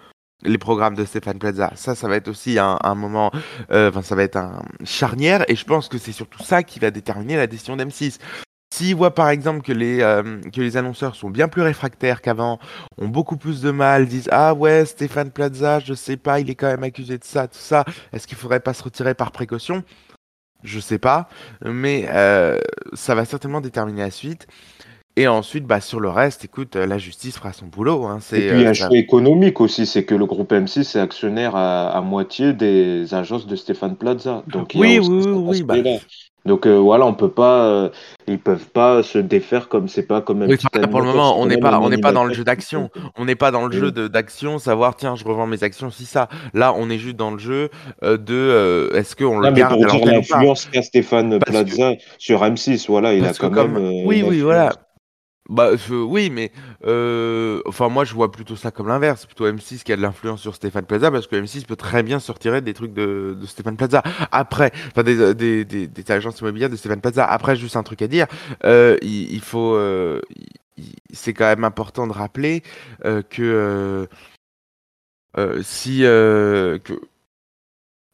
Les 0.44 0.58
programmes 0.58 0.94
de 0.94 1.04
Stéphane 1.04 1.38
Plaza. 1.38 1.72
Ça, 1.74 1.94
ça 1.94 2.08
va 2.08 2.16
être 2.16 2.28
aussi 2.28 2.58
un, 2.58 2.94
moment, 2.94 3.30
euh, 3.70 3.90
enfin, 3.90 4.02
ça 4.02 4.14
va 4.14 4.22
être 4.22 4.36
un 4.36 4.62
charnière, 4.84 5.44
et 5.48 5.56
je 5.56 5.64
pense 5.64 5.88
que 5.88 5.98
c'est 5.98 6.12
surtout 6.12 6.42
ça 6.42 6.62
qui 6.62 6.78
va 6.78 6.90
déterminer 6.90 7.36
la 7.36 7.46
décision 7.46 7.76
d'M6. 7.76 8.18
S'ils 8.74 8.96
voient 8.96 9.14
par 9.14 9.28
exemple 9.28 9.62
que 9.62 9.72
les, 9.72 10.00
euh, 10.00 10.40
que 10.52 10.60
les 10.60 10.76
annonceurs 10.76 11.14
sont 11.14 11.30
bien 11.30 11.46
plus 11.46 11.62
réfractaires 11.62 12.20
qu'avant, 12.20 12.58
ont 12.98 13.06
beaucoup 13.06 13.36
plus 13.36 13.60
de 13.62 13.70
mal, 13.70 14.06
disent 14.06 14.28
Ah 14.32 14.52
ouais, 14.52 14.84
Stéphane 14.84 15.30
Plaza, 15.30 15.78
je 15.78 15.94
sais 15.94 16.16
pas, 16.16 16.40
il 16.40 16.50
est 16.50 16.56
quand 16.56 16.66
même 16.66 16.82
accusé 16.82 17.16
de 17.16 17.24
ça, 17.24 17.46
tout 17.46 17.58
ça, 17.58 17.84
est-ce 18.12 18.26
qu'il 18.26 18.36
faudrait 18.36 18.60
pas 18.60 18.74
se 18.74 18.82
retirer 18.82 19.14
par 19.14 19.30
précaution? 19.30 19.84
Je 20.64 20.80
sais 20.80 20.98
pas, 20.98 21.28
mais 21.64 22.06
euh, 22.08 22.58
ça 22.94 23.14
va 23.14 23.24
certainement 23.26 23.60
déterminer 23.60 24.00
la 24.00 24.10
suite. 24.10 24.48
Et 25.16 25.28
ensuite, 25.28 25.64
bah, 25.64 25.80
sur 25.80 26.00
le 26.00 26.08
reste, 26.08 26.44
écoute, 26.44 26.74
la 26.74 26.98
justice 26.98 27.36
fera 27.36 27.52
son 27.52 27.66
boulot. 27.66 28.04
Hein, 28.04 28.18
et 28.32 28.48
puis, 28.48 28.58
il 28.58 28.62
y 28.62 28.66
a 28.66 28.70
un 28.70 28.72
choix 28.72 28.96
économique 28.96 29.60
aussi, 29.60 29.86
c'est 29.86 30.04
que 30.04 30.14
le 30.14 30.26
groupe 30.26 30.52
M6 30.52 30.96
est 30.96 31.00
actionnaire 31.00 31.54
à, 31.54 32.00
moitié 32.00 32.52
des 32.52 33.14
agences 33.14 33.46
de 33.46 33.54
Stéphane 33.54 33.96
Plaza. 33.96 34.42
Donc, 34.48 34.72
oui, 34.74 34.98
oui, 34.98 35.24
oui, 35.28 35.62
bah, 35.62 35.76
donc 36.46 36.66
euh, 36.66 36.76
voilà, 36.76 37.06
on 37.06 37.14
peut 37.14 37.30
pas, 37.30 37.64
euh, 37.64 37.88
ils 38.26 38.38
peuvent 38.38 38.66
pas 38.66 39.02
se 39.02 39.16
défaire 39.16 39.68
comme 39.68 39.88
c'est 39.88 40.02
pas 40.02 40.20
comme. 40.20 40.42
Oui, 40.42 40.58
pour 40.90 41.00
le 41.00 41.06
moment, 41.06 41.40
on 41.40 41.46
n'est 41.46 41.56
pas, 41.56 41.80
on 41.80 41.88
n'est 41.88 41.96
pas 41.96 42.12
dans 42.12 42.24
le 42.24 42.34
jeu 42.34 42.44
d'action. 42.44 42.90
On 43.16 43.24
n'est 43.24 43.34
pas 43.34 43.50
dans 43.50 43.66
le 43.66 43.72
jeu 43.72 43.90
d'action, 43.90 44.58
savoir 44.58 44.94
tiens, 44.94 45.16
je 45.16 45.24
revends 45.24 45.46
mes 45.46 45.62
actions 45.64 45.90
si 45.90 46.04
ça. 46.04 46.28
Là, 46.52 46.74
on 46.76 46.90
est 46.90 46.98
juste 46.98 47.16
dans 47.16 47.30
le 47.30 47.38
jeu 47.38 47.70
euh, 48.02 48.18
de 48.18 48.90
est-ce 48.94 49.16
qu'on 49.16 49.38
le 49.38 49.50
garde 49.52 49.80
pour 49.80 49.86
dire 49.86 50.04
l'influence 50.04 50.66
qu'a 50.66 50.82
Stéphane 50.82 51.38
Plaza 51.38 51.92
sur 52.18 52.42
M6, 52.42 52.86
voilà, 52.88 53.14
il 53.14 53.24
a 53.24 53.32
quand 53.32 53.50
même. 53.50 53.78
oui, 54.04 54.22
oui, 54.26 54.40
voilà. 54.40 54.72
Bah 55.50 55.72
oui, 55.90 56.30
mais 56.30 56.52
euh, 56.86 57.60
enfin 57.66 57.90
moi 57.90 58.04
je 58.04 58.14
vois 58.14 58.32
plutôt 58.32 58.56
ça 58.56 58.70
comme 58.70 58.88
l'inverse, 58.88 59.20
c'est 59.20 59.26
plutôt 59.26 59.46
M6 59.46 59.82
qui 59.82 59.92
a 59.92 59.96
de 59.96 60.00
l'influence 60.00 60.40
sur 60.40 60.54
Stéphane 60.54 60.86
Plaza 60.86 61.10
parce 61.10 61.26
que 61.26 61.36
M6 61.36 61.66
peut 61.66 61.76
très 61.76 62.02
bien 62.02 62.18
sortir 62.18 62.62
des 62.62 62.72
trucs 62.72 62.94
de, 62.94 63.36
Stéphane 63.46 63.76
Plaza. 63.76 64.02
Après, 64.32 64.72
enfin 64.86 65.02
des, 65.02 65.34
des, 65.34 65.66
des, 65.66 65.86
des, 65.86 66.12
agences 66.12 66.40
immobilières 66.40 66.70
de 66.70 66.76
Stéphane 66.76 67.02
Plaza. 67.02 67.26
Après, 67.26 67.56
juste 67.56 67.76
un 67.76 67.82
truc 67.82 68.00
à 68.00 68.08
dire, 68.08 68.26
euh, 68.64 68.96
il, 69.02 69.34
il, 69.34 69.40
faut, 69.42 69.74
euh, 69.74 70.22
c'est 71.12 71.34
quand 71.34 71.44
même 71.44 71.64
important 71.64 72.06
de 72.06 72.12
rappeler 72.12 72.62
euh, 73.04 73.22
que 73.22 74.08
euh, 75.36 75.62
si 75.62 76.00
que 76.00 77.00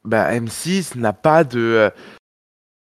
bah, 0.05 0.33
M6 0.35 0.99
n'a 0.99 1.13
pas 1.13 1.45
de 1.45 1.93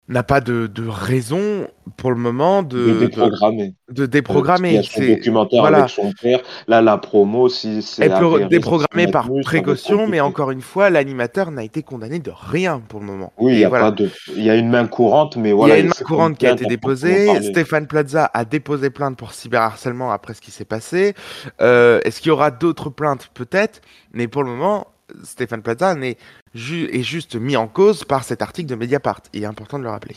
n'a 0.10 0.24
pas 0.24 0.40
de, 0.40 0.68
de, 0.68 0.88
raison 0.88 1.68
pour 1.98 2.12
le 2.12 2.18
moment 2.18 2.64
de, 2.64 2.78
de 2.78 3.06
déprogrammer. 3.06 3.74
De, 3.92 4.06
déprogrammer. 4.06 4.82
Documentaire 4.98 5.66
avec 5.66 5.90
son 5.90 6.12
père. 6.22 6.40
Là, 6.68 6.82
la 6.82 6.98
promo, 6.98 7.50
si 7.50 7.82
c'est. 7.82 8.06
Elle 8.06 8.14
peut 8.14 8.46
déprogrammer 8.46 9.08
par 9.08 9.30
précaution, 9.44 10.08
mais 10.08 10.20
encore 10.20 10.52
une 10.52 10.62
fois, 10.62 10.90
l'animateur 10.90 11.52
n'a 11.52 11.64
été 11.64 11.84
condamné 11.84 12.20
de 12.20 12.32
rien 12.34 12.82
pour 12.88 13.00
le 13.02 13.06
moment. 13.06 13.34
Oui, 13.38 13.54
il 13.54 13.60
y, 13.60 13.66
a 13.66 13.70
pas 13.70 13.92
de... 13.92 14.10
il 14.36 14.44
y 14.44 14.50
a 14.50 14.56
une 14.56 14.70
main 14.70 14.88
courante, 14.88 15.36
mais 15.36 15.52
voilà. 15.52 15.76
Il 15.76 15.78
y 15.78 15.82
a 15.82 15.84
une 15.84 15.90
main 15.90 16.06
courante 16.06 16.38
qui 16.38 16.48
a 16.48 16.54
été 16.54 16.66
déposée. 16.66 17.42
Stéphane 17.42 17.88
Plaza 17.88 18.30
a 18.34 18.46
déposé 18.46 18.90
plainte 18.90 19.18
pour 19.18 19.34
cyberharcèlement 19.34 20.12
après 20.12 20.34
ce 20.34 20.42
qui 20.42 20.52
s'est 20.52 20.66
passé. 20.66 21.14
Euh, 21.62 22.00
Est-ce 22.04 22.22
qu'il 22.22 22.30
y 22.30 22.32
aura 22.32 22.52
d'autres 22.52 22.90
plaintes? 22.90 23.30
Peut-être, 23.34 23.82
mais 24.14 24.28
pour 24.28 24.44
le 24.44 24.50
moment, 24.52 24.88
Stéphane 25.24 25.62
Plaza 25.62 25.96
est, 26.02 26.18
juste 26.54 27.36
mis 27.36 27.56
en 27.56 27.68
cause 27.68 28.04
par 28.04 28.24
cet 28.24 28.42
article 28.42 28.70
de 28.70 28.76
Mediapart. 28.76 29.22
Il 29.34 29.44
est 29.44 29.48
important 29.48 29.80
de 29.80 29.84
le 29.84 29.90
rappeler. 29.90 30.16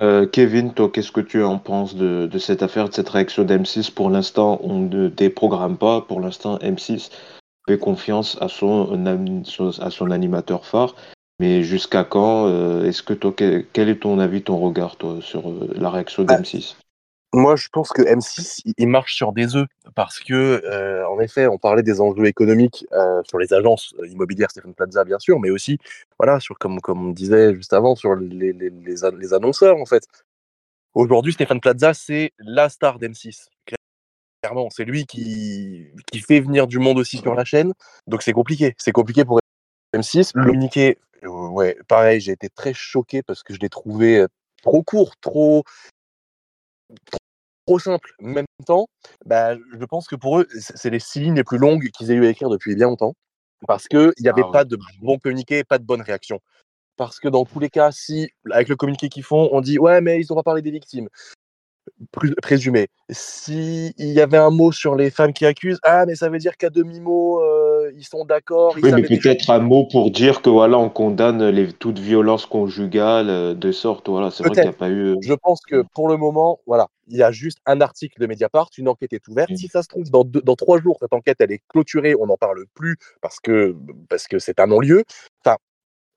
Euh, 0.00 0.26
Kevin, 0.26 0.72
toi, 0.74 0.90
qu'est-ce 0.92 1.10
que 1.10 1.20
tu 1.20 1.42
en 1.42 1.58
penses 1.58 1.96
de, 1.96 2.28
cette 2.38 2.62
affaire, 2.62 2.88
de 2.88 2.94
cette 2.94 3.08
réaction 3.08 3.44
d'M6 3.44 3.92
Pour 3.92 4.10
l'instant, 4.10 4.60
on 4.62 4.78
ne 4.80 5.08
déprogramme 5.08 5.76
pas. 5.76 6.02
Pour 6.02 6.20
l'instant, 6.20 6.58
M6 6.58 7.10
fait 7.66 7.78
confiance 7.78 8.38
à 8.40 8.48
son, 8.48 9.04
à 9.80 9.90
son 9.90 10.10
animateur 10.10 10.64
phare. 10.64 10.94
Mais 11.40 11.62
jusqu'à 11.62 12.04
quand 12.04 12.46
euh, 12.46 12.84
Est-ce 12.84 13.02
que 13.02 13.14
toi, 13.14 13.32
quel 13.36 13.88
est 13.88 14.02
ton 14.02 14.18
avis, 14.18 14.42
ton 14.42 14.58
regard, 14.58 14.96
toi, 14.96 15.18
sur 15.20 15.48
euh, 15.48 15.70
la 15.74 15.90
réaction 15.90 16.24
bah, 16.24 16.40
d'M6 16.40 16.76
moi, 17.38 17.56
je 17.56 17.68
pense 17.68 17.90
que 17.90 18.02
M6, 18.02 18.62
il 18.76 18.88
marche 18.88 19.14
sur 19.14 19.32
des 19.32 19.56
œufs 19.56 19.68
parce 19.94 20.18
que, 20.18 20.34
euh, 20.34 21.08
en 21.08 21.20
effet, 21.20 21.46
on 21.46 21.56
parlait 21.56 21.82
des 21.82 22.00
enjeux 22.00 22.26
économiques 22.26 22.84
euh, 22.92 23.22
sur 23.24 23.38
les 23.38 23.54
agences 23.54 23.94
euh, 24.00 24.08
immobilières, 24.08 24.50
Stéphane 24.50 24.74
Plaza, 24.74 25.04
bien 25.04 25.18
sûr, 25.18 25.38
mais 25.38 25.50
aussi, 25.50 25.78
voilà, 26.18 26.40
sur 26.40 26.58
comme 26.58 26.80
comme 26.80 27.08
on 27.08 27.12
disait 27.12 27.54
juste 27.54 27.72
avant, 27.72 27.94
sur 27.94 28.16
les, 28.16 28.52
les, 28.52 28.70
les, 28.70 29.34
annonceurs, 29.34 29.76
en 29.76 29.86
fait. 29.86 30.02
Aujourd'hui, 30.94 31.32
Stéphane 31.32 31.60
Plaza, 31.60 31.94
c'est 31.94 32.32
la 32.38 32.68
star 32.68 32.98
d'M6. 32.98 33.46
Clairement, 34.42 34.68
c'est 34.70 34.84
lui 34.84 35.06
qui, 35.06 35.86
qui 36.10 36.20
fait 36.20 36.40
venir 36.40 36.66
du 36.66 36.78
monde 36.78 36.98
aussi 36.98 37.18
sur 37.18 37.34
la 37.34 37.44
chaîne. 37.44 37.72
Donc 38.06 38.22
c'est 38.22 38.32
compliqué. 38.32 38.74
C'est 38.78 38.92
compliqué 38.92 39.24
pour 39.24 39.40
M6. 39.94 40.32
Le 40.34 40.44
communiqué, 40.44 40.98
ouais, 41.24 41.76
pareil, 41.88 42.20
j'ai 42.20 42.32
été 42.32 42.48
très 42.48 42.72
choqué 42.72 43.22
parce 43.22 43.42
que 43.42 43.54
je 43.54 43.58
l'ai 43.60 43.68
trouvé 43.68 44.24
trop 44.62 44.82
court, 44.82 45.16
trop, 45.20 45.64
trop 47.68 47.78
simple. 47.78 48.14
En 48.22 48.28
même 48.28 48.46
temps, 48.66 48.88
bah, 49.26 49.54
je 49.56 49.84
pense 49.84 50.08
que 50.08 50.16
pour 50.16 50.38
eux, 50.38 50.46
c'est 50.58 50.90
les 50.90 50.98
six 50.98 51.20
lignes 51.20 51.36
les 51.36 51.44
plus 51.44 51.58
longues 51.58 51.90
qu'ils 51.90 52.10
aient 52.10 52.14
eu 52.14 52.24
à 52.24 52.30
écrire 52.30 52.48
depuis 52.48 52.74
bien 52.74 52.86
longtemps. 52.86 53.14
Parce 53.66 53.88
qu'il 53.88 54.12
n'y 54.20 54.28
avait 54.28 54.42
ah 54.44 54.52
pas 54.52 54.64
de 54.64 54.78
bon 55.02 55.18
communiqué, 55.18 55.64
pas 55.64 55.78
de 55.78 55.84
bonne 55.84 56.00
réaction. 56.00 56.40
Parce 56.96 57.20
que 57.20 57.28
dans 57.28 57.44
tous 57.44 57.58
les 57.58 57.68
cas, 57.68 57.92
si, 57.92 58.30
avec 58.50 58.68
le 58.68 58.76
communiqué 58.76 59.08
qu'ils 59.08 59.22
font, 59.22 59.50
on 59.52 59.60
dit 59.60 59.78
ouais, 59.78 60.00
mais 60.00 60.20
ils 60.20 60.26
n'ont 60.30 60.36
pas 60.36 60.42
parlé 60.42 60.62
des 60.62 60.70
victimes 60.70 61.08
présumé. 62.42 62.88
S'il 63.10 63.92
y 63.98 64.20
avait 64.20 64.36
un 64.36 64.50
mot 64.50 64.72
sur 64.72 64.94
les 64.94 65.10
femmes 65.10 65.32
qui 65.32 65.46
accusent, 65.46 65.80
ah, 65.82 66.06
mais 66.06 66.14
ça 66.14 66.28
veut 66.28 66.38
dire 66.38 66.56
qu'à 66.56 66.70
demi-mot, 66.70 67.40
euh, 67.40 67.77
ils 67.96 68.04
sont 68.04 68.24
d'accord. 68.24 68.74
Oui, 68.82 68.90
mais 68.92 69.02
peut-être 69.02 69.50
un 69.50 69.58
mot 69.58 69.84
pour 69.84 70.10
dire 70.10 70.42
que 70.42 70.50
voilà, 70.50 70.78
on 70.78 70.88
condamne 70.88 71.48
les, 71.48 71.72
toute 71.72 71.98
violence 71.98 72.46
conjugale 72.46 73.30
euh, 73.30 73.54
de 73.54 73.72
sorte. 73.72 74.08
Voilà, 74.08 74.30
c'est 74.30 74.42
vrai 74.42 74.52
qu'il 74.52 74.62
n'y 74.62 74.68
a 74.68 74.72
pas 74.72 74.88
eu. 74.88 75.12
Euh, 75.12 75.16
Je 75.20 75.34
pense 75.34 75.60
que 75.62 75.84
pour 75.94 76.08
le 76.08 76.16
moment, 76.16 76.60
voilà, 76.66 76.88
il 77.06 77.16
y 77.16 77.22
a 77.22 77.32
juste 77.32 77.58
un 77.66 77.80
article 77.80 78.20
de 78.20 78.26
Mediapart, 78.26 78.70
une 78.78 78.88
enquête 78.88 79.12
est 79.12 79.26
ouverte. 79.28 79.50
Mmh. 79.50 79.56
Si 79.56 79.68
ça 79.68 79.82
se 79.82 79.88
trouve, 79.88 80.10
dans, 80.10 80.24
dans 80.24 80.56
trois 80.56 80.80
jours, 80.80 80.96
cette 81.00 81.12
enquête, 81.12 81.36
elle 81.40 81.52
est 81.52 81.62
clôturée, 81.68 82.14
on 82.18 82.26
n'en 82.26 82.36
parle 82.36 82.64
plus 82.74 82.96
parce 83.20 83.40
que 83.40 83.76
parce 84.08 84.28
que 84.28 84.38
c'est 84.38 84.60
un 84.60 84.66
non-lieu. 84.66 85.04
Enfin, 85.44 85.56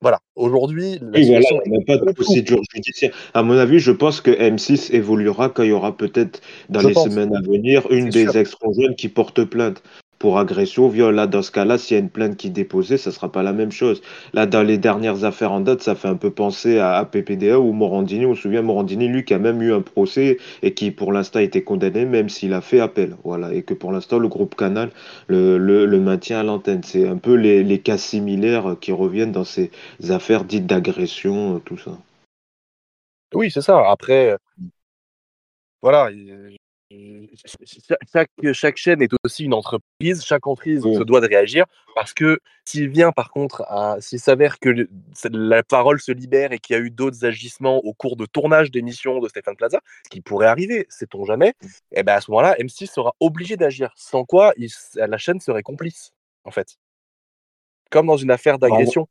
voilà, 0.01 0.19
aujourd'hui, 0.36 0.97
la 0.99 1.19
oui, 1.19 1.27
voilà, 1.27 1.45
il 1.63 1.71
n'y 1.71 1.77
a 1.77 1.86
pas 1.86 1.97
de 1.97 2.12
procédure 2.12 2.60
judiciaire. 2.73 3.15
À 3.36 3.43
mon 3.43 3.55
avis, 3.55 3.77
je 3.77 3.91
pense 3.91 4.19
que 4.19 4.31
M6 4.31 4.91
évoluera 4.93 5.49
quand 5.49 5.62
il 5.62 5.69
y 5.69 5.73
aura 5.73 5.95
peut-être 5.95 6.41
dans 6.69 6.81
les 6.81 6.95
semaines 6.95 7.36
à 7.36 7.41
venir 7.41 7.86
une 7.91 8.10
des 8.10 8.36
ex-conjointes 8.36 8.95
qui 8.95 9.10
porte 9.10 9.43
plainte 9.43 9.84
pour 10.21 10.38
agression, 10.38 10.88
viol. 10.88 11.15
Là, 11.15 11.25
dans 11.25 11.41
ce 11.41 11.49
cas-là, 11.49 11.79
s'il 11.79 11.97
y 11.97 11.99
a 11.99 12.03
une 12.03 12.12
plainte 12.12 12.38
qui 12.38 12.47
est 12.47 12.51
déposée, 12.51 12.97
ça 12.97 13.10
ne 13.10 13.15
sera 13.15 13.31
pas 13.31 13.41
la 13.41 13.53
même 13.53 13.71
chose. 13.71 14.03
Là, 14.34 14.45
dans 14.45 14.62
les 14.62 14.77
dernières 14.77 15.23
affaires 15.23 15.51
en 15.51 15.62
date, 15.62 15.81
ça 15.81 15.95
fait 15.95 16.07
un 16.07 16.15
peu 16.15 16.29
penser 16.29 16.77
à, 16.77 17.03
PPDA 17.05 17.60
ou 17.60 17.73
Morandini. 17.73 18.27
On 18.27 18.36
se 18.36 18.43
souvient, 18.43 18.62
Morandini, 18.62 19.07
lui, 19.07 19.25
qui 19.25 19.34
a 19.34 19.39
même 19.39 19.60
eu 19.63 19.73
un 19.73 19.81
procès 19.81 20.38
et 20.62 20.75
qui, 20.75 20.91
pour 20.91 21.12
l'instant, 21.12 21.39
a 21.39 21.41
été 21.41 21.63
condamné, 21.63 22.05
même 22.05 22.29
s'il 22.29 22.53
a 22.53 22.62
fait 22.62 22.79
appel. 22.79 23.15
Voilà. 23.23 23.51
Et 23.51 23.63
que 23.63 23.73
pour 23.73 23.91
l'instant, 23.91 24.19
le 24.19 24.27
groupe 24.27 24.55
Canal 24.55 24.91
le, 25.27 25.99
maintient 25.99 26.41
à 26.41 26.43
l'antenne. 26.43 26.84
C'est 26.84 27.07
un 27.07 27.17
peu 27.17 27.34
les, 27.34 27.79
cas 27.79 27.97
similaires 27.97 28.75
qui 28.79 28.91
reviennent 28.91 29.31
dans 29.31 29.43
ces 29.43 29.71
affaires 30.10 30.43
dites 30.43 30.67
d'agression, 30.67 31.60
tout 31.65 31.79
ça. 31.79 31.97
Oui, 33.34 33.49
c'est 33.49 33.62
ça. 33.62 33.89
Après, 33.89 34.38
voilà, 35.81 36.12
chaque, 38.13 38.30
chaque 38.54 38.77
chaîne 38.77 39.01
est 39.01 39.12
aussi 39.23 39.45
une 39.45 39.54
entreprise, 39.54 40.23
chaque 40.23 40.45
entreprise 40.47 40.82
se 40.82 41.04
doit 41.04 41.21
de 41.21 41.27
réagir 41.27 41.65
parce 41.95 42.13
que 42.13 42.39
s'il 42.65 42.89
vient 42.89 43.12
par 43.12 43.32
contre, 43.32 43.63
s'il 43.99 44.19
s'avère 44.19 44.60
que 44.60 44.88
la 45.32 45.63
parole 45.63 45.99
se 45.99 46.12
libère 46.12 46.51
et 46.51 46.60
qu'il 46.60 46.75
y 46.75 46.80
a 46.80 46.82
eu 46.82 46.91
d'autres 46.91 47.25
agissements 47.25 47.77
au 47.77 47.93
cours 47.93 48.15
de 48.15 48.25
tournage 48.25 48.71
d'émissions 48.71 49.19
de 49.19 49.27
Stéphane 49.27 49.56
Plaza, 49.56 49.80
ce 50.04 50.10
qui 50.10 50.21
pourrait 50.21 50.47
arriver, 50.47 50.86
sait-on 50.89 51.25
jamais, 51.25 51.54
et 51.62 51.65
mmh. 51.65 51.69
eh 51.93 52.04
ben 52.04 52.13
à 52.15 52.21
ce 52.21 52.32
moment-là, 52.32 52.56
M6 52.60 52.88
sera 52.88 53.13
obligé 53.19 53.58
d'agir, 53.58 53.91
sans 53.95 54.25
quoi 54.25 54.54
la 54.95 55.17
chaîne 55.17 55.39
serait 55.39 55.63
complice, 55.63 56.12
en 56.43 56.51
fait. 56.51 56.77
Comme 57.89 58.08
dans 58.08 58.17
une 58.17 58.32
affaire 58.32 58.58
d'agression. 58.58 59.08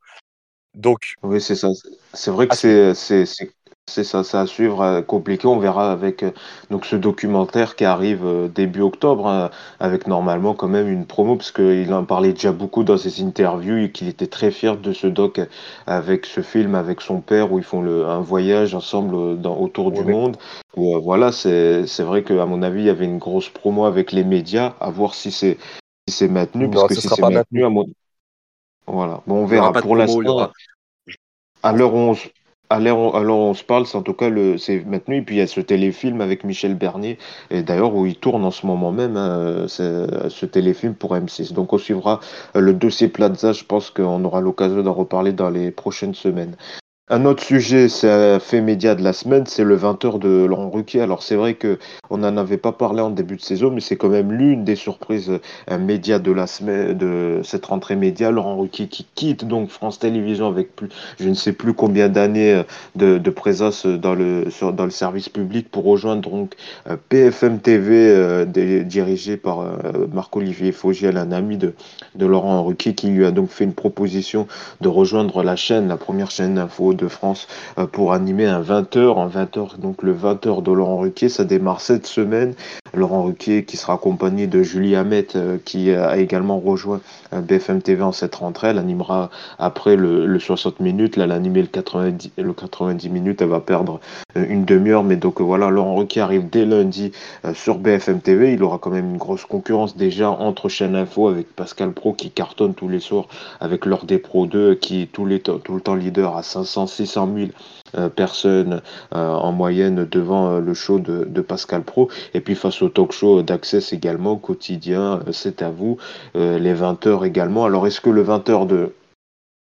Donc. 0.74 1.14
Oui, 1.22 1.40
c'est 1.40 1.56
ça. 1.56 1.68
C'est 2.14 2.30
vrai 2.30 2.48
que 2.48 2.54
c'est 2.54 3.50
c'est 3.90 4.05
ça, 4.05 4.24
ça 4.24 4.40
à 4.40 4.46
suivre, 4.46 4.81
euh, 4.81 5.03
compliqué. 5.03 5.46
On 5.46 5.59
verra 5.59 5.92
avec 5.92 6.22
euh, 6.22 6.31
donc 6.70 6.87
ce 6.87 6.96
documentaire 6.96 7.76
qui 7.76 7.85
arrive 7.85 8.24
euh, 8.24 8.48
début 8.48 8.81
octobre, 8.81 9.26
hein, 9.26 9.50
avec 9.81 10.07
normalement 10.07 10.55
quand 10.55 10.68
même 10.68 10.88
une 10.88 11.05
promo, 11.07 11.37
parce 11.37 11.53
qu'il 11.53 11.92
en 11.92 12.05
parlait 12.05 12.33
déjà 12.33 12.53
beaucoup 12.53 12.85
dans 12.85 12.96
ses 12.96 13.22
interviews 13.22 13.79
et 13.79 13.90
qu'il 13.90 14.09
était 14.09 14.29
très 14.29 14.50
fier 14.50 14.76
de 14.76 14.92
ce 14.92 15.07
doc 15.07 15.40
avec 15.87 16.26
ce 16.26 16.40
film 16.40 16.74
avec 16.74 17.00
son 17.00 17.20
père 17.20 17.53
où 17.53 17.59
ils 17.59 17.64
font 17.64 17.83
le, 17.83 18.07
un 18.07 18.20
voyage 18.20 18.74
ensemble 18.74 19.40
dans, 19.40 19.57
autour 19.57 19.90
du 19.90 20.05
monde. 20.05 20.37
voilà, 20.76 21.33
c'est 21.33 21.87
c'est 21.87 22.05
vrai 22.05 22.22
qu'à 22.22 22.46
mon 22.46 22.62
avis, 22.62 22.81
il 22.81 22.87
y 22.87 22.90
avait 22.90 23.05
une 23.05 23.18
grosse 23.18 23.48
promo 23.48 23.85
avec 23.85 24.12
les 24.12 24.24
médias, 24.24 24.74
à 24.81 24.90
voir 24.90 25.14
si 25.14 25.33
c'est 25.33 25.59
si 26.09 26.16
c'est 26.16 26.29
maintenu, 26.29 26.70
parce 26.70 26.88
que 26.88 26.94
si 26.94 27.09
c'est 27.09 27.20
maintenu, 27.20 27.64
à 27.64 27.68
mon... 27.68 27.87
voilà. 28.87 29.22
Bon, 29.26 29.42
on 29.42 29.46
verra. 29.46 29.72
Pour 29.72 29.96
l'instant, 29.96 30.50
à 31.62 31.72
l'heure 31.72 31.94
où 31.94 31.98
on 31.98 32.14
alors, 32.70 33.14
on 33.14 33.54
se 33.54 33.64
parle, 33.64 33.87
c'est 33.87 33.96
en 33.98 34.02
tout 34.02 34.14
cas 34.14 34.30
maintenu. 34.30 35.16
Et 35.18 35.22
puis 35.22 35.37
il 35.37 35.38
y 35.38 35.42
a 35.42 35.46
ce 35.46 35.61
téléfilm 35.61 36.20
avec 36.20 36.44
Michel 36.44 36.74
Bernier, 36.76 37.18
et 37.50 37.62
d'ailleurs 37.62 37.94
où 37.94 38.06
il 38.06 38.16
tourne 38.16 38.44
en 38.44 38.50
ce 38.50 38.64
moment 38.66 38.92
même 38.92 39.16
hein, 39.16 39.66
ce 39.68 40.46
téléfilm 40.46 40.94
pour 40.94 41.14
M6. 41.16 41.52
Donc 41.52 41.72
on 41.72 41.78
suivra 41.78 42.20
euh, 42.56 42.61
le 42.61 42.72
dossier 42.72 43.09
Plaza. 43.09 43.52
Je 43.52 43.64
pense 43.64 43.90
qu'on 43.90 44.24
aura 44.24 44.40
l'occasion 44.40 44.83
d'en 44.83 44.94
reparler 44.94 45.33
dans 45.33 45.50
les 45.50 45.70
prochaines 45.70 46.14
semaines. 46.14 46.56
Un 47.12 47.24
autre 47.24 47.42
sujet, 47.42 47.88
c'est 47.88 48.38
fait 48.38 48.60
média 48.60 48.94
de 48.94 49.02
la 49.02 49.12
semaine, 49.12 49.44
c'est 49.44 49.64
le 49.64 49.76
20h 49.76 50.20
de 50.20 50.44
Laurent 50.44 50.70
Ruquier. 50.70 51.00
Alors 51.00 51.24
c'est 51.24 51.34
vrai 51.34 51.54
que 51.54 51.80
on 52.08 52.18
n'en 52.18 52.36
avait 52.36 52.56
pas 52.56 52.70
parlé 52.70 53.02
en 53.02 53.10
début 53.10 53.34
de 53.34 53.40
saison, 53.40 53.72
mais 53.72 53.80
c'est 53.80 53.96
quand 53.96 54.10
même 54.10 54.30
l'une 54.30 54.62
des 54.62 54.76
surprises 54.76 55.32
un 55.66 55.78
média 55.78 56.20
de 56.20 56.30
la 56.30 56.46
semaine, 56.46 56.96
de 56.96 57.40
cette 57.42 57.66
rentrée 57.66 57.96
média. 57.96 58.30
Laurent 58.30 58.56
Ruquier 58.56 58.86
qui 58.86 59.08
quitte 59.16 59.44
donc 59.44 59.70
France 59.70 59.98
Télévisions 59.98 60.46
avec 60.46 60.76
plus, 60.76 60.88
je 61.18 61.28
ne 61.28 61.34
sais 61.34 61.52
plus 61.52 61.74
combien 61.74 62.08
d'années 62.08 62.62
de, 62.94 63.18
de, 63.18 63.30
présence 63.30 63.86
dans 63.86 64.14
le 64.14 64.44
dans 64.72 64.84
le 64.84 64.90
service 64.92 65.28
public 65.28 65.68
pour 65.68 65.86
rejoindre 65.86 66.30
donc 66.30 66.54
PFM 67.08 67.58
TV 67.58 67.92
euh, 67.96 68.44
dirigé 68.44 69.36
par 69.36 69.62
euh, 69.62 70.06
Marc-Olivier 70.12 70.70
Fogiel, 70.70 71.16
un 71.16 71.32
ami 71.32 71.56
de, 71.56 71.74
de 72.14 72.26
Laurent 72.26 72.62
Ruquier, 72.62 72.94
qui 72.94 73.08
lui 73.08 73.26
a 73.26 73.32
donc 73.32 73.50
fait 73.50 73.64
une 73.64 73.74
proposition 73.74 74.46
de 74.80 74.88
rejoindre 74.88 75.42
la 75.42 75.56
chaîne, 75.56 75.88
la 75.88 75.96
première 75.96 76.30
chaîne 76.30 76.54
d'info 76.54 76.99
de 77.00 77.08
France 77.08 77.48
euh, 77.78 77.86
pour 77.86 78.12
animer 78.12 78.46
un 78.46 78.60
20h. 78.60 79.18
Un 79.18 79.28
20h, 79.28 79.78
donc 79.78 80.02
le 80.02 80.14
20h 80.14 80.62
de 80.62 80.72
Laurent 80.72 80.98
Ruquier, 80.98 81.28
ça 81.28 81.44
démarre 81.44 81.80
cette 81.80 82.06
semaine. 82.06 82.54
Laurent 82.94 83.24
Ruquier 83.24 83.64
qui 83.64 83.76
sera 83.76 83.94
accompagné 83.94 84.46
de 84.46 84.62
Julie 84.62 84.96
Hamet 84.96 85.28
euh, 85.36 85.58
qui 85.64 85.92
a 85.92 86.16
également 86.16 86.58
rejoint 86.58 87.00
euh, 87.32 87.40
BFM 87.40 87.82
TV 87.82 88.02
en 88.02 88.12
cette 88.12 88.34
rentrée. 88.34 88.68
Elle 88.68 88.78
animera 88.78 89.30
après 89.58 89.96
le, 89.96 90.38
60 90.38 90.80
minutes. 90.80 91.16
Là, 91.16 91.24
elle 91.24 91.32
a 91.32 91.34
animé 91.34 91.62
le 91.62 91.68
90, 91.68 92.32
le 92.38 92.52
90 92.52 93.08
minutes. 93.08 93.42
Elle 93.42 93.48
va 93.48 93.60
perdre 93.60 94.00
une 94.34 94.64
demi-heure. 94.64 95.04
Mais 95.04 95.16
donc 95.16 95.40
voilà, 95.40 95.70
Laurent 95.70 95.96
Ruquier 95.96 96.22
arrive 96.22 96.48
dès 96.50 96.64
lundi 96.64 97.12
sur 97.54 97.78
BFM 97.78 98.20
TV. 98.20 98.52
Il 98.52 98.62
aura 98.62 98.78
quand 98.78 98.90
même 98.90 99.10
une 99.10 99.18
grosse 99.18 99.44
concurrence 99.44 99.96
déjà 99.96 100.30
entre 100.30 100.68
chaîne 100.68 100.96
info 100.96 101.28
avec 101.28 101.54
Pascal 101.54 101.92
Pro 101.92 102.12
qui 102.12 102.30
cartonne 102.30 102.74
tous 102.74 102.88
les 102.88 103.00
soirs 103.00 103.26
avec 103.60 103.86
l'heure 103.86 104.04
des 104.04 104.18
Pro 104.18 104.46
2 104.46 104.74
qui 104.74 105.02
est 105.02 105.08
les 105.26 105.40
tout 105.40 105.74
le 105.74 105.80
temps 105.80 105.94
leader 105.94 106.36
à 106.36 106.42
500 106.42 106.86
600 106.90 107.29
000 107.35 107.48
personnes 108.09 108.83
euh, 109.14 109.29
en 109.29 109.53
moyenne 109.53 110.07
devant 110.09 110.53
euh, 110.53 110.61
le 110.61 110.74
show 110.74 110.98
de, 110.98 111.40
Pascal 111.40 111.83
Pro. 111.83 112.09
Et 112.35 112.40
puis 112.40 112.55
face 112.55 112.83
au 112.83 112.88
talk 112.88 113.12
show 113.12 113.42
d'Access 113.42 113.92
également, 113.92 114.37
quotidien, 114.37 115.20
euh, 115.26 115.33
c'est 115.33 115.62
à 115.62 115.70
vous, 115.70 115.96
les 116.35 116.74
20h 116.74 117.26
également. 117.26 117.64
Alors 117.64 117.87
est-ce 117.87 118.00
que 118.00 118.11
le 118.11 118.22
20h 118.22 118.66
de 118.66 118.94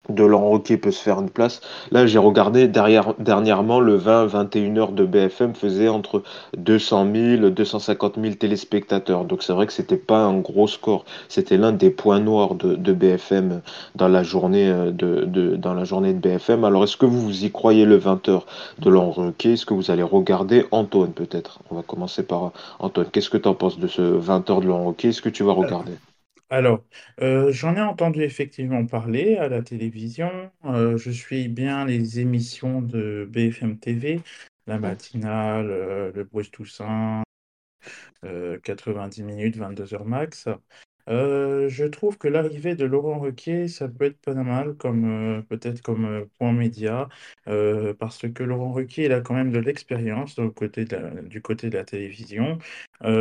de 0.09 0.25
Laurent 0.25 0.49
Roquet 0.49 0.77
peut 0.77 0.91
se 0.91 1.03
faire 1.03 1.21
une 1.21 1.31
place. 1.31 1.61
Là, 1.91 2.07
j'ai 2.07 2.19
regardé 2.19 2.67
derrière, 2.69 3.15
dernièrement, 3.19 3.81
le 3.81 3.99
20-21 3.99 4.79
heures 4.79 4.93
de 4.93 5.05
BFM 5.05 5.55
faisait 5.55 5.89
entre 5.89 6.23
200 6.57 7.07
000, 7.41 7.51
250 7.51 8.15
000 8.21 8.35
téléspectateurs. 8.35 9.25
Donc 9.25 9.43
c'est 9.43 9.53
vrai 9.53 9.67
que 9.67 9.73
c'était 9.73 9.97
pas 9.97 10.19
un 10.19 10.39
gros 10.39 10.67
score. 10.67 11.05
C'était 11.29 11.57
l'un 11.57 11.73
des 11.73 11.91
points 11.91 12.21
noirs 12.21 12.55
de, 12.55 12.93
BFM 12.93 13.61
dans 13.95 14.09
la 14.09 14.23
journée 14.23 14.69
euh, 14.69 14.91
de, 14.91 15.57
dans 15.57 15.75
la 15.75 15.85
journée 15.85 16.15
de 16.15 16.19
BFM. 16.19 16.65
Alors 16.65 16.85
est-ce 16.85 16.97
que 16.97 17.07
vous, 17.07 17.45
y 17.45 17.51
croyez 17.51 17.85
le 17.85 17.97
20 17.97 18.29
heures 18.29 18.47
de 18.79 18.91
Laurent 18.91 19.11
Roquet 19.11 19.53
Est-ce 19.53 19.67
que 19.67 19.75
vous 19.75 19.91
allez 19.91 20.03
regarder 20.03 20.65
Antoine 20.71 21.13
peut-être? 21.13 21.61
On 21.71 21.77
va 21.77 21.83
commencer 21.83 22.23
par 22.23 22.53
Antoine. 22.79 23.09
Qu'est-ce 23.13 23.31
que 23.31 23.37
tu 23.37 23.49
en 23.49 23.55
penses 23.55 23.79
de 23.79 23.89
ce 23.89 24.03
20 24.03 24.49
heures 24.51 24.61
de 24.61 24.67
Laurent 24.67 24.85
Roquet 24.85 25.09
Est-ce 25.09 25.23
que 25.23 25.29
tu 25.29 25.43
vas 25.45 25.53
regarder? 25.53 25.93
Alors, 26.51 26.85
euh, 27.21 27.53
j'en 27.53 27.77
ai 27.77 27.81
entendu 27.81 28.23
effectivement 28.23 28.87
parler 28.87 29.37
à 29.37 29.49
la 29.49 29.63
télévision. 29.63 30.51
Euh, 30.65 30.97
je 30.97 31.11
suis 31.11 31.49
bien 31.49 31.85
les 31.85 32.21
émissions 32.21 32.81
de 32.83 33.27
BFM 33.31 33.79
TV, 33.79 34.23
la 34.67 34.79
matinale, 34.79 35.71
euh, 35.71 36.13
le 36.15 36.25
Bruce 36.25 36.51
Toussaint, 36.51 37.23
90 38.63 39.23
minutes, 39.23 39.57
22 39.57 39.95
heures 39.95 40.05
max. 40.05 40.49
Euh, 41.09 41.69
je 41.71 41.85
trouve 41.87 42.19
que 42.19 42.29
l'arrivée 42.29 42.75
de 42.75 42.85
Laurent 42.85 43.19
Ruquier, 43.19 43.69
ça 43.69 43.89
peut 43.89 44.05
être 44.05 44.21
pas 44.21 44.35
mal 44.35 44.75
comme 44.77 45.39
euh, 45.39 45.43
peut-être 45.43 45.81
comme 45.81 46.05
euh, 46.05 46.25
point 46.39 46.53
média, 46.53 47.09
parce 47.99 48.31
que 48.31 48.43
Laurent 48.43 48.73
Ruquier, 48.73 49.07
il 49.07 49.13
a 49.13 49.21
quand 49.21 49.35
même 49.35 49.51
de 49.51 49.59
l'expérience 49.59 50.37
du 50.39 50.51
côté 50.53 50.85
de 50.85 50.97
la, 50.97 51.11
du 51.23 51.41
côté 51.41 51.71
de 51.71 51.77
la 51.79 51.85
télévision. 51.85 52.59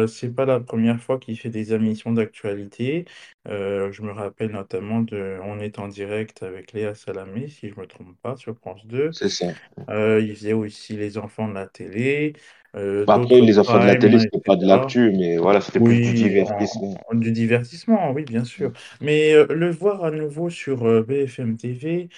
c'est 0.08 0.36
pas 0.36 0.46
la 0.46 0.60
première 0.60 1.02
fois 1.02 1.18
qu'il 1.20 1.38
fait 1.40 1.50
des 1.50 1.74
émissions 1.74 2.12
d'actualité. 2.12 3.06
je 3.46 4.02
me 4.02 4.12
rappelle 4.12 4.52
notamment 4.52 5.02
de 5.02 5.40
On 5.44 5.60
est 5.60 5.80
en 5.80 5.88
direct 5.88 6.44
avec 6.44 6.74
Léa 6.74 6.94
Salamé, 6.96 7.48
si 7.48 7.70
je 7.70 7.80
me 7.80 7.88
trompe 7.88 8.18
pas, 8.22 8.36
sur 8.36 8.56
France 8.58 8.86
2. 8.86 9.12
C'est 9.14 9.30
ça. 9.30 9.48
il 9.88 10.36
faisait 10.36 10.54
aussi 10.54 10.98
Les 10.98 11.18
enfants 11.18 11.48
de 11.48 11.54
la 11.54 11.68
télé. 11.68 12.34
Euh, 12.78 13.06
bah, 13.06 13.16
après, 13.16 13.42
les 13.42 13.60
enfants 13.60 13.80
de 13.80 13.86
la 13.86 13.96
télé, 13.96 14.20
c'était 14.20 14.40
pas 14.40 14.56
de 14.56 14.66
l'actu, 14.66 15.12
mais 15.12 15.38
voilà, 15.38 15.62
c'était 15.62 15.80
plus 15.80 15.96
du 16.00 16.14
divertissement. 16.14 16.96
du 17.14 17.32
divertissement, 17.32 18.12
oui, 18.12 18.24
bien 18.24 18.44
sûr. 18.44 18.72
Mais 19.02 19.34
euh, 19.34 19.48
le 19.50 19.70
voir 19.72 20.04
à 20.04 20.12
nouveau 20.12 20.50
sur 20.50 20.86
euh, 20.86 21.04
BFM 21.04 21.58
TV, 21.58 22.10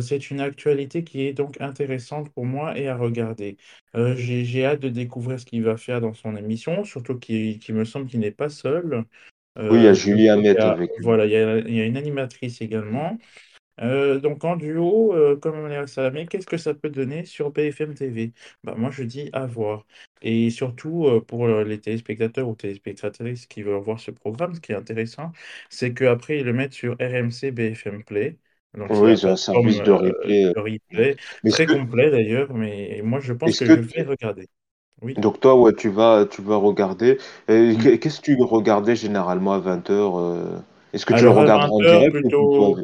c'est 0.00 0.30
une 0.30 0.40
actualité 0.40 1.04
qui 1.04 1.22
est 1.26 1.32
donc 1.32 1.60
intéressante 1.60 2.30
pour 2.30 2.44
moi 2.44 2.76
et 2.78 2.88
à 2.88 2.96
regarder. 2.96 3.56
j'ai 3.94 4.64
hâte 4.66 4.80
de 4.80 4.88
découvrir 4.88 5.38
ce 5.40 5.46
qu'il 5.46 5.62
va 5.62 5.76
faire 5.76 6.00
dans 6.00 6.14
son 6.14 6.36
émission, 6.36 6.84
surtout 6.84 7.18
qu'il 7.18 7.60
me 7.70 7.84
semble 7.84 8.06
qu'il 8.06 8.20
n'est 8.20 8.30
pas 8.30 8.48
seul. 8.48 9.04
oui, 9.56 9.78
il 9.78 9.82
y 9.82 9.86
a 9.88 9.92
Julie 9.94 10.28
Hamet 10.28 10.56
avec 10.58 10.90
lui. 10.96 11.04
Voilà, 11.04 11.26
il 11.26 11.32
y, 11.32 11.36
a, 11.36 11.58
il 11.58 11.74
y 11.74 11.80
a 11.80 11.84
une 11.84 11.96
animatrice 11.96 12.60
également. 12.60 13.18
Euh, 13.80 14.20
donc 14.20 14.44
en 14.44 14.56
duo, 14.56 15.14
euh, 15.14 15.36
comme 15.36 15.66
Léa 15.66 15.86
Salamé, 15.86 16.26
qu'est-ce 16.26 16.46
que 16.46 16.56
ça 16.56 16.74
peut 16.74 16.90
donner 16.90 17.24
sur 17.24 17.50
BFM 17.50 17.94
TV? 17.94 18.32
Bah, 18.64 18.74
moi 18.76 18.90
je 18.90 19.02
dis 19.02 19.30
à 19.32 19.46
voir. 19.46 19.86
Et 20.20 20.50
surtout 20.50 21.06
euh, 21.06 21.20
pour 21.20 21.48
les 21.48 21.80
téléspectateurs 21.80 22.48
ou 22.48 22.54
téléspectatrices 22.54 23.46
qui 23.46 23.62
veulent 23.62 23.82
voir 23.82 23.98
ce 23.98 24.10
programme, 24.10 24.54
ce 24.54 24.60
qui 24.60 24.72
est 24.72 24.76
intéressant, 24.76 25.32
c'est 25.70 25.94
qu'après 25.94 26.40
ils 26.40 26.44
le 26.44 26.52
mettent 26.52 26.74
sur 26.74 26.94
RMC 26.94 27.50
BFM 27.52 28.04
Play. 28.04 28.36
Donc 28.76 28.90
oui, 28.90 29.18
c'est 29.18 29.28
un 29.28 29.36
service 29.36 29.82
de 29.82 29.92
replay. 29.92 31.16
très 31.50 31.66
complet 31.66 32.10
d'ailleurs, 32.10 32.54
mais 32.54 33.00
moi 33.02 33.20
je 33.20 33.32
pense 33.32 33.58
que, 33.58 33.66
je 33.66 33.72
vais 33.72 34.02
regarder. 34.02 34.48
Oui. 35.02 35.14
Donc 35.14 35.40
toi, 35.40 35.56
ouais, 35.56 35.72
tu 35.74 35.88
vas, 35.88 36.26
tu 36.30 36.42
vas 36.42 36.56
regarder. 36.56 37.18
Mmh. 37.48 37.98
Qu'est-ce 37.98 38.20
que 38.20 38.26
tu 38.26 38.36
regardais 38.40 38.94
généralement 38.94 39.52
à 39.52 39.58
20h 39.58 40.62
est-ce 40.92 41.06
que 41.06 41.14
tu 41.14 41.22
le 41.22 41.30
regardes 41.30 41.70
en 41.70 41.78
direct 41.78 42.12
plutôt... 42.12 42.76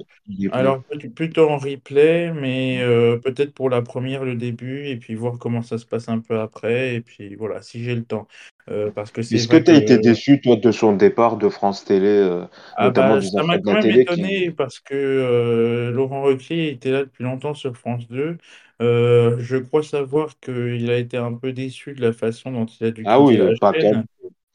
Alors, 0.53 0.83
plutôt 1.15 1.49
en 1.49 1.59
replay, 1.59 2.33
mais 2.33 2.81
euh, 2.83 3.17
peut-être 3.17 3.53
pour 3.53 3.71
la 3.71 3.83
première, 3.83 4.25
le 4.25 4.35
début, 4.35 4.87
et 4.87 4.97
puis 4.97 5.15
voir 5.15 5.39
comment 5.39 5.63
ça 5.63 5.79
se 5.79 5.87
passe 5.87 6.09
un 6.09 6.19
peu 6.19 6.39
après, 6.39 6.95
et 6.95 7.01
puis 7.01 7.35
voilà, 7.35 7.63
si 7.63 7.83
j'ai 7.83 7.95
le 7.95 8.05
temps. 8.05 8.27
Euh, 8.71 8.91
parce 8.95 9.11
que 9.11 9.21
Est-ce 9.21 9.49
que 9.49 9.57
tu 9.57 9.71
as 9.71 9.77
été 9.77 9.99
déçu, 9.99 10.41
toi, 10.41 10.57
de 10.57 10.71
son 10.71 10.95
départ 10.95 11.39
de 11.39 11.49
France 11.49 11.85
Télé, 11.85 12.07
euh, 12.07 12.45
ah 12.77 12.87
notamment 12.87 13.15
bah, 13.15 13.23
Ça 13.23 13.43
m'a 13.43 13.59
quand 13.59 13.75
même 13.75 14.01
étonné, 14.01 14.51
parce 14.51 14.81
que 14.81 15.91
Laurent 15.95 16.23
Ruquier 16.23 16.71
était 16.71 16.91
là 16.91 17.05
depuis 17.05 17.25
longtemps 17.25 17.55
sur 17.55 17.77
France 17.77 18.07
2. 18.09 18.37
je 18.81 19.57
crois 19.57 19.83
savoir 19.83 20.39
qu'il 20.41 20.91
a 20.91 20.97
été 20.97 21.17
un 21.17 21.33
peu 21.35 21.53
déçu 21.53 21.95
de 21.95 22.03
la 22.03 22.13
façon 22.13 22.53
dont 22.53 22.67
il 22.67 22.87
a 22.87 22.91
dû 22.91 23.03
ah 23.07 23.21
oui, 23.21 23.37
la 23.37 23.53
pas 23.61 23.73
chaîne. 23.73 24.05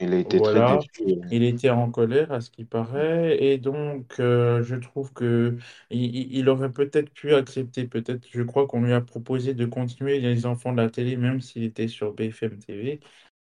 Il 0.04 0.14
a 0.14 0.18
été 0.18 0.40
très 0.40 0.78
déçu. 0.78 1.22
Il 1.32 1.44
était 1.44 1.70
en 1.70 1.90
colère 1.90 2.32
à 2.32 2.42
ce 2.42 2.50
qui 2.50 2.66
paraît 2.66 3.42
et 3.42 3.58
donc 3.58 4.20
euh, 4.20 4.62
je 4.64 4.76
trouve 4.76 5.14
que 5.14 5.58
il, 5.90 6.50
aurait 6.50 6.72
peut-être 6.72 7.12
pu 7.12 7.34
accepter, 7.34 7.86
peut-être, 7.88 8.28
je 8.30 8.44
crois 8.44 8.68
qu'on 8.68 8.82
lui 8.82 8.94
a 8.94 9.02
proposé 9.02 9.54
de 9.54 9.66
continuer 9.66 10.20
les 10.20 10.46
enfants 10.46 10.72
de 10.74 10.78
la 10.82 10.90
télé 10.90 11.16
même 11.16 11.42
s'il 11.42 11.64
était 11.64 11.88
sur 11.88 12.14
BFM 12.14 12.60
TV. 12.60 13.00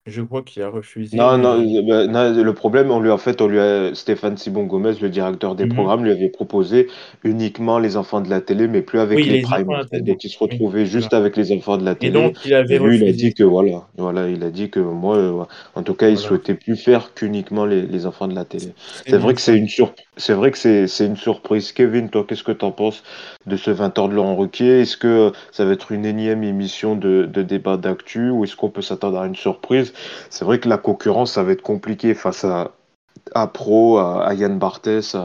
Je 0.07 0.21
crois 0.21 0.41
qu'il 0.41 0.61
a 0.63 0.69
refusé. 0.69 1.17
Non, 1.17 1.37
non, 1.37 1.57
bah, 1.83 2.31
le 2.31 2.53
problème, 2.53 2.91
on 2.91 3.01
lui 3.01 3.11
a 3.11 3.17
fait, 3.17 3.41
on 3.41 3.47
lui 3.47 3.59
a, 3.59 3.93
Stéphane 3.93 4.37
Sibon 4.37 4.63
Gomez, 4.63 4.93
le 5.01 5.09
directeur 5.09 5.53
des 5.53 5.65
mhm. 5.65 5.73
programmes, 5.73 6.03
lui 6.05 6.11
avait 6.11 6.29
proposé 6.29 6.87
uniquement 7.25 7.77
les 7.77 7.97
enfants 7.97 8.21
de 8.21 8.29
la 8.29 8.39
télé, 8.39 8.69
mais 8.69 8.81
plus 8.81 8.99
avec 8.99 9.23
les, 9.25 9.41
primes. 9.41 9.67
Donc 9.67 10.23
il 10.23 10.29
se 10.29 10.39
retrouvait 10.39 10.85
juste 10.85 11.13
avec 11.13 11.35
les 11.35 11.51
enfants 11.51 11.77
de 11.77 11.83
la 11.83 11.95
télé. 11.95 12.17
Et 12.17 12.23
donc 12.23 12.37
il 12.45 12.53
avait 12.53 12.79
lui, 12.79 12.97
il 12.97 13.07
a 13.07 13.11
dit 13.11 13.33
que 13.33 13.43
voilà, 13.43 13.87
voilà, 13.97 14.29
il 14.29 14.43
a 14.43 14.49
dit 14.49 14.69
que 14.69 14.79
moi, 14.79 15.17
euh, 15.17 15.43
en 15.75 15.83
tout 15.83 15.93
cas, 15.93 16.07
il 16.07 16.17
souhaitait 16.17 16.55
plus 16.55 16.77
faire 16.77 17.13
qu'uniquement 17.13 17.65
les, 17.65 18.05
enfants 18.05 18.29
de 18.29 18.35
la 18.35 18.45
télé. 18.45 18.73
C'est 19.05 19.17
vrai 19.17 19.33
que 19.33 19.41
c'est 19.41 19.57
une 19.57 19.67
surprise. 19.67 20.06
C'est 20.17 20.33
vrai 20.33 20.51
que 20.51 20.57
c'est 20.57 21.05
une 21.05 21.15
surprise. 21.15 21.71
Kevin, 21.71 22.09
toi, 22.09 22.25
qu'est-ce 22.27 22.43
que 22.43 22.51
tu 22.51 22.65
en 22.65 22.71
penses 22.71 23.03
de 23.45 23.55
ce 23.55 23.69
20h 23.71 24.09
de 24.09 24.15
Laurent 24.15 24.35
Ruquier? 24.35 24.81
Est-ce 24.81 24.97
que 24.97 25.31
ça 25.51 25.63
va 25.65 25.73
être 25.73 25.91
une 25.91 26.05
énième 26.05 26.43
émission 26.43 26.95
de, 26.95 27.25
de 27.25 27.41
débat 27.43 27.77
d'actu 27.77 28.29
ou 28.31 28.43
est-ce 28.43 28.55
qu'on 28.55 28.69
peut 28.69 28.81
s'attendre 28.81 29.19
à 29.19 29.27
une 29.27 29.35
surprise? 29.35 29.93
C'est 30.29 30.43
vrai 30.45 30.59
que 30.59 30.67
la 30.69 30.77
concurrence, 30.77 31.33
ça 31.33 31.43
va 31.43 31.51
être 31.51 31.61
compliqué 31.61 32.15
face 32.15 32.43
à, 32.43 32.71
à 33.35 33.47
Pro, 33.47 33.97
à, 33.97 34.33
Yann 34.33 34.57
Barthès, 34.57 35.15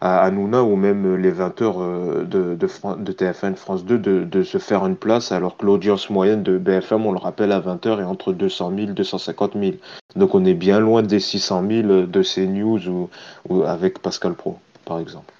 à, 0.00 0.24
à, 0.24 0.30
ou 0.30 0.76
même 0.76 1.16
les 1.16 1.30
20 1.30 1.62
heures 1.62 1.82
euh, 1.82 2.24
de, 2.24 2.54
de, 2.54 2.68
de 3.02 3.12
TF1 3.12 3.54
France 3.56 3.84
2 3.84 3.98
de, 3.98 4.42
se 4.42 4.58
faire 4.58 4.86
une 4.86 4.96
place, 4.96 5.32
alors 5.32 5.56
que 5.56 5.66
l'audience 5.66 6.10
moyenne 6.10 6.42
de 6.42 6.58
BFM, 6.58 7.06
on 7.06 7.12
le 7.12 7.18
rappelle, 7.18 7.52
à 7.52 7.60
20 7.60 7.86
heures 7.86 8.00
est 8.00 8.04
entre 8.04 8.32
200 8.32 8.72
000 8.76 8.86
250 8.92 9.52
000. 9.58 9.72
Donc 10.14 10.34
on 10.34 10.44
est 10.44 10.54
bien 10.54 10.80
loin 10.80 11.02
des 11.02 11.20
600 11.20 11.64
000 11.68 12.06
de 12.06 12.22
CNews 12.22 12.88
ou, 12.88 13.10
ou 13.48 13.62
avec 13.62 14.00
Pascal 14.00 14.34
Pro, 14.34 14.58
par 14.84 14.98
exemple. 14.98 15.35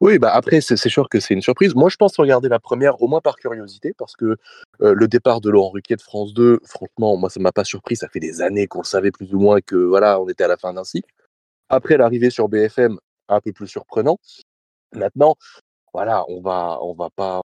Oui, 0.00 0.18
bah 0.18 0.30
après, 0.32 0.60
c'est 0.60 0.76
sûr 0.76 1.08
que 1.08 1.20
c'est 1.20 1.34
une 1.34 1.42
surprise. 1.42 1.74
Moi, 1.74 1.88
je 1.88 1.96
pense 1.96 2.16
regarder 2.16 2.48
la 2.48 2.58
première, 2.58 3.00
au 3.02 3.08
moins 3.08 3.20
par 3.20 3.36
curiosité, 3.36 3.94
parce 3.96 4.16
que 4.16 4.36
le 4.80 5.08
départ 5.08 5.40
de 5.40 5.50
Laurent 5.50 5.70
Ruquier 5.70 5.96
de 5.96 6.02
France 6.02 6.34
2, 6.34 6.60
franchement, 6.64 7.16
moi, 7.16 7.30
ça 7.30 7.40
m'a 7.40 7.52
pas 7.52 7.64
surpris. 7.64 7.96
Ça 7.96 8.08
fait 8.08 8.20
des 8.20 8.42
années 8.42 8.66
qu'on 8.66 8.80
le 8.80 8.84
savait 8.84 9.10
plus 9.10 9.32
ou 9.34 9.38
moins 9.38 9.60
que 9.60 9.76
voilà, 9.76 10.20
on 10.20 10.28
était 10.28 10.44
à 10.44 10.48
la 10.48 10.56
fin 10.56 10.72
d'un 10.72 10.84
cycle. 10.84 11.08
Après, 11.68 11.96
l'arrivée 11.96 12.30
sur 12.30 12.48
BFM, 12.48 12.98
un 13.28 13.40
peu 13.40 13.52
plus 13.52 13.68
surprenant. 13.68 14.18
Maintenant, 14.92 15.36
voilà, 15.92 16.24
on 16.28 16.40
va, 16.40 16.78
on 16.82 16.94
va 16.94 17.10
pas, 17.10 17.42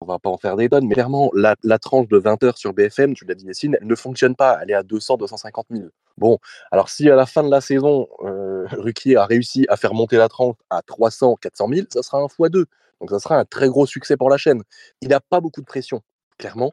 on 0.00 0.06
va 0.06 0.18
pas 0.18 0.30
en 0.30 0.38
faire 0.38 0.56
des 0.56 0.68
tonnes, 0.68 0.86
mais 0.86 0.94
clairement, 0.94 1.30
la, 1.34 1.78
tranche 1.78 2.08
de 2.08 2.18
20 2.18 2.42
heures 2.44 2.58
sur 2.58 2.72
BFM, 2.72 3.14
tu 3.14 3.24
l'as 3.24 3.34
dit 3.34 3.44
Nessine, 3.44 3.76
elle 3.80 3.86
ne 3.86 3.94
fonctionne 3.94 4.36
pas. 4.36 4.58
Elle 4.62 4.70
est 4.70 4.74
à 4.74 4.82
200, 4.82 5.16
250 5.16 5.66
000. 5.70 5.88
Bon, 6.18 6.38
alors 6.70 6.88
si 6.88 7.10
à 7.10 7.16
la 7.16 7.26
fin 7.26 7.42
de 7.42 7.50
la 7.50 7.60
saison, 7.60 8.08
euh, 8.24 8.66
Ruquier 8.72 9.16
a 9.16 9.26
réussi 9.26 9.66
à 9.68 9.76
faire 9.76 9.94
monter 9.94 10.16
la 10.16 10.28
tranche 10.28 10.56
à 10.70 10.82
300, 10.82 11.36
400 11.40 11.68
000, 11.68 11.86
ça 11.90 12.02
sera 12.02 12.18
un 12.18 12.26
x2. 12.26 12.64
Donc 13.00 13.10
ça 13.10 13.18
sera 13.18 13.36
un 13.38 13.44
très 13.44 13.68
gros 13.68 13.86
succès 13.86 14.16
pour 14.16 14.30
la 14.30 14.38
chaîne. 14.38 14.62
Il 15.02 15.08
n'a 15.08 15.20
pas 15.20 15.40
beaucoup 15.40 15.60
de 15.60 15.66
pression, 15.66 16.02
clairement. 16.38 16.72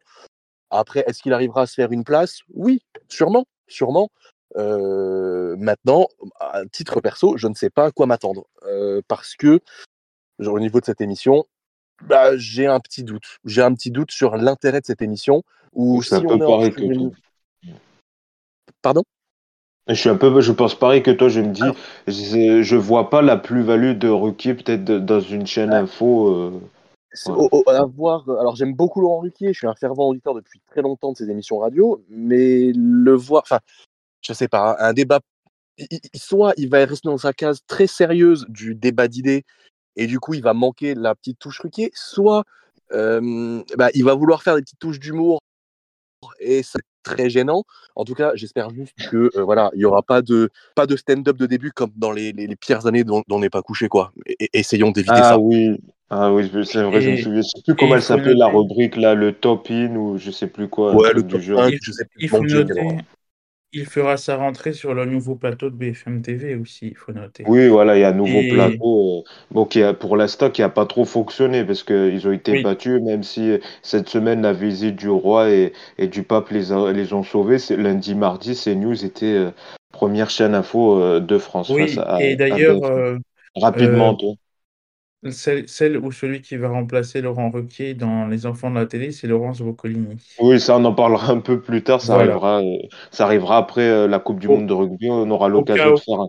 Après, 0.70 1.04
est-ce 1.08 1.22
qu'il 1.22 1.34
arrivera 1.34 1.64
à 1.64 1.66
se 1.66 1.74
faire 1.74 1.92
une 1.92 2.04
place? 2.04 2.40
Oui, 2.54 2.82
sûrement, 3.10 3.46
sûrement. 3.68 4.10
Euh, 4.56 5.56
maintenant, 5.58 6.08
à 6.40 6.62
titre 6.72 7.02
perso, 7.02 7.38
je 7.38 7.48
ne 7.48 7.54
sais 7.54 7.70
pas 7.70 7.86
à 7.86 7.92
quoi 7.92 8.06
m'attendre. 8.06 8.46
Euh, 8.64 9.02
parce 9.08 9.36
que, 9.36 9.60
au 10.40 10.60
niveau 10.60 10.80
de 10.80 10.86
cette 10.86 11.02
émission, 11.02 11.46
bah, 12.04 12.38
j'ai 12.38 12.68
un 12.68 12.80
petit 12.80 13.04
doute. 13.04 13.40
J'ai 13.46 13.62
un 13.62 13.74
petit 13.74 13.92
doute 13.92 14.12
sur 14.12 14.36
l'intérêt 14.36 14.82
de 14.82 14.86
cette 14.86 15.02
émission. 15.02 15.44
Ou 15.74 16.02
si 16.02 16.14
on 16.14 16.62
est 16.62 16.72
que 16.72 17.12
Pardon? 18.82 19.04
Je 19.88 19.94
suis 19.96 20.10
un 20.10 20.16
peu, 20.16 20.40
je 20.42 20.52
pense 20.52 20.76
pareil 20.76 21.04
que 21.04 21.12
toi. 21.12 21.28
Je 21.30 21.42
me 21.42 21.52
dis, 21.52 21.62
je, 22.08 22.62
je 22.62 22.76
vois 22.76 23.10
pas 23.10 23.22
la 23.22 23.38
plus-value 23.38 23.98
de 23.98 24.08
Ruquier 24.08 24.54
peut-être 24.54 24.84
dans 24.84 25.20
une 25.20 25.46
chaîne 25.46 25.74
info. 25.74 26.30
Euh, 26.30 26.62
alors 27.28 28.56
j'aime 28.56 28.74
beaucoup 28.74 29.02
Laurent 29.02 29.20
Ruquier. 29.20 29.54
Je 29.54 29.60
suis 29.60 29.68
un 29.68 29.76
fervent 29.76 30.08
auditeur 30.08 30.34
depuis 30.36 30.62
très 30.68 30.82
longtemps 30.82 31.12
de 31.12 31.18
ses 31.18 31.30
émissions 31.30 31.60
radio, 31.60 32.04
mais 32.10 32.72
le 32.74 33.14
voir, 33.14 33.44
enfin, 33.46 33.60
je 34.22 34.34
sais 34.34 34.48
pas, 34.48 34.78
un 34.80 34.94
débat. 34.94 35.20
Soit 36.16 36.54
il 36.58 36.70
va 36.70 36.86
rester 36.86 37.10
dans 37.10 37.18
sa 37.18 37.34
case 37.34 37.60
très 37.68 37.88
sérieuse 37.88 38.46
du 38.48 38.76
débat 38.76 39.08
d'idées 39.08 39.44
et 39.96 40.06
du 40.06 40.20
coup 40.20 40.36
il 40.36 40.44
va 40.44 40.54
manquer 40.54 40.94
la 40.94 41.16
petite 41.16 41.40
touche 41.40 41.60
Ruquier, 41.60 41.92
soit 41.94 42.44
bah, 42.92 43.90
il 43.96 44.04
va 44.04 44.14
vouloir 44.14 44.44
faire 44.44 44.56
des 44.56 44.62
petites 44.62 44.80
touches 44.80 45.00
d'humour 45.00 45.40
et 46.40 46.62
c'est 46.62 46.80
très 47.04 47.30
gênant. 47.30 47.64
En 47.96 48.06
tout 48.06 48.16
cas, 48.16 48.32
j'espère 48.36 48.70
juste 48.72 48.94
que 49.10 49.30
voilà, 49.42 49.70
il 49.76 49.82
y 49.82 49.86
aura 49.86 50.02
pas 50.02 50.22
de 50.22 50.50
pas 50.76 50.88
de 50.88 50.96
stand-up 50.96 51.38
de 51.38 51.46
début 51.46 51.72
comme 51.72 51.92
dans 51.96 52.12
les, 52.12 52.32
les, 52.32 52.56
pires 52.56 52.88
années 52.88 53.04
dont, 53.04 53.24
on 53.30 53.40
n'est 53.40 53.50
pas 53.50 53.62
couché 53.62 53.88
quoi. 53.88 54.12
Et, 54.26 54.50
essayons 54.54 54.92
d'éviter 54.92 55.14
ah 55.16 55.24
ça. 55.24 55.40
Oui. 55.40 55.80
Ah 56.10 56.32
oui, 56.32 56.50
c'est 56.66 56.84
vrai, 56.84 57.02
je 57.02 57.10
me 57.10 57.18
souviens. 57.18 57.42
sais 57.42 57.62
plus 57.66 57.76
comment 57.76 57.96
elle 57.96 58.02
s'appelait 58.04 58.36
la 58.36 58.48
rubrique 58.48 58.98
là, 58.98 59.16
le 59.16 59.34
top 59.34 59.68
in 59.72 59.96
ou 59.96 60.18
je 60.18 60.30
sais 60.30 60.46
plus 60.46 60.68
quoi. 60.68 60.94
Ouais, 60.96 61.12
le 61.12 61.26
top 61.26 61.42
jeu. 61.42 61.56
je 61.82 61.92
sais 61.92 62.06
plus. 62.06 62.24
Il 62.26 62.30
faut 62.30 62.44
noter, 62.44 63.00
il 63.74 63.86
fera 63.86 64.18
sa 64.18 64.38
rentrée 64.38 64.74
sur 64.74 64.94
le 64.94 65.06
nouveau 65.06 65.36
plateau 65.36 65.70
de 65.70 65.76
BFM 65.76 66.22
TV 66.22 66.56
aussi, 66.56 66.90
il 66.90 66.96
faut 66.96 67.12
noter. 67.12 67.44
Oui, 67.48 67.68
voilà, 67.68 67.98
il 67.98 68.02
y 68.02 68.04
a 68.04 68.10
un 68.10 68.14
nouveau 68.14 68.42
plateau. 68.54 69.20
Euh, 69.20 69.22
bon, 69.52 69.66
qui 69.66 69.82
a, 69.82 69.94
pour 69.94 70.16
l'instant, 70.16 70.50
qui 70.50 70.62
n'a 70.62 70.70
pas 70.70 70.86
trop 70.86 71.06
fonctionné 71.06 71.64
parce 71.66 71.84
qu'ils 71.84 72.28
ont 72.28 72.32
été 72.32 72.62
battus, 72.62 73.02
même 73.02 73.24
si 73.24 73.52
euh, 73.52 73.58
cette 73.82 74.10
semaine, 74.10 74.44
la 74.44 74.54
visite 74.54 74.96
du 74.96 75.10
roi 75.10 75.50
et, 75.50 75.74
et 75.98 76.08
du 76.08 76.24
pape 76.24 76.50
les, 76.50 76.66
les 76.94 77.14
ont 77.14 77.24
sauvés. 77.24 77.58
Lundi, 77.76 78.16
mardi, 78.16 78.56
CNews 78.56 79.04
était 79.04 79.26
euh, 79.26 79.52
première 79.92 80.30
chaîne 80.30 80.56
info 80.56 81.20
de 81.20 81.38
France. 81.38 81.70
Oui, 81.70 81.96
et 82.20 82.36
d'ailleurs. 82.36 83.18
Rapidement, 83.56 84.16
toi. 84.16 84.34
Celle, 85.32 85.98
ou 85.98 86.12
celui 86.12 86.42
qui 86.42 86.58
va 86.58 86.70
remplacer 86.70 87.22
Laurent 87.22 87.50
Ruquier 87.50 87.94
dans 87.94 88.28
Les 88.28 88.46
Enfants 88.46 88.70
de 88.70 88.76
la 88.76 88.86
télé, 88.86 89.12
c'est 89.12 89.28
Laurence 89.28 89.62
Boccolini. 89.62 90.18
Oui, 90.40 90.60
ça, 90.60 90.78
on 90.78 90.86
en 90.86 90.94
parlera 90.94 91.32
un 91.32 91.40
peu 91.40 91.62
plus 91.62 91.84
tard. 91.84 92.02
Ça, 92.02 92.16
arrivera, 92.16 92.62
euh, 92.62 92.78
ça 93.12 93.26
arrivera 93.26 93.58
après 93.58 93.88
euh, 93.88 94.08
la 94.08 94.20
Coupe 94.20 94.40
du 94.40 94.48
Monde 94.48 94.68
de 94.68 94.74
rugby. 94.74 95.10
On 95.10 95.30
aura 95.32 95.48
l'occasion 95.48 95.94
de 95.94 96.00
faire 96.00 96.20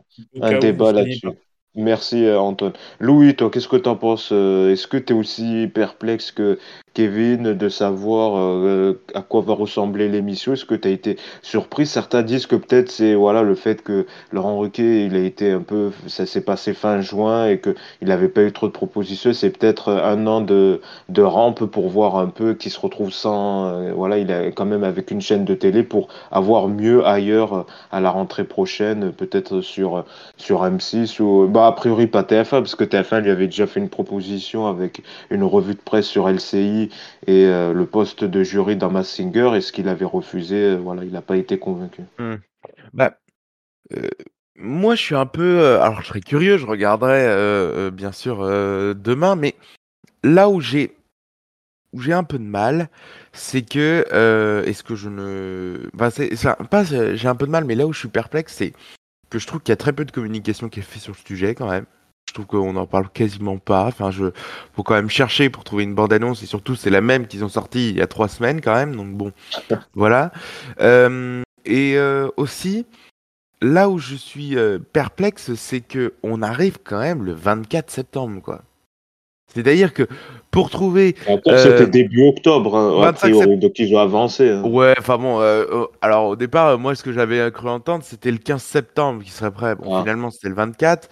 un, 0.42 0.58
débat 0.58 0.92
là-dessus. 0.92 1.28
Merci, 1.74 2.24
euh, 2.24 2.38
Antoine. 2.38 2.72
Louis, 3.00 3.34
toi, 3.34 3.50
qu'est-ce 3.50 3.68
que 3.68 3.76
tu 3.76 3.88
en 3.88 3.96
penses 3.96 4.30
Est-ce 4.30 4.86
que 4.86 4.96
tu 4.96 5.12
es 5.12 5.16
aussi 5.16 5.68
perplexe 5.74 6.30
que 6.30 6.58
Kevin, 6.94 7.54
de 7.54 7.68
savoir 7.68 8.38
euh, 8.38 9.00
à 9.14 9.22
quoi 9.22 9.40
va 9.40 9.52
ressembler 9.52 10.08
l'émission 10.08 10.52
Est-ce 10.52 10.64
que 10.64 10.76
tu 10.76 10.86
as 10.86 10.92
été 10.92 11.16
surpris? 11.42 11.86
Certains 11.86 12.22
disent 12.22 12.46
que 12.46 12.54
peut-être 12.54 12.88
c'est 12.88 13.14
voilà 13.14 13.42
le 13.42 13.56
fait 13.56 13.82
que 13.82 14.06
Laurent 14.30 14.60
Ruquier, 14.60 15.04
il 15.04 15.16
a 15.16 15.18
été 15.18 15.50
un 15.50 15.60
peu, 15.60 15.90
ça 16.06 16.24
s'est 16.24 16.40
passé 16.40 16.72
fin 16.72 17.00
juin 17.00 17.48
et 17.48 17.60
qu'il 17.60 17.74
n'avait 18.08 18.28
pas 18.28 18.42
eu 18.42 18.52
trop 18.52 18.68
de 18.68 18.72
propositions. 18.72 19.32
C'est 19.32 19.50
peut-être 19.50 19.90
un 19.90 20.24
an 20.28 20.40
de, 20.40 20.80
rampe 21.18 21.64
pour 21.64 21.88
voir 21.88 22.16
un 22.16 22.28
peu 22.28 22.54
qui 22.54 22.70
se 22.70 22.78
retrouve 22.78 23.12
sans. 23.12 23.66
Euh, 23.66 23.92
voilà, 23.92 24.18
il 24.18 24.30
est 24.30 24.52
quand 24.52 24.66
même 24.66 24.84
avec 24.84 25.10
une 25.10 25.20
chaîne 25.20 25.44
de 25.44 25.54
télé 25.54 25.82
pour 25.82 26.06
avoir 26.30 26.68
mieux 26.68 27.04
ailleurs 27.04 27.66
à 27.90 28.00
la 28.00 28.10
rentrée 28.10 28.44
prochaine, 28.44 29.10
peut-être 29.12 29.62
sur, 29.62 30.04
sur 30.36 30.64
M6 30.64 31.20
ou. 31.20 31.48
Bah, 31.48 31.66
a 31.66 31.72
priori 31.72 32.06
pas 32.06 32.22
TF1, 32.22 32.50
parce 32.50 32.76
que 32.76 32.84
TF1 32.84 33.22
lui 33.22 33.30
avait 33.30 33.46
déjà 33.46 33.66
fait 33.66 33.80
une 33.80 33.88
proposition 33.88 34.68
avec 34.68 35.02
une 35.30 35.42
revue 35.42 35.74
de 35.74 35.80
presse 35.80 36.06
sur 36.06 36.28
LCI 36.28 36.83
et 37.26 37.46
euh, 37.46 37.72
le 37.72 37.86
poste 37.86 38.24
de 38.24 38.42
jury 38.42 38.76
dans 38.76 38.90
Mass 38.90 39.08
Singer, 39.08 39.52
et 39.56 39.60
ce 39.60 39.72
qu'il 39.72 39.88
avait 39.88 40.04
refusé, 40.04 40.56
euh, 40.56 40.76
voilà, 40.76 41.04
il 41.04 41.12
n'a 41.12 41.22
pas 41.22 41.36
été 41.36 41.58
convaincu. 41.58 42.02
Mmh. 42.18 42.34
Bah, 42.92 43.18
euh, 43.96 44.08
moi, 44.56 44.94
je 44.94 45.02
suis 45.02 45.14
un 45.14 45.26
peu. 45.26 45.80
alors, 45.80 46.00
je 46.02 46.08
serais 46.08 46.20
curieux, 46.20 46.58
je 46.58 46.66
regarderai 46.66 47.90
bien 47.90 48.12
sûr 48.12 48.38
demain, 48.94 49.36
mais 49.36 49.54
là 50.22 50.48
où 50.48 50.60
j'ai 50.60 50.96
où 51.92 52.00
j'ai 52.00 52.12
un 52.12 52.24
peu 52.24 52.38
de 52.38 52.44
mal, 52.44 52.88
c'est 53.32 53.62
que 53.62 54.04
est-ce 54.64 54.82
que 54.82 54.94
je 54.94 55.08
ne, 55.08 55.88
c'est, 56.10 56.30
pas 56.70 56.84
j'ai 56.84 57.28
un 57.28 57.34
peu 57.34 57.46
de 57.46 57.50
mal, 57.50 57.64
mais 57.64 57.74
là 57.74 57.86
où 57.86 57.92
je 57.92 57.98
suis 57.98 58.08
perplexe, 58.08 58.54
c'est 58.54 58.72
que 59.28 59.38
je 59.40 59.46
trouve 59.46 59.60
qu'il 59.60 59.72
y 59.72 59.72
a 59.72 59.76
très 59.76 59.92
peu 59.92 60.04
de 60.04 60.12
communication 60.12 60.68
qui 60.68 60.78
est 60.78 60.82
faite 60.82 61.02
sur 61.02 61.12
le 61.12 61.26
sujet 61.26 61.54
quand 61.56 61.68
même. 61.68 61.86
Je 62.34 62.42
trouve 62.42 62.46
qu'on 62.46 62.72
n'en 62.72 62.86
parle 62.86 63.08
quasiment 63.10 63.58
pas. 63.58 63.84
Enfin, 63.84 64.10
je 64.10 64.32
faut 64.74 64.82
quand 64.82 64.94
même 64.94 65.08
chercher 65.08 65.50
pour 65.50 65.62
trouver 65.62 65.84
une 65.84 65.94
bande-annonce 65.94 66.42
et 66.42 66.46
surtout 66.46 66.74
c'est 66.74 66.90
la 66.90 67.00
même 67.00 67.28
qu'ils 67.28 67.44
ont 67.44 67.48
sorti 67.48 67.90
il 67.90 67.96
y 67.96 68.00
a 68.00 68.08
trois 68.08 68.26
semaines 68.26 68.60
quand 68.60 68.74
même. 68.74 68.96
Donc 68.96 69.14
bon, 69.14 69.30
voilà. 69.94 70.32
Euh, 70.80 71.42
et 71.64 71.96
euh, 71.96 72.28
aussi, 72.36 72.86
là 73.62 73.88
où 73.88 73.98
je 73.98 74.16
suis 74.16 74.56
euh, 74.56 74.80
perplexe, 74.80 75.54
c'est 75.54 75.80
que 75.80 76.14
on 76.24 76.42
arrive 76.42 76.78
quand 76.82 76.98
même 76.98 77.22
le 77.22 77.34
24 77.34 77.88
septembre, 77.88 78.42
quoi. 78.42 78.62
C'est-à-dire 79.54 79.92
que 79.92 80.06
pour 80.54 80.70
trouver. 80.70 81.16
Encore, 81.26 81.58
c'était 81.58 81.82
euh, 81.82 81.86
début 81.86 82.22
octobre, 82.28 82.76
hein, 82.76 83.08
a 83.08 83.12
priori, 83.12 83.56
donc 83.56 83.76
ils 83.80 83.92
ont 83.92 83.98
avancé. 83.98 84.50
Hein. 84.50 84.62
Ouais, 84.62 84.94
enfin 84.96 85.18
bon, 85.18 85.40
euh, 85.40 85.64
euh, 85.68 85.86
alors 86.00 86.28
au 86.28 86.36
départ, 86.36 86.78
moi, 86.78 86.94
ce 86.94 87.02
que 87.02 87.12
j'avais 87.12 87.50
cru 87.50 87.68
entendre, 87.68 88.04
c'était 88.04 88.30
le 88.30 88.38
15 88.38 88.62
septembre 88.62 89.24
qui 89.24 89.32
serait 89.32 89.50
prêt. 89.50 89.74
Bon, 89.74 90.00
finalement, 90.00 90.30
c'était 90.30 90.48
le 90.48 90.54
24. 90.54 91.08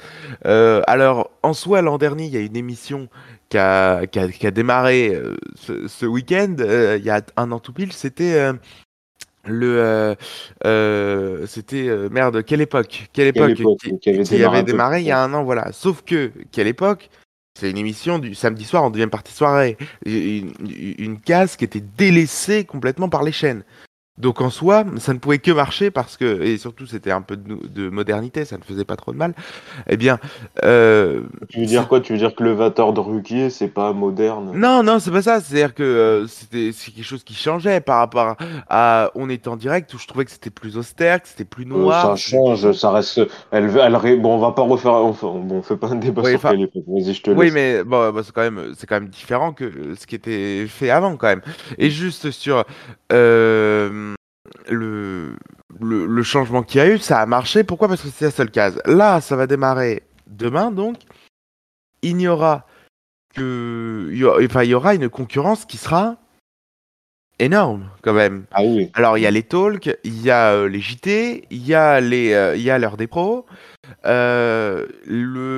alors, 0.86 1.32
en 1.43 1.55
soi, 1.55 1.82
l'an 1.82 1.99
dernier, 1.99 2.26
il 2.26 2.32
y 2.32 2.36
a 2.36 2.40
une 2.40 2.57
émission 2.57 3.09
qui 3.49 3.59
a, 3.59 4.07
qui 4.07 4.20
a, 4.20 4.28
qui 4.28 4.47
a 4.47 4.53
démarré 4.53 5.18
ce, 5.57 5.88
ce 5.88 6.07
week-end, 6.07 6.55
il 6.61 7.05
y 7.05 7.11
a 7.11 7.20
un 7.36 7.51
an 7.51 7.59
tout 7.59 7.72
pile, 7.72 7.93
c'était 7.93 8.53
le 9.45 10.14
c'était 11.49 11.90
merde 12.12 12.45
quelle 12.45 12.61
époque? 12.61 13.09
Quelle 13.12 13.26
époque, 13.26 13.55
qui, 14.01 14.11
avait, 14.11 14.45
avait 14.45 14.62
démarré 14.62 15.01
il 15.01 15.07
y 15.07 15.11
a 15.11 15.20
un 15.20 15.34
an 15.34 15.43
voilà 15.43 15.72
sauf 15.72 16.03
que 16.03 16.30
quelle 16.53 16.68
époque? 16.68 17.11
C'est 17.59 17.71
une 17.71 17.79
émission 17.79 18.19
du 18.19 18.35
samedi 18.35 18.65
soir 18.65 18.83
en 18.83 18.91
deuxième 18.91 19.11
partie 19.11 19.33
soirée. 19.33 19.77
Une, 20.07 20.53
une, 20.99 21.21
case 21.21 21.57
qui 21.57 21.65
était 21.65 21.83
délaissée 21.97 22.65
complètement 22.65 23.09
par 23.09 23.23
les 23.23 23.33
chaînes. 23.33 23.63
Donc 24.19 24.43
en 24.43 24.51
soi, 24.51 24.85
ça 24.99 25.15
ne 25.15 25.19
pouvait 25.19 25.39
que 25.39 25.51
marcher 25.51 25.91
parce 25.91 26.19
que, 26.19 26.43
et 26.43 26.59
surtout 26.59 26.85
c'était 26.85 27.11
un 27.11 27.23
peu 27.23 27.35
de, 27.35 27.89
modernité, 27.89 28.45
ça 28.45 28.59
ne 28.59 28.63
faisait 28.63 28.85
pas 28.85 28.97
trop 28.97 29.11
de 29.11 29.17
mal. 29.17 29.33
Eh 29.89 29.97
bien. 29.97 30.19
Euh, 30.65 31.23
tu 31.49 31.61
veux 31.61 31.67
dire 31.67 31.89
quoi? 31.89 32.01
Tu 32.01 32.13
veux 32.13 32.19
dire 32.19 32.35
que 32.35 32.45
le 32.45 32.55
20h 32.55 32.93
de 32.93 33.01
Ruquier, 33.01 33.49
c'est 33.49 33.69
pas 33.69 33.95
moderne? 33.95 34.53
Non, 34.55 34.83
non, 34.83 34.99
c'est 34.99 35.11
pas 35.11 35.23
ça. 35.23 35.41
C'est-à-dire 35.41 35.75
que 35.75 35.83
euh, 35.83 36.27
c'était 36.27 36.73
c'est 36.75 36.91
quelque 36.91 37.07
chose 37.07 37.25
qui 37.25 37.33
changeait 37.33 37.81
par 37.81 37.99
rapport 38.01 38.37
à. 38.69 39.11
On 39.15 39.31
était 39.31 39.49
en 39.49 39.57
direct 39.57 39.93
où 39.95 39.99
je 39.99 40.07
trouvais 40.07 40.27
que 40.27 40.31
c'était 40.31 40.51
plus 40.51 40.77
austère, 40.77 41.23
que 41.23 41.29
c'était 41.29 41.47
plus 41.47 41.65
euh, 41.65 41.69
noir. 41.69 42.03
ça 42.03 42.17
change, 42.17 42.71
ça 42.73 42.91
reste. 42.91 43.19
Elle, 43.51 43.75
elle, 43.75 44.21
bon, 44.21 44.35
on 44.35 44.39
va 44.39 44.53
pas 44.53 44.61
refaire. 44.61 44.93
bon, 44.93 45.57
on 45.57 45.63
fait 45.63 45.79
pas 45.79 45.89
un 45.89 45.97
débat 45.97 46.23
sur 46.23 46.39
quelle 46.39 46.69
Vas-y, 46.87 47.15
je 47.15 47.23
te 47.23 47.31
laisse. 47.31 47.39
Oui, 47.39 47.51
mais 47.51 47.83
bon, 47.83 48.13
bah, 48.13 48.21
c'est 48.23 48.33
quand, 48.33 48.43
même, 48.43 48.75
quand 48.87 49.01
même 49.01 49.09
différent 49.09 49.55
que 49.55 49.95
ce 49.97 50.07
qui 50.07 50.17
était 50.17 50.67
fait 50.67 50.91
avant 50.91 51.17
quand 51.17 51.29
même. 51.29 51.43
Et 51.79 51.89
juste 51.89 52.31
sur. 52.31 52.65
Euh, 53.13 54.02
le, 54.69 55.37
le, 55.81 56.23
changement 56.23 56.63
qu'il 56.63 56.79
y 56.79 56.81
a 56.81 56.89
eu, 56.89 56.99
ça 56.99 57.21
a 57.21 57.27
marché. 57.27 57.65
Pourquoi? 57.65 57.89
Parce 57.89 58.03
que 58.03 58.09
c'est 58.09 58.27
la 58.27 58.31
seule 58.31 58.51
case. 58.51 58.81
Là, 58.85 59.21
ça 59.21 59.37
va 59.37 59.47
démarrer 59.47 60.03
demain, 60.27 60.71
donc. 60.71 60.99
Il 62.03 62.17
n'y 62.17 62.29
aura 62.29 62.67
que. 63.35 64.09
Il 64.11 64.19
y 64.19 64.27
enfin, 64.27 64.65
il 64.65 64.71
y 64.71 64.75
aura 64.75 64.95
une 64.95 65.09
concurrence 65.09 65.65
qui 65.65 65.77
sera 65.77 66.17
énorme, 67.39 67.91
quand 68.03 68.13
même. 68.13 68.47
Ah 68.53 68.63
oui. 68.63 68.91
Alors, 68.95 69.19
il 69.19 69.23
y 69.23 69.27
a 69.27 69.31
les 69.31 69.43
talks, 69.43 69.97
il 70.05 70.23
y 70.23 70.31
a 70.31 70.53
euh, 70.53 70.69
les 70.69 70.81
JT, 70.81 71.47
il 71.51 71.67
y 71.67 71.75
a 71.75 72.01
les, 72.01 72.33
euh, 72.33 72.57
il 72.57 72.63
y 72.63 72.71
a 72.71 72.79
l'heure 72.79 72.97
des 72.97 73.07
pros. 73.07 73.47
Euh, 74.05 74.87
le. 75.07 75.57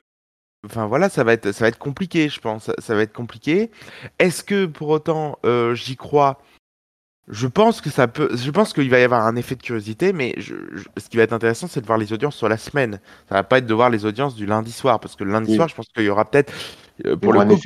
Enfin 0.66 0.86
voilà, 0.86 1.10
ça 1.10 1.24
va 1.24 1.34
être, 1.34 1.52
ça 1.52 1.64
va 1.64 1.68
être 1.68 1.78
compliqué, 1.78 2.30
je 2.30 2.40
pense. 2.40 2.70
Ça 2.78 2.94
va 2.94 3.02
être 3.02 3.12
compliqué. 3.12 3.70
Est-ce 4.18 4.42
que 4.42 4.64
pour 4.64 4.88
autant, 4.88 5.38
j'y 5.74 5.96
crois? 5.96 6.40
Je 7.28 7.46
pense 7.46 7.80
que 7.80 7.90
ça 7.90 8.06
peut. 8.06 8.28
Je 8.34 8.50
pense 8.50 8.72
qu'il 8.72 8.90
va 8.90 8.98
y 8.98 9.02
avoir 9.02 9.26
un 9.26 9.36
effet 9.36 9.54
de 9.54 9.62
curiosité, 9.62 10.12
mais 10.12 10.34
ce 10.38 11.08
qui 11.08 11.16
va 11.16 11.22
être 11.22 11.32
intéressant, 11.32 11.66
c'est 11.66 11.80
de 11.80 11.86
voir 11.86 11.98
les 11.98 12.12
audiences 12.12 12.36
sur 12.36 12.48
la 12.48 12.58
semaine. 12.58 13.00
Ça 13.28 13.36
va 13.36 13.42
pas 13.42 13.58
être 13.58 13.66
de 13.66 13.74
voir 13.74 13.88
les 13.88 14.04
audiences 14.04 14.34
du 14.34 14.44
lundi 14.44 14.72
soir, 14.72 15.00
parce 15.00 15.16
que 15.16 15.24
le 15.24 15.32
lundi 15.32 15.54
soir, 15.56 15.68
je 15.68 15.74
pense 15.74 15.86
qu'il 15.88 16.04
y 16.04 16.10
aura 16.10 16.24
peut-être 16.26 16.52
euh, 17.06 17.16
pour 17.16 17.32
le 17.32 17.40
coup, 17.44 17.56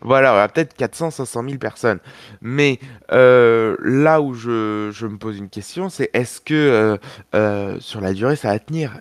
Voilà, 0.00 0.48
peut-être 0.48 0.74
400, 0.74 1.10
500 1.10 1.44
000 1.44 1.58
personnes. 1.58 2.00
Mais 2.40 2.80
euh, 3.12 3.76
là 3.80 4.20
où 4.20 4.34
je, 4.34 4.90
je, 4.92 5.06
me 5.06 5.18
pose 5.18 5.38
une 5.38 5.48
question, 5.48 5.88
c'est 5.88 6.10
est-ce 6.14 6.40
que 6.40 6.98
euh, 7.34 7.78
sur 7.80 8.00
la 8.00 8.12
durée, 8.12 8.36
ça 8.36 8.48
va 8.48 8.58
tenir? 8.58 9.00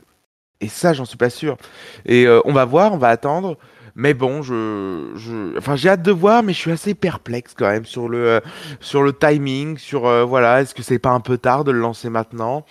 Et 0.62 0.68
ça, 0.68 0.94
j'en 0.94 1.06
suis 1.06 1.18
pas 1.18 1.30
sûr. 1.30 1.58
Et 2.06 2.28
on 2.46 2.54
va 2.54 2.66
voir, 2.66 2.94
on 2.94 2.98
va 2.98 3.10
attendre. 3.10 3.58
Mais 3.96 4.16
bon, 4.16 4.42
je, 4.42 5.12
je... 5.16 5.58
enfin, 5.58 5.76
j'ai 5.76 5.90
hâte 5.90 6.02
de 6.02 6.12
voir, 6.12 6.42
mais 6.42 6.54
je 6.54 6.58
suis 6.58 6.72
assez 6.72 6.96
perplexe 6.96 7.54
quand 7.56 7.70
même 7.70 7.86
sur 7.86 8.10
le, 8.10 8.28
euh, 8.28 8.40
sur 8.80 9.04
le 9.04 9.14
timing, 9.14 9.78
sur 9.78 10.08
euh, 10.08 10.24
voilà, 10.24 10.62
est-ce 10.62 10.74
que 10.74 10.82
c'est 10.82 10.98
pas 10.98 11.12
un 11.12 11.20
peu 11.20 11.38
tard 11.38 11.64
de 11.64 11.72
le 11.72 11.80
lancer 11.80 12.10
maintenant? 12.10 12.66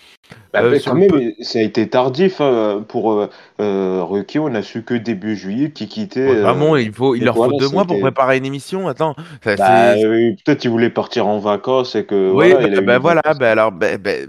Bah, 0.52 0.62
euh, 0.62 0.78
quand 0.84 0.94
même, 0.94 1.32
ça 1.40 1.60
a 1.60 1.62
été 1.62 1.88
tardif 1.88 2.40
hein, 2.40 2.84
pour 2.88 3.28
euh, 3.62 4.22
On 4.36 4.54
a 4.54 4.62
su 4.62 4.82
que 4.82 4.94
début 4.94 5.36
juillet 5.36 5.70
qui 5.70 5.88
quittait. 5.88 6.34
vraiment, 6.34 6.76
il 6.76 6.92
faut, 6.92 7.14
il 7.14 7.24
leur 7.24 7.36
faut 7.36 7.58
deux 7.58 7.68
mois 7.68 7.84
pour 7.84 8.00
préparer 8.00 8.36
une 8.38 8.44
émission. 8.44 8.88
Attends, 8.88 9.14
bah, 9.44 9.56
peut-être 9.56 10.58
qu'ils 10.58 10.70
voulaient 10.70 10.90
partir 10.90 11.26
en 11.26 11.38
vacances 11.38 11.94
et 11.94 12.04
que. 12.04 12.32
Oui, 12.32 12.52
voilà, 12.52 12.80
bah, 12.80 12.98
voilà 12.98 13.22
alors, 13.40 13.72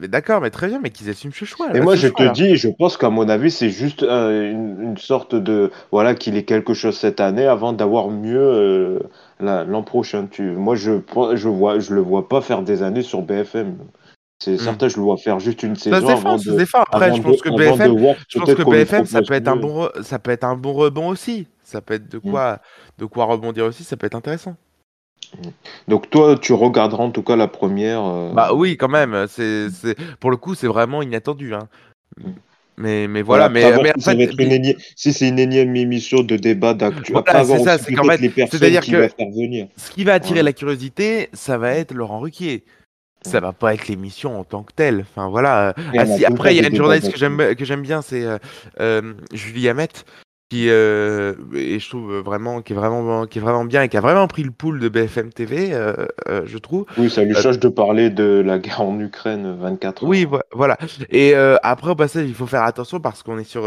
d'accord, 0.08 0.42
mais 0.42 0.50
très 0.50 0.68
bien, 0.68 0.80
mais 0.82 0.90
qu'ils 0.90 1.10
assument 1.10 1.34
ce 1.34 1.46
choix. 1.46 1.68
Et 1.74 1.80
moi, 1.80 1.96
je 1.96 2.08
te 2.08 2.32
dis, 2.32 2.56
je 2.56 2.70
pense 2.70 2.98
qu'à 2.98 3.10
mon 3.10 3.28
avis, 3.30 3.52
c'est 3.52 3.70
juste 3.70 4.04
une, 4.04 4.78
une, 4.82 4.98
sorte 4.98 5.36
de 5.36 5.72
voilà 5.92 6.14
qu'il 6.14 6.38
ait 6.38 6.44
quelque 6.44 6.74
chose 6.74 6.96
cette 6.96 7.20
année 7.20 7.48
avant 7.48 7.74
d'avoir 7.74 8.10
mieux 8.10 9.00
l'an 9.40 9.84
prochain. 9.84 10.28
Tu, 10.30 10.44
moi, 10.44 10.76
je 10.76 10.92
je 11.34 11.50
vois, 11.50 11.80
je 11.80 11.94
le 11.94 12.02
vois 12.02 12.28
pas 12.28 12.42
faire 12.42 12.62
des 12.62 12.84
années 12.84 13.02
sur 13.02 13.22
BFM. 13.22 13.76
C'est 14.40 14.56
hmm. 14.56 14.58
certain, 14.58 14.88
je 14.90 14.98
le 14.98 15.04
vois 15.04 15.18
faire 15.18 15.40
juste 15.40 15.64
une 15.64 15.76
saison. 15.76 16.06
Ça 16.06 16.14
avant 16.14 16.38
de, 16.38 16.66
Après, 16.74 17.16
je 17.16 17.22
pense 17.22 17.42
que 17.42 17.50
BFM, 17.50 17.98
je 18.28 18.40
pense 18.40 18.54
que 18.54 18.64
BFM 18.64 19.06
ça 19.06 19.22
peut 19.22 19.34
être 19.34 19.48
un 19.48 19.56
bon, 19.56 19.90
ça 20.02 20.20
peut 20.20 20.32
être 20.32 20.44
un 20.44 20.56
bon 20.56 20.74
rebond 20.74 21.08
aussi. 21.08 21.48
Ça 21.64 21.82
peut 21.82 21.94
être 21.94 22.12
de 22.12 22.18
hmm. 22.18 22.32
quoi, 22.32 22.60
de 22.98 23.06
quoi 23.06 23.26
rebondir 23.26 23.66
aussi. 23.66 23.84
Ça 23.84 23.96
peut 23.96 24.06
être 24.06 24.16
intéressant. 24.16 24.56
Hmm. 25.38 25.50
Donc 25.88 26.10
toi, 26.10 26.38
tu 26.38 26.54
regarderas 26.54 27.04
en 27.04 27.12
tout 27.12 27.24
cas 27.24 27.36
la 27.36 27.48
première. 27.48 28.04
Euh, 28.04 28.34
bah 28.34 28.54
oui, 28.54 28.76
quand 28.76 28.90
même. 28.90 29.28
C'est, 29.30 29.70
pour 30.20 30.30
le 30.30 30.38
coup, 30.38 30.56
c'est 30.56 30.68
vraiment 30.68 31.02
inattendu. 31.02 31.54
Hein. 31.54 31.70
Mais, 32.76 33.08
mais 33.08 33.22
voilà, 33.22 33.50
mais, 33.50 33.72
si 34.96 35.14
c'est 35.14 35.28
une 35.28 35.38
énième 35.38 35.76
émission 35.76 36.24
de 36.24 36.38
débat 36.38 36.74
d'actu, 36.74 37.14
c'est 37.14 37.60
ça, 37.60 37.78
c'est 37.78 37.94
quand 37.94 38.04
même, 38.04 38.18
c'est-à-dire 38.20 38.82
que 38.82 39.08
ce 39.78 39.92
qui 39.92 40.04
va 40.04 40.14
attirer 40.14 40.42
la 40.42 40.54
curiosité, 40.54 41.30
ça 41.34 41.60
va 41.60 41.76
être 41.76 41.94
Laurent 41.94 42.20
Ruquier 42.20 42.64
ça 43.26 43.40
va 43.40 43.54
pas 43.54 43.74
être 43.74 43.88
l'émission 43.88 44.40
en 44.40 44.44
tant 44.44 44.64
que 44.64 44.74
telle. 44.74 45.02
Enfin 45.02 45.30
voilà. 45.30 45.74
Ah, 45.98 46.04
après, 46.28 46.56
il 46.56 46.62
y 46.62 46.66
a 46.66 46.70
une 46.70 46.76
journaliste 46.76 47.12
que 47.12 47.18
j'aime 47.18 47.56
que 47.56 47.66
j'aime 47.66 47.82
bien, 47.82 48.02
c'est 48.02 48.26
euh, 48.26 48.38
euh, 48.80 49.14
Julie 49.32 49.70
Hamet, 49.70 49.90
qui 50.50 50.68
euh, 50.70 51.34
et 51.54 51.80
je 51.80 51.90
trouve 51.90 52.20
vraiment 52.20 52.62
qui 52.62 52.74
est 52.74 52.76
vraiment 52.76 53.26
qui 53.26 53.40
est 53.40 53.42
vraiment 53.42 53.66
bien 53.66 53.84
et 53.84 53.90
qui 53.90 53.98
a 53.98 54.02
vraiment 54.02 54.28
pris 54.28 54.44
le 54.44 54.52
pool 54.52 54.80
de 54.80 54.90
BFM 54.90 55.32
TV, 55.32 55.72
je 56.28 56.58
trouve. 56.58 56.86
Oui, 56.98 57.10
ça 57.10 57.24
lui 57.24 57.36
change 57.36 57.60
de 57.60 57.70
parler 57.70 58.10
de 58.10 58.42
la 58.46 58.60
guerre 58.60 58.82
en 58.82 59.00
Ukraine 59.00 59.56
24 59.60 60.04
heures. 60.04 60.10
Oui, 60.10 60.28
voilà. 60.52 60.78
Et 61.10 61.36
après 61.36 61.92
au 61.92 61.96
passage, 61.96 62.28
il 62.28 62.36
faut 62.36 62.48
faire 62.48 62.64
attention 62.64 63.00
parce 63.00 63.24
qu'on 63.24 63.38
est 63.38 63.44
sur 63.44 63.64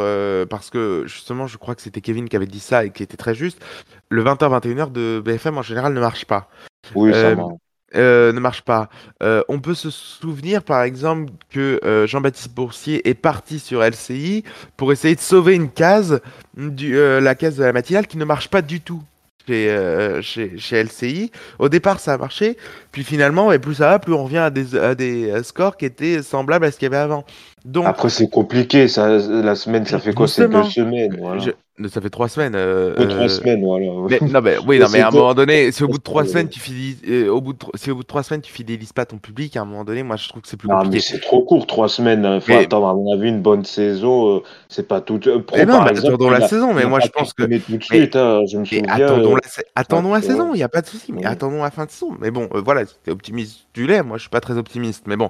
parce 0.48 0.70
que 0.70 1.04
justement, 1.06 1.46
je 1.46 1.56
crois 1.56 1.74
que 1.74 1.82
c'était 1.82 2.00
Kevin 2.00 2.28
qui 2.28 2.36
avait 2.36 2.46
dit 2.46 2.60
ça 2.60 2.84
et 2.84 2.90
qui 2.90 3.02
était 3.02 3.16
très 3.16 3.34
juste. 3.34 3.60
Le 4.08 4.22
20h 4.22 4.60
21h 4.60 4.92
de 4.92 5.20
BFM 5.24 5.58
en 5.58 5.62
général 5.62 5.92
ne 5.92 6.00
marche 6.00 6.26
pas. 6.26 6.48
Oui, 6.94 7.12
ça 7.12 7.34
marche. 7.34 7.54
Euh, 7.94 8.32
ne 8.32 8.40
marche 8.40 8.62
pas. 8.62 8.88
Euh, 9.22 9.42
on 9.48 9.60
peut 9.60 9.74
se 9.74 9.90
souvenir 9.90 10.64
par 10.64 10.82
exemple 10.82 11.32
que 11.50 11.78
euh, 11.84 12.06
Jean-Baptiste 12.06 12.52
Boursier 12.52 13.08
est 13.08 13.14
parti 13.14 13.60
sur 13.60 13.80
LCI 13.80 14.42
pour 14.76 14.92
essayer 14.92 15.14
de 15.14 15.20
sauver 15.20 15.54
une 15.54 15.70
case, 15.70 16.20
du, 16.56 16.96
la 16.96 17.34
case 17.36 17.56
de 17.56 17.64
la 17.64 17.72
matinale 17.72 18.06
qui 18.08 18.18
ne 18.18 18.24
marche 18.24 18.48
pas 18.48 18.60
du 18.60 18.80
tout. 18.80 19.02
chez, 19.46 20.18
chez, 20.22 20.58
chez, 20.58 20.82
LCI. 20.82 21.30
Au 21.60 21.68
départ, 21.68 22.00
ça 22.00 22.14
a 22.14 22.18
marché, 22.18 22.56
puis 22.90 23.04
finalement, 23.04 23.52
et 23.52 23.60
plus 23.60 23.76
ça 23.76 23.90
va, 23.90 23.98
plus 24.00 24.12
on 24.12 24.24
revient 24.24 24.38
à 24.38 24.50
des, 24.50 24.76
à 24.76 24.96
des 24.96 25.32
scores 25.44 25.76
qui 25.76 25.84
étaient 25.84 26.20
semblables 26.22 26.64
à 26.64 26.72
ce 26.72 26.78
qu'il 26.78 26.86
y 26.86 26.92
avait 26.92 26.96
avant. 26.96 27.24
Donc, 27.64 27.86
Après, 27.86 28.10
c'est 28.10 28.28
compliqué. 28.28 28.88
Ça, 28.88 29.08
la 29.08 29.54
semaine, 29.54 29.86
ça 29.86 30.00
fait 30.00 30.12
quoi? 30.12 30.26
C'est 30.26 30.48
deux 30.48 30.64
semaines. 30.64 31.16
Voilà. 31.20 31.52
Ça 31.90 32.00
fait 32.00 32.08
trois 32.08 32.28
semaines. 32.28 32.54
Euh, 32.56 32.94
trois 32.94 33.24
euh, 33.24 33.28
semaines, 33.28 33.62
voilà. 33.62 33.86
Mais, 34.08 34.18
non, 34.26 34.40
mais, 34.40 34.56
oui, 34.66 34.78
non, 34.78 34.86
mais 34.90 35.00
à 35.00 35.08
un 35.08 35.10
moment 35.10 35.34
donné, 35.34 35.70
si 35.72 35.84
au 35.84 35.88
bout 35.88 35.98
de 35.98 36.02
trois 36.02 36.24
semaines, 36.24 36.48
tu 36.48 36.58
fidélises, 36.58 37.02
euh, 37.06 37.28
au 37.28 37.42
bout 37.42 37.52
de, 37.52 37.58
si 37.74 37.90
au 37.90 37.96
bout 37.96 38.02
de 38.02 38.06
trois 38.06 38.22
semaines, 38.22 38.40
tu 38.40 38.50
fidélises 38.50 38.94
pas 38.94 39.04
ton 39.04 39.18
public, 39.18 39.58
à 39.58 39.60
un 39.60 39.66
moment 39.66 39.84
donné, 39.84 40.02
moi, 40.02 40.16
je 40.16 40.26
trouve 40.26 40.40
que 40.40 40.48
c'est 40.48 40.56
plus 40.56 40.68
compliqué. 40.68 40.94
mais 40.94 41.00
c'est 41.00 41.20
trop 41.20 41.42
court, 41.42 41.66
trois 41.66 41.90
semaines. 41.90 42.22
Il 42.22 42.26
hein. 42.26 42.40
faut 42.40 42.54
attendre, 42.54 42.88
à 42.88 42.94
mon 42.94 43.12
avis, 43.12 43.28
une 43.28 43.42
bonne 43.42 43.66
saison. 43.66 44.42
c'est 44.70 44.88
pas 44.88 45.02
tout. 45.02 45.18
Pro, 45.18 45.58
non, 45.58 45.66
par 45.66 45.90
exemple, 45.90 46.14
attendons 46.14 46.30
la 46.30 46.48
saison, 46.48 46.72
mais 46.72 46.86
moi, 46.86 47.00
je 47.00 47.08
pense 47.08 47.34
que. 47.34 47.42
Mais 47.42 47.58
tout 47.58 47.76
de 47.76 47.84
suite, 47.84 48.16
hein, 48.16 48.40
je 48.50 48.56
me 48.56 48.64
souviens. 48.64 48.84
Attendons 48.88 49.34
la, 49.34 49.42
attendons 49.74 50.14
la 50.14 50.22
saison, 50.22 50.54
il 50.54 50.58
n'y 50.58 50.62
a 50.62 50.70
pas 50.70 50.80
de 50.80 50.86
souci. 50.86 51.12
Mais 51.12 51.26
attendons 51.26 51.62
la 51.62 51.70
fin 51.70 51.84
de 51.84 51.90
saison. 51.90 52.16
Mais 52.18 52.30
bon, 52.30 52.48
voilà, 52.54 52.86
si 52.86 52.94
t'es 53.04 53.10
optimiste, 53.10 53.66
tu 53.74 53.86
l'es. 53.86 54.02
Moi, 54.02 54.16
je 54.16 54.22
suis 54.22 54.30
pas 54.30 54.40
très 54.40 54.56
optimiste, 54.56 55.04
mais 55.06 55.16
bon. 55.16 55.28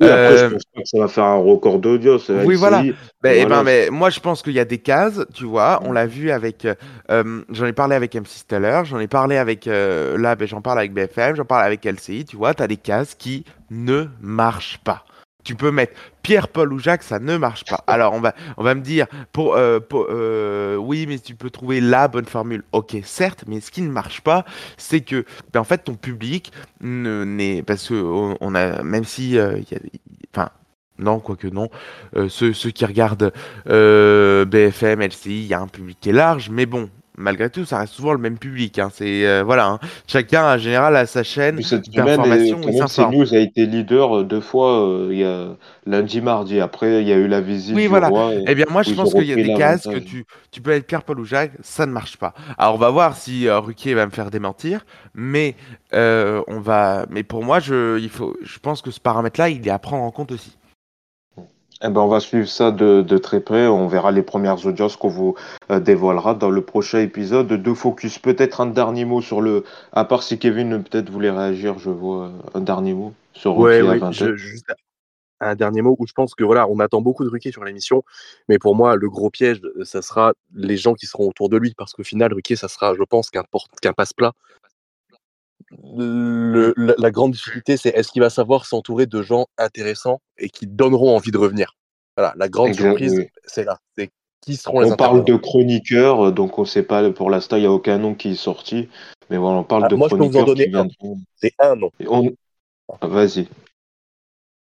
Après, 0.00 0.38
je 0.38 0.46
pense 0.46 0.62
pas 0.74 0.80
que 0.82 0.88
ça 0.88 0.98
va 1.00 1.08
faire 1.08 1.24
un 1.24 1.38
record 1.38 1.80
d'audience. 1.80 2.30
Oui, 2.44 2.54
voilà. 2.54 2.84
Ben, 3.20 3.34
eh 3.36 3.46
ben, 3.46 3.64
mais 3.64 3.90
moi, 3.90 4.10
je 4.10 4.20
pense 4.20 4.42
qu'il 4.42 4.52
y 4.52 4.60
a 4.60 4.64
des 4.64 4.78
cases, 4.78 5.20
tu 5.34 5.44
vois. 5.44 5.80
On 5.82 5.90
l'a 5.90 6.06
vu 6.06 6.30
avec 6.30 6.66
euh, 7.10 7.42
j'en 7.50 7.66
ai 7.66 7.72
parlé 7.72 7.96
avec 7.96 8.14
M6 8.14 8.44
tout 8.46 8.54
à 8.54 8.58
l'heure, 8.60 8.84
j'en 8.84 9.00
ai 9.00 9.08
parlé 9.08 9.36
avec. 9.36 9.66
Euh, 9.66 10.16
là, 10.18 10.36
ben, 10.36 10.46
j'en 10.46 10.60
parle 10.60 10.78
avec 10.78 10.92
BFM, 10.92 11.34
j'en 11.34 11.44
parle 11.44 11.64
avec 11.64 11.84
LCI, 11.84 12.24
tu 12.26 12.36
vois, 12.36 12.54
tu 12.54 12.62
as 12.62 12.68
des 12.68 12.76
cases 12.76 13.14
qui 13.14 13.44
ne 13.70 14.06
marchent 14.20 14.78
pas. 14.84 15.04
Tu 15.42 15.54
peux 15.54 15.70
mettre 15.70 15.94
Pierre, 16.22 16.48
Paul 16.48 16.72
ou 16.72 16.78
Jacques, 16.78 17.02
ça 17.02 17.18
ne 17.18 17.36
marche 17.38 17.64
pas. 17.64 17.82
Alors, 17.86 18.12
on 18.12 18.20
va, 18.20 18.34
on 18.56 18.62
va 18.62 18.74
me 18.74 18.82
dire, 18.82 19.06
pour, 19.32 19.56
euh, 19.56 20.76
oui, 20.76 21.06
mais 21.08 21.18
tu 21.18 21.34
peux 21.34 21.50
trouver 21.50 21.80
la 21.80 22.06
bonne 22.06 22.26
formule. 22.26 22.62
Ok, 22.72 22.96
certes, 23.02 23.44
mais 23.48 23.60
ce 23.60 23.72
qui 23.72 23.82
ne 23.82 23.90
marche 23.90 24.20
pas, 24.20 24.44
c'est 24.76 25.00
que, 25.00 25.24
ben, 25.52 25.60
en 25.60 25.64
fait, 25.64 25.78
ton 25.78 25.94
public 25.94 26.52
n'est. 26.80 27.62
Parce 27.62 27.88
que, 27.88 28.36
on, 28.40 28.54
a, 28.54 28.82
même 28.84 29.04
si. 29.04 29.38
Enfin, 30.34 30.50
non, 30.98 31.20
quoique 31.20 31.48
non. 31.48 31.68
ceux, 32.28 32.52
ceux, 32.52 32.70
qui 32.70 32.84
regardent 32.84 33.32
BFM, 33.66 35.00
LCI, 35.00 35.42
il 35.42 35.46
y 35.46 35.54
a 35.54 35.60
un 35.60 35.68
public 35.68 35.98
qui 36.00 36.10
est 36.10 36.12
large, 36.12 36.50
mais 36.50 36.66
bon, 36.66 36.88
malgré 37.18 37.50
tout, 37.50 37.64
ça 37.64 37.78
reste 37.78 37.92
souvent 37.92 38.12
le 38.12 38.18
même 38.18 38.38
public. 38.38 38.78
Hein. 38.78 38.90
C'est 38.92 39.26
euh, 39.26 39.42
voilà, 39.44 39.68
hein. 39.68 39.78
chacun 40.06 40.54
en 40.54 40.58
général 40.58 40.96
a 40.96 41.04
sa 41.06 41.22
chaîne 41.22 41.56
d'information. 41.56 42.60
CNews 42.60 43.34
a 43.34 43.38
été 43.38 43.66
leader 43.66 44.18
euh, 44.18 44.24
deux 44.24 44.40
fois. 44.40 44.88
Euh, 44.88 45.08
il 45.10 45.18
y 45.18 45.24
a 45.24 45.48
lundi, 45.86 46.20
mardi. 46.20 46.60
Après, 46.60 47.02
il 47.02 47.08
y 47.08 47.12
a 47.12 47.16
eu 47.16 47.28
la 47.28 47.40
visite. 47.40 47.74
Oui, 47.74 47.86
voilà. 47.86 48.10
eh 48.46 48.54
bien, 48.54 48.66
moi, 48.70 48.82
je 48.82 48.94
pense 48.94 49.12
qu'il 49.12 49.24
y 49.24 49.32
a 49.32 49.36
des 49.36 49.54
cases 49.54 49.84
que 49.84 49.98
tu, 49.98 50.24
tu 50.50 50.62
peux 50.62 50.70
être 50.70 50.86
Pierre, 50.86 51.02
Paul 51.02 51.20
ou 51.20 51.24
Jacques, 51.24 51.52
ça 51.60 51.86
ne 51.86 51.92
marche 51.92 52.16
pas. 52.16 52.34
Alors, 52.56 52.74
on 52.74 52.78
va 52.78 52.90
voir 52.90 53.16
si 53.16 53.50
Ruquier 53.50 53.94
va 53.94 54.06
me 54.06 54.12
faire 54.12 54.30
démentir, 54.30 54.86
mais 55.14 55.56
on 55.92 56.60
va. 56.60 57.06
Mais 57.10 57.22
pour 57.22 57.44
moi, 57.44 57.58
je, 57.60 57.98
il 57.98 58.10
faut, 58.10 58.36
je 58.42 58.58
pense 58.58 58.80
que 58.80 58.90
ce 58.90 59.00
paramètre-là, 59.00 59.48
il 59.48 59.66
est 59.66 59.70
à 59.70 59.78
prendre 59.78 60.04
en 60.04 60.10
compte 60.10 60.32
aussi. 60.32 60.57
Eh 61.80 61.88
ben, 61.88 62.00
on 62.00 62.08
va 62.08 62.18
suivre 62.18 62.48
ça 62.48 62.72
de, 62.72 63.02
de, 63.02 63.18
très 63.18 63.40
près. 63.40 63.68
On 63.68 63.86
verra 63.86 64.10
les 64.10 64.22
premières 64.22 64.66
audiences 64.66 64.96
qu'on 64.96 65.08
vous 65.08 65.36
euh, 65.70 65.78
dévoilera 65.78 66.34
dans 66.34 66.50
le 66.50 66.60
prochain 66.60 66.98
épisode. 66.98 67.46
De 67.46 67.74
Focus, 67.74 68.18
peut-être 68.18 68.60
un 68.60 68.66
dernier 68.66 69.04
mot 69.04 69.20
sur 69.20 69.40
le. 69.40 69.64
À 69.92 70.04
part 70.04 70.24
si 70.24 70.38
Kevin 70.38 70.82
peut-être 70.82 71.08
voulait 71.08 71.30
réagir, 71.30 71.78
je 71.78 71.90
vois 71.90 72.32
un 72.54 72.60
dernier 72.60 72.94
mot 72.94 73.12
sur 73.32 73.56
ouais, 73.58 73.80
oui, 73.82 74.00
juste 74.12 74.66
un 75.40 75.54
dernier 75.54 75.82
mot 75.82 75.94
où 75.98 76.06
je 76.06 76.12
pense 76.12 76.34
que 76.34 76.44
voilà, 76.44 76.68
on 76.68 76.80
attend 76.80 77.00
beaucoup 77.00 77.24
de 77.24 77.28
Ruquier 77.28 77.52
sur 77.52 77.64
l'émission, 77.64 78.02
mais 78.48 78.58
pour 78.58 78.74
moi, 78.74 78.96
le 78.96 79.08
gros 79.08 79.30
piège, 79.30 79.60
ça 79.84 80.02
sera 80.02 80.32
les 80.54 80.76
gens 80.76 80.94
qui 80.94 81.06
seront 81.06 81.28
autour 81.28 81.48
de 81.48 81.56
lui, 81.56 81.74
parce 81.76 81.92
qu'au 81.92 82.02
final, 82.02 82.32
Ruquier, 82.32 82.56
ça 82.56 82.68
sera, 82.68 82.94
je 82.94 83.02
pense, 83.04 83.30
qu'un 83.30 83.92
passe-plat 83.92 84.32
le, 85.70 86.74
la, 86.76 87.10
grande 87.10 87.32
difficulté, 87.32 87.76
c'est 87.76 87.90
est-ce 87.90 88.10
qu'il 88.10 88.22
va 88.22 88.30
savoir 88.30 88.64
s'entourer 88.64 89.06
de 89.06 89.22
gens 89.22 89.46
intéressants 89.58 90.20
et 90.38 90.48
qui 90.48 90.66
donneront 90.66 91.14
envie 91.14 91.30
de 91.30 91.38
revenir? 91.38 91.74
Voilà, 92.16 92.32
la 92.36 92.48
grande 92.48 92.74
surprise, 92.74 93.26
c'est 93.44 93.64
là. 93.64 93.78
C'est 93.96 94.10
qui 94.40 94.56
seront 94.56 94.80
les 94.80 94.92
On 94.92 94.96
parle 94.96 95.24
de 95.24 95.36
chroniqueurs, 95.36 96.32
donc 96.32 96.58
on 96.58 96.62
ne 96.62 96.66
sait 96.66 96.82
pas, 96.82 97.10
pour 97.10 97.30
l'instant, 97.30 97.56
il 97.56 97.60
n'y 97.60 97.66
a 97.66 97.72
aucun 97.72 97.98
nom 97.98 98.14
qui 98.14 98.30
est 98.30 98.34
sorti. 98.34 98.88
Mais 99.30 99.36
voilà, 99.36 99.58
on 99.58 99.64
parle 99.64 99.84
ah, 99.84 99.88
de 99.88 99.94
moi, 99.94 100.08
chroniqueurs. 100.08 100.46
Moi, 100.46 100.54
je 100.56 100.64
peux 100.64 100.70
vous 100.70 100.78
en 100.78 100.84
donner 100.84 101.14
un. 101.14 101.16
C'est 101.36 101.54
un 101.58 101.76
nom. 101.76 101.90
On... 102.06 102.30
Ah, 103.00 103.06
vas-y. 103.06 103.48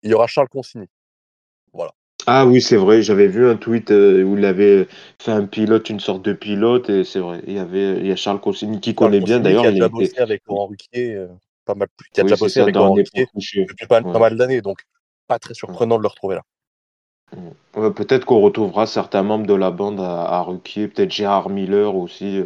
Il 0.03 0.11
y 0.11 0.15
aura 0.15 0.27
Charles 0.27 0.49
Consigny. 0.49 0.89
Ah 2.27 2.47
oui, 2.47 2.61
c'est 2.61 2.77
vrai, 2.77 3.03
j'avais 3.03 3.29
vu 3.29 3.49
un 3.49 3.57
tweet 3.57 3.91
euh, 3.91 4.23
où 4.23 4.37
il 4.37 4.45
avait 4.45 4.89
fait 5.19 5.33
un 5.33 5.47
pilote, 5.47 5.89
une 5.91 6.01
sorte 6.01 6.23
de 6.23 6.33
pilote, 6.33 6.91
et 6.91 7.05
c'est 7.05 7.19
vrai, 7.19 7.41
il 7.47 7.55
y 7.55 7.59
avait 7.59 7.99
il 7.99 8.07
y 8.07 8.13
a 8.13 8.17
Charles 8.17 8.41
Consigny 8.41 8.81
qui 8.81 8.95
connaît 8.95 9.21
bien 9.21 9.41
d'ailleurs. 9.41 9.63
Qui 9.63 9.69
a 9.69 9.73
déjà 9.73 9.89
bossé 9.89 10.19
avec 10.19 10.43
Laurent 10.47 10.67
Ruquier, 10.67 11.15
euh, 11.15 11.29
pas 11.65 11.75
mal 11.75 11.89
qui 12.13 12.21
a 12.21 12.25
déjà 12.25 12.37
bossé 12.37 12.61
avec 12.61 12.75
Laurent 12.75 12.95
Ruquier 12.95 13.27
depuis 13.35 13.87
pas, 13.87 14.01
mal 14.01 14.37
d'années, 14.37 14.61
donc 14.61 14.81
pas 15.27 15.39
très 15.39 15.55
surprenant 15.55 15.99
de 15.99 16.03
le 16.03 16.09
retrouver 16.09 16.37
là. 16.37 17.91
peut-être 17.93 18.25
qu'on 18.25 18.41
retrouvera 18.41 18.87
certains 18.87 19.23
membres 19.23 19.47
de 19.47 19.55
la 19.55 19.71
bande 19.71 20.01
à, 20.01 20.23
à 20.25 20.43
Ruquier, 20.43 20.89
peut-être 20.89 21.11
Gérard 21.11 21.49
Miller 21.49 21.95
aussi. 21.95 22.43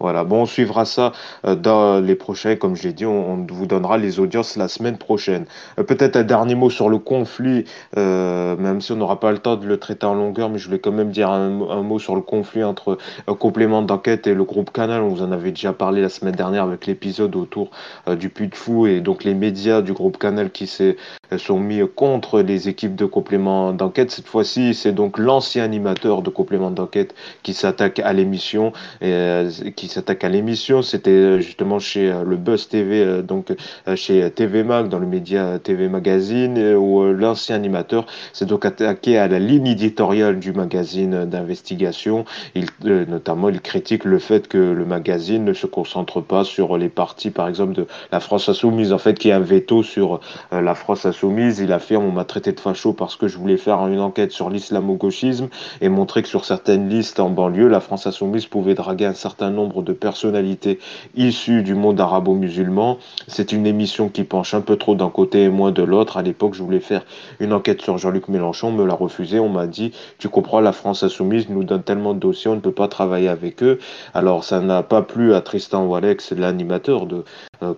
Voilà, 0.00 0.22
bon, 0.22 0.42
on 0.42 0.46
suivra 0.46 0.84
ça 0.84 1.12
euh, 1.44 1.56
dans 1.56 2.00
les 2.00 2.14
prochains. 2.14 2.54
Comme 2.54 2.76
je 2.76 2.84
l'ai 2.84 2.92
dit, 2.92 3.04
on, 3.04 3.44
vous 3.50 3.66
donnera 3.66 3.98
les 3.98 4.20
audiences 4.20 4.56
la 4.56 4.68
semaine 4.68 4.96
prochaine. 4.96 5.46
Euh, 5.78 5.82
peut-être 5.82 6.14
un 6.16 6.22
dernier 6.22 6.54
mot 6.54 6.70
sur 6.70 6.88
le 6.88 6.98
conflit, 6.98 7.64
euh, 7.96 8.56
même 8.56 8.80
si 8.80 8.92
on 8.92 8.96
n'aura 8.96 9.18
pas 9.18 9.32
le 9.32 9.38
temps 9.38 9.56
de 9.56 9.66
le 9.66 9.76
traiter 9.78 10.06
en 10.06 10.14
longueur, 10.14 10.50
mais 10.50 10.58
je 10.58 10.66
voulais 10.66 10.78
quand 10.78 10.92
même 10.92 11.10
dire 11.10 11.30
un, 11.30 11.48
mot 11.82 11.98
sur 11.98 12.14
le 12.14 12.22
conflit 12.22 12.62
entre 12.62 12.98
complément 13.38 13.82
d'enquête 13.82 14.26
et 14.26 14.34
le 14.34 14.44
groupe 14.44 14.72
Canal. 14.72 15.02
On 15.02 15.08
vous 15.08 15.22
en 15.22 15.32
avait 15.32 15.50
déjà 15.50 15.72
parlé 15.72 16.00
la 16.00 16.08
semaine 16.08 16.34
dernière 16.34 16.64
avec 16.64 16.86
l'épisode 16.86 17.34
autour 17.34 17.70
du 18.18 18.28
Puy 18.28 18.48
de 18.48 18.54
Fou 18.54 18.86
et 18.86 19.00
donc 19.00 19.24
les 19.24 19.34
médias 19.34 19.80
du 19.80 19.92
groupe 19.92 20.18
Canal 20.18 20.50
qui 20.50 20.66
se 20.66 20.96
sont 21.36 21.58
mis 21.58 21.80
contre 21.94 22.40
les 22.40 22.68
équipes 22.68 22.94
de 22.94 23.04
complément 23.04 23.72
d'enquête. 23.72 24.10
Cette 24.10 24.26
fois-ci, 24.26 24.74
c'est 24.74 24.92
donc 24.92 25.18
l'ancien 25.18 25.64
animateur 25.64 26.22
de 26.22 26.30
complément 26.30 26.70
d'enquête 26.70 27.14
qui 27.42 27.54
s'attaque 27.54 28.00
à 28.00 28.12
l'émission 28.12 28.72
et 29.00 29.44
qui 29.76 29.87
s'attaque 29.88 30.24
à 30.24 30.28
l'émission. 30.28 30.82
C'était 30.82 31.10
euh, 31.10 31.40
justement 31.40 31.78
chez 31.78 32.10
euh, 32.10 32.24
le 32.24 32.36
Buzz 32.36 32.68
TV, 32.68 33.00
euh, 33.00 33.22
donc 33.22 33.54
chez 33.94 34.30
TV 34.30 34.62
Mag, 34.62 34.88
dans 34.88 34.98
le 34.98 35.06
média 35.06 35.58
TV 35.58 35.88
Magazine, 35.88 36.74
où 36.76 37.04
l'ancien 37.04 37.56
animateur 37.56 38.06
s'est 38.32 38.46
donc 38.46 38.64
attaqué 38.64 39.18
à 39.18 39.28
la 39.28 39.38
ligne 39.38 39.66
éditoriale 39.66 40.38
du 40.38 40.52
magazine 40.52 41.24
d'investigation. 41.24 42.24
Il, 42.54 42.66
notamment, 42.84 43.48
il 43.48 43.60
critique 43.60 44.04
le 44.04 44.18
fait 44.18 44.48
que 44.48 44.58
le 44.58 44.84
magazine 44.84 45.44
ne 45.44 45.52
se 45.52 45.66
concentre 45.66 46.20
pas 46.20 46.44
sur 46.44 46.76
les 46.76 46.88
parties, 46.88 47.30
par 47.30 47.48
exemple, 47.48 47.72
de 47.74 47.86
la 48.12 48.20
France 48.20 48.48
Insoumise, 48.48 48.92
en 48.92 48.98
fait, 48.98 49.18
qui 49.18 49.30
a 49.30 49.36
un 49.36 49.40
veto 49.40 49.82
sur 49.82 50.20
la 50.52 50.74
France 50.74 51.06
Insoumise. 51.06 51.60
Il 51.60 51.72
affirme 51.72 52.04
on 52.04 52.12
m'a 52.12 52.24
traité 52.24 52.52
de 52.52 52.60
facho 52.60 52.92
parce 52.92 53.16
que 53.16 53.28
je 53.28 53.38
voulais 53.38 53.56
faire 53.56 53.86
une 53.86 54.00
enquête 54.00 54.32
sur 54.32 54.50
l'islamo-gauchisme 54.50 55.48
et 55.80 55.88
montrer 55.88 56.22
que 56.22 56.28
sur 56.28 56.44
certaines 56.44 56.88
listes 56.88 57.20
en 57.20 57.30
banlieue, 57.30 57.68
la 57.68 57.80
France 57.80 58.06
Insoumise 58.06 58.46
pouvait 58.46 58.74
draguer 58.74 59.06
un 59.06 59.14
certain 59.14 59.50
nombre 59.50 59.77
de 59.82 59.92
personnalités 59.92 60.78
issues 61.16 61.62
du 61.62 61.74
monde 61.74 62.00
arabo-musulman. 62.00 62.98
C'est 63.26 63.52
une 63.52 63.66
émission 63.66 64.08
qui 64.08 64.24
penche 64.24 64.54
un 64.54 64.60
peu 64.60 64.76
trop 64.76 64.94
d'un 64.94 65.10
côté 65.10 65.44
et 65.44 65.48
moins 65.48 65.72
de 65.72 65.82
l'autre. 65.82 66.16
À 66.16 66.22
l'époque, 66.22 66.54
je 66.54 66.62
voulais 66.62 66.80
faire 66.80 67.04
une 67.40 67.52
enquête 67.52 67.82
sur 67.82 67.98
Jean-Luc 67.98 68.28
Mélenchon, 68.28 68.68
on 68.68 68.72
me 68.72 68.86
l'a 68.86 68.94
refusé. 68.94 69.38
On 69.40 69.48
m'a 69.48 69.66
dit, 69.66 69.92
tu 70.18 70.28
comprends, 70.28 70.60
la 70.60 70.72
France 70.72 71.02
insoumise 71.02 71.48
nous 71.48 71.64
donne 71.64 71.82
tellement 71.82 72.14
de 72.14 72.20
dossiers, 72.20 72.50
on 72.50 72.56
ne 72.56 72.60
peut 72.60 72.72
pas 72.72 72.88
travailler 72.88 73.28
avec 73.28 73.62
eux. 73.62 73.78
Alors, 74.14 74.44
ça 74.44 74.60
n'a 74.60 74.82
pas 74.82 75.02
plu 75.02 75.34
à 75.34 75.40
Tristan 75.40 75.86
Walex, 75.86 76.32
l'animateur 76.32 77.06
de 77.06 77.24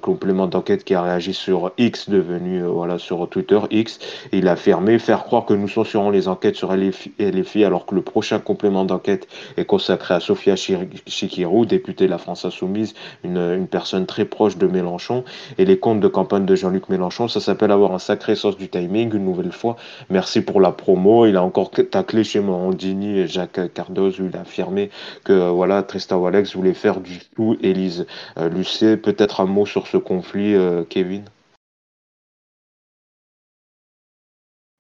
complément 0.01 0.47
d'enquête 0.47 0.85
qui 0.85 0.95
a 0.95 1.03
réagi 1.03 1.35
sur 1.35 1.73
X, 1.79 2.09
devenu 2.09 2.63
euh, 2.63 2.69
voilà 2.69 2.99
sur 2.99 3.29
Twitter 3.29 3.59
X. 3.71 3.99
il 4.33 4.49
a 4.49 4.57
fermé, 4.57 4.99
faire 4.99 5.25
croire 5.25 5.47
que 5.47 5.55
nous 5.55 5.69
censurons 5.69 6.11
les 6.11 6.29
enquêtes 6.29 6.57
sur 6.57 6.75
LFI 6.75 7.65
alors 7.65 7.87
que 7.87 7.95
le 7.95 8.03
prochain 8.03 8.39
complément 8.39 8.85
d'enquête 8.85 9.27
est 9.57 9.65
consacré 9.65 10.15
à 10.15 10.21
Sofia 10.21 10.55
Chikirou, 10.57 11.67
députée 11.67 12.07
de 12.07 12.11
la 12.11 12.19
France 12.19 12.45
Insoumise, 12.45 12.95
une, 13.25 13.39
une, 13.39 13.67
personne 13.67 14.07
très 14.07 14.25
proche 14.25 14.57
de 14.57 14.67
Mélenchon. 14.67 15.25
Et 15.59 15.65
les 15.65 15.79
comptes 15.79 16.01
de 16.01 16.09
campagne 16.09 16.45
de 16.45 16.55
Jean-Luc 16.55 16.89
Mélenchon, 16.89 17.29
ça 17.29 17.41
s'appelle 17.41 17.71
avoir 17.71 17.93
un 17.93 17.99
sacré 17.99 18.35
sens 18.35 18.57
du 18.57 18.69
timing, 18.69 19.15
une 19.15 19.25
nouvelle 19.25 19.53
fois. 19.53 19.77
Merci 20.11 20.41
pour 20.41 20.61
la 20.61 20.73
promo. 20.73 21.27
Il 21.27 21.37
a 21.37 21.43
encore 21.43 21.71
taclé 21.71 22.25
chez 22.25 22.41
Morandini 22.41 23.19
et 23.19 23.27
Jacques 23.27 23.73
Cardoz 23.73 24.21
où 24.21 24.27
il 24.27 24.37
a 24.37 24.41
affirmé 24.41 24.91
que 25.25 25.51
voilà, 25.51 25.83
Tristan 25.83 26.19
Walex 26.19 26.57
voulait 26.57 26.75
faire 26.75 27.01
du 27.01 27.19
tout 27.35 27.57
Élise. 27.63 28.07
Euh, 28.39 28.49
Lucé, 28.49 28.97
peut-être 28.97 29.41
un 29.41 29.47
mot 29.47 29.67
sur 29.71 29.87
ce 29.87 29.97
conflit, 29.97 30.55
euh, 30.55 30.85
Kevin? 30.85 31.25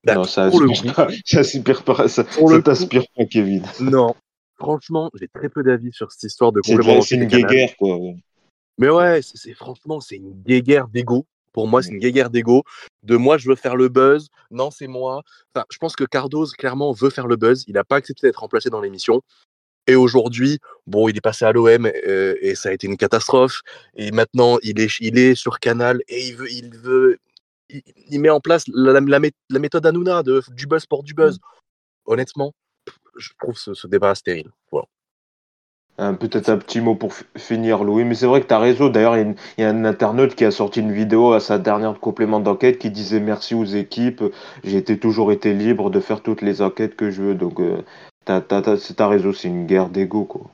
Bah, 0.04 0.14
Non, 0.14 0.24
ça 0.24 0.44
aspire 0.44 0.94
pas, 1.84 2.08
ça 2.08 2.24
pas, 2.24 2.28
ça, 2.28 2.62
t'aspire 2.62 3.04
pas, 3.16 3.24
Kevin. 3.26 3.64
Non, 3.80 4.14
franchement, 4.58 5.10
j'ai 5.14 5.28
très 5.28 5.48
peu 5.48 5.62
d'avis 5.62 5.92
sur 5.92 6.10
cette 6.10 6.24
histoire 6.24 6.52
de 6.52 6.60
complément 6.60 7.00
C'est 7.02 7.16
une 7.16 7.26
guéguerre, 7.26 7.76
quoi. 7.76 7.98
Mais 8.78 8.88
ouais, 8.88 9.20
c'est 9.22 9.54
franchement, 9.54 10.00
c'est 10.00 10.16
une 10.16 10.32
guéguerre 10.32 10.88
d'ego. 10.88 11.26
Pour 11.52 11.66
moi, 11.66 11.82
c'est 11.82 11.90
une 11.90 11.98
guéguerre 11.98 12.30
d'ego. 12.30 12.62
De 13.02 13.16
moi, 13.16 13.36
je 13.36 13.48
veux 13.48 13.56
faire 13.56 13.76
le 13.76 13.88
buzz. 13.88 14.28
Non, 14.50 14.70
c'est 14.70 14.86
moi. 14.86 15.22
Enfin, 15.54 15.66
je 15.70 15.78
pense 15.78 15.96
que 15.96 16.04
Cardoz, 16.04 16.52
clairement, 16.52 16.92
veut 16.92 17.10
faire 17.10 17.26
le 17.26 17.36
buzz. 17.36 17.64
Il 17.66 17.74
n'a 17.74 17.84
pas 17.84 17.96
accepté 17.96 18.26
d'être 18.26 18.38
remplacé 18.38 18.70
dans 18.70 18.80
l'émission. 18.80 19.20
Et 19.86 19.96
aujourd'hui, 19.96 20.58
bon, 20.86 21.08
il 21.08 21.16
est 21.16 21.20
passé 21.20 21.44
à 21.44 21.52
l'OM 21.52 21.86
et 21.86 22.54
ça 22.54 22.68
a 22.68 22.72
été 22.72 22.86
une 22.86 22.96
catastrophe. 22.96 23.62
Et 23.96 24.10
maintenant, 24.12 24.58
il 24.62 24.80
est, 24.80 24.90
il 25.00 25.18
est 25.18 25.34
sur 25.34 25.58
Canal 25.58 26.00
et 26.08 26.28
il 26.28 26.36
veut, 26.36 26.52
il 26.52 26.76
veut, 26.76 27.18
il, 27.68 28.20
met 28.20 28.30
en 28.30 28.40
place 28.40 28.64
la, 28.68 29.00
méthode 29.00 29.86
Hanouna 29.86 30.22
de, 30.22 30.42
du 30.50 30.66
buzz 30.66 30.86
pour 30.86 31.02
du 31.02 31.14
buzz. 31.14 31.36
Mmh. 31.36 31.40
Honnêtement, 32.06 32.54
je 33.16 33.30
trouve 33.38 33.56
ce, 33.56 33.86
débat 33.86 34.14
stérile. 34.14 34.50
Voilà. 34.70 34.86
Peut-être 36.18 36.48
un 36.48 36.56
petit 36.56 36.80
mot 36.80 36.94
pour 36.94 37.12
finir, 37.36 37.84
Louis, 37.84 38.04
mais 38.04 38.14
c'est 38.14 38.24
vrai 38.24 38.40
que 38.40 38.46
tu 38.46 38.54
as 38.54 38.58
raison. 38.58 38.88
D'ailleurs, 38.88 39.18
il 39.18 39.34
y, 39.58 39.62
a 39.62 39.68
un 39.68 39.84
internaute 39.84 40.34
qui 40.34 40.46
a 40.46 40.50
sorti 40.50 40.80
une 40.80 40.92
vidéo 40.92 41.34
à 41.34 41.40
sa 41.40 41.58
dernière 41.58 42.00
complément 42.00 42.40
d'enquête 42.40 42.78
qui 42.78 42.90
disait 42.90 43.20
merci 43.20 43.54
aux 43.54 43.66
équipes. 43.66 44.24
J'ai 44.64 44.78
été, 44.78 44.98
toujours 44.98 45.30
été 45.30 45.52
libre 45.52 45.90
de 45.90 46.00
faire 46.00 46.22
toutes 46.22 46.40
les 46.40 46.62
enquêtes 46.62 46.96
que 46.96 47.10
je 47.10 47.20
veux. 47.20 47.34
Donc, 47.34 47.60
euh, 47.60 47.82
t'as, 48.24 48.40
t'as, 48.40 49.08
raison, 49.08 49.32
c'est 49.32 49.48
une 49.48 49.66
guerre 49.66 49.88
d'ego, 49.88 50.24
quoi. 50.24 50.50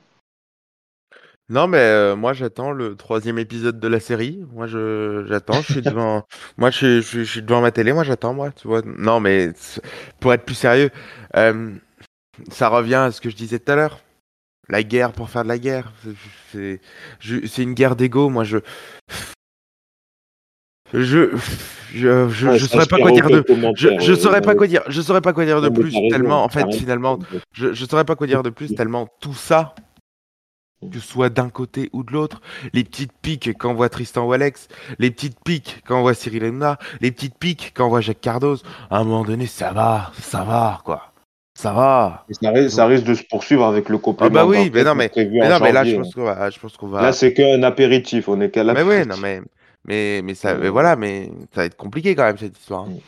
Non, 1.49 1.69
mais 1.69 1.79
euh, 1.79 2.17
moi 2.17 2.33
j'attends 2.33 2.73
le 2.73 2.97
troisième 2.97 3.39
épisode 3.39 3.79
de 3.79 3.87
la 3.87 4.01
série. 4.01 4.45
Moi 4.53 4.67
je 4.67 5.25
j'attends, 5.29 5.63
je 5.63 5.75
suis 5.75 5.83
devant. 5.83 6.25
moi 6.57 6.71
je, 6.71 7.01
je, 7.01 7.23
suis 7.23 7.43
devant 7.43 7.61
ma 7.61 7.71
télé, 7.71 7.93
moi 7.93 8.03
j'attends, 8.03 8.35
moi, 8.35 8.51
tu 8.51 8.67
vois. 8.67 8.83
Non, 8.85 9.21
mais 9.21 9.53
pour 10.19 10.33
être 10.33 10.45
plus 10.45 10.57
sérieux, 10.57 10.91
euh, 11.37 11.71
ça 12.51 12.69
revient 12.69 12.97
à 12.97 13.13
ce 13.13 13.21
que 13.21 13.31
je 13.31 13.37
disais 13.37 13.61
tout 13.61 13.71
à 13.73 13.77
l'heure. 13.77 14.01
La 14.69 14.83
guerre 14.83 15.13
pour 15.13 15.31
faire 15.31 15.45
de 15.45 15.49
la 15.49 15.59
guerre. 15.59 15.93
C'est 16.53 16.81
c'est 17.21 17.63
une 17.63 17.75
guerre 17.75 17.95
d'ego. 17.95 18.29
Moi 18.29 18.43
je. 18.43 18.59
Je 20.97 21.31
je 21.95 22.29
je, 22.29 22.57
je 22.57 22.67
saurais 22.67 22.87
pas 22.87 22.97
quoi 22.99 23.13
dire 23.13 23.29
de 23.29 23.45
je, 23.77 23.89
je 24.01 24.15
saurais 24.15 24.41
pas 24.41 24.55
quoi 24.55 24.67
dire 24.67 24.83
je 24.89 25.01
saurais 25.01 25.21
pas 25.21 25.33
quoi 25.33 25.45
dire 25.45 25.61
de 25.61 25.69
plus 25.69 25.93
tellement 26.11 26.43
en 26.43 26.49
fait 26.49 26.67
finalement 26.75 27.19
je 27.53 27.73
je 27.73 27.85
saurais 27.85 28.05
pas 28.05 28.17
quoi 28.17 28.27
dire 28.27 28.43
de 28.43 28.51
plus 28.51 28.75
tellement 28.75 29.07
tout 29.21 29.35
ça 29.35 29.75
que 30.91 30.99
ce 30.99 31.07
soit 31.07 31.31
d'un 31.31 31.49
côté 31.49 31.89
ou 31.93 32.03
de 32.03 32.13
l'autre, 32.13 32.41
les 32.73 32.85
petites 32.85 33.13
piques 33.23 33.57
qu'envoie 33.59 33.89
Tristan 33.89 34.27
ou 34.27 34.33
Alex, 34.33 34.69
les 34.99 35.11
petites 35.11 35.39
piques 35.45 35.83
qu'envoie 35.87 36.15
Cyril 36.15 36.45
Hanouna, 36.45 36.79
les 37.01 37.11
petites 37.11 37.37
piques 37.39 37.73
qu'envoie 37.75 38.01
Jacques 38.01 38.21
Cardoz, 38.21 38.63
à 38.91 38.99
un 38.99 39.05
moment 39.05 39.25
donné, 39.25 39.47
ça 39.47 39.73
va, 39.73 40.13
ça 40.21 40.45
va, 40.45 40.81
quoi. 40.85 41.13
Ça 41.59 41.73
va. 41.73 42.27
ça, 42.69 42.85
risque, 42.87 43.05
de 43.05 43.15
se 43.15 43.23
poursuivre 43.23 43.65
avec 43.65 43.89
le 43.89 43.97
complément. 43.97 44.31
Ah 44.31 44.45
bah 44.45 44.47
oui, 44.47 44.71
mais 44.73 44.85
non, 44.85 44.95
mais, 44.95 45.11
non, 45.17 45.59
mais 45.63 45.73
là, 45.73 45.85
je 45.85 45.97
pense 45.97 46.15
qu'on 46.15 46.25
va, 46.25 46.51
je 46.51 46.61
pense 46.61 46.77
qu'on 46.77 46.89
va. 46.89 47.01
Là, 47.01 47.13
c'est 47.15 47.33
qu'un 47.33 47.63
apéritif, 47.63 48.29
on 48.29 48.39
est 48.43 48.51
qu'à 48.51 48.63
Mais 48.63 48.83
oui, 48.83 49.07
non, 49.07 49.17
mais, 49.17 49.41
mais, 49.87 50.23
mais 50.23 50.35
ça, 50.35 50.55
mais 50.55 50.69
voilà, 50.69 50.97
mais 50.97 51.31
ça 51.55 51.63
va 51.63 51.65
être 51.65 51.77
compliqué 51.77 52.15
quand 52.15 52.25
même 52.25 52.39
cette 52.39 52.59
histoire. 52.59 52.85
Hein. 52.85 52.99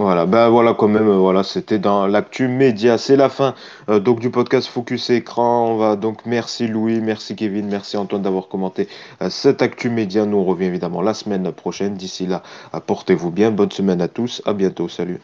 Voilà, 0.00 0.24
ben 0.24 0.48
voilà 0.48 0.72
quand 0.72 0.88
même, 0.88 1.08
euh, 1.08 1.18
voilà, 1.18 1.42
c'était 1.42 1.78
dans 1.78 2.06
l'actu 2.06 2.48
média. 2.48 2.96
C'est 2.96 3.16
la 3.16 3.28
fin 3.28 3.54
euh, 3.90 4.00
donc 4.00 4.18
du 4.18 4.30
podcast 4.30 4.66
Focus 4.68 5.10
Écran. 5.10 5.72
On 5.72 5.76
va 5.76 5.96
donc 5.96 6.24
merci 6.24 6.66
Louis, 6.68 7.00
merci 7.02 7.36
Kevin, 7.36 7.68
merci 7.68 7.98
Antoine 7.98 8.22
d'avoir 8.22 8.48
commenté 8.48 8.88
euh, 9.20 9.28
cette 9.28 9.60
actu 9.60 9.90
média. 9.90 10.24
Nous 10.24 10.38
on 10.38 10.44
revient 10.44 10.64
évidemment 10.64 11.02
la 11.02 11.12
semaine 11.12 11.52
prochaine. 11.52 11.96
D'ici 11.96 12.26
là, 12.26 12.42
portez-vous 12.86 13.30
bien. 13.30 13.50
Bonne 13.50 13.72
semaine 13.72 14.00
à 14.00 14.08
tous. 14.08 14.40
À 14.46 14.54
bientôt. 14.54 14.88
Salut. 14.88 15.20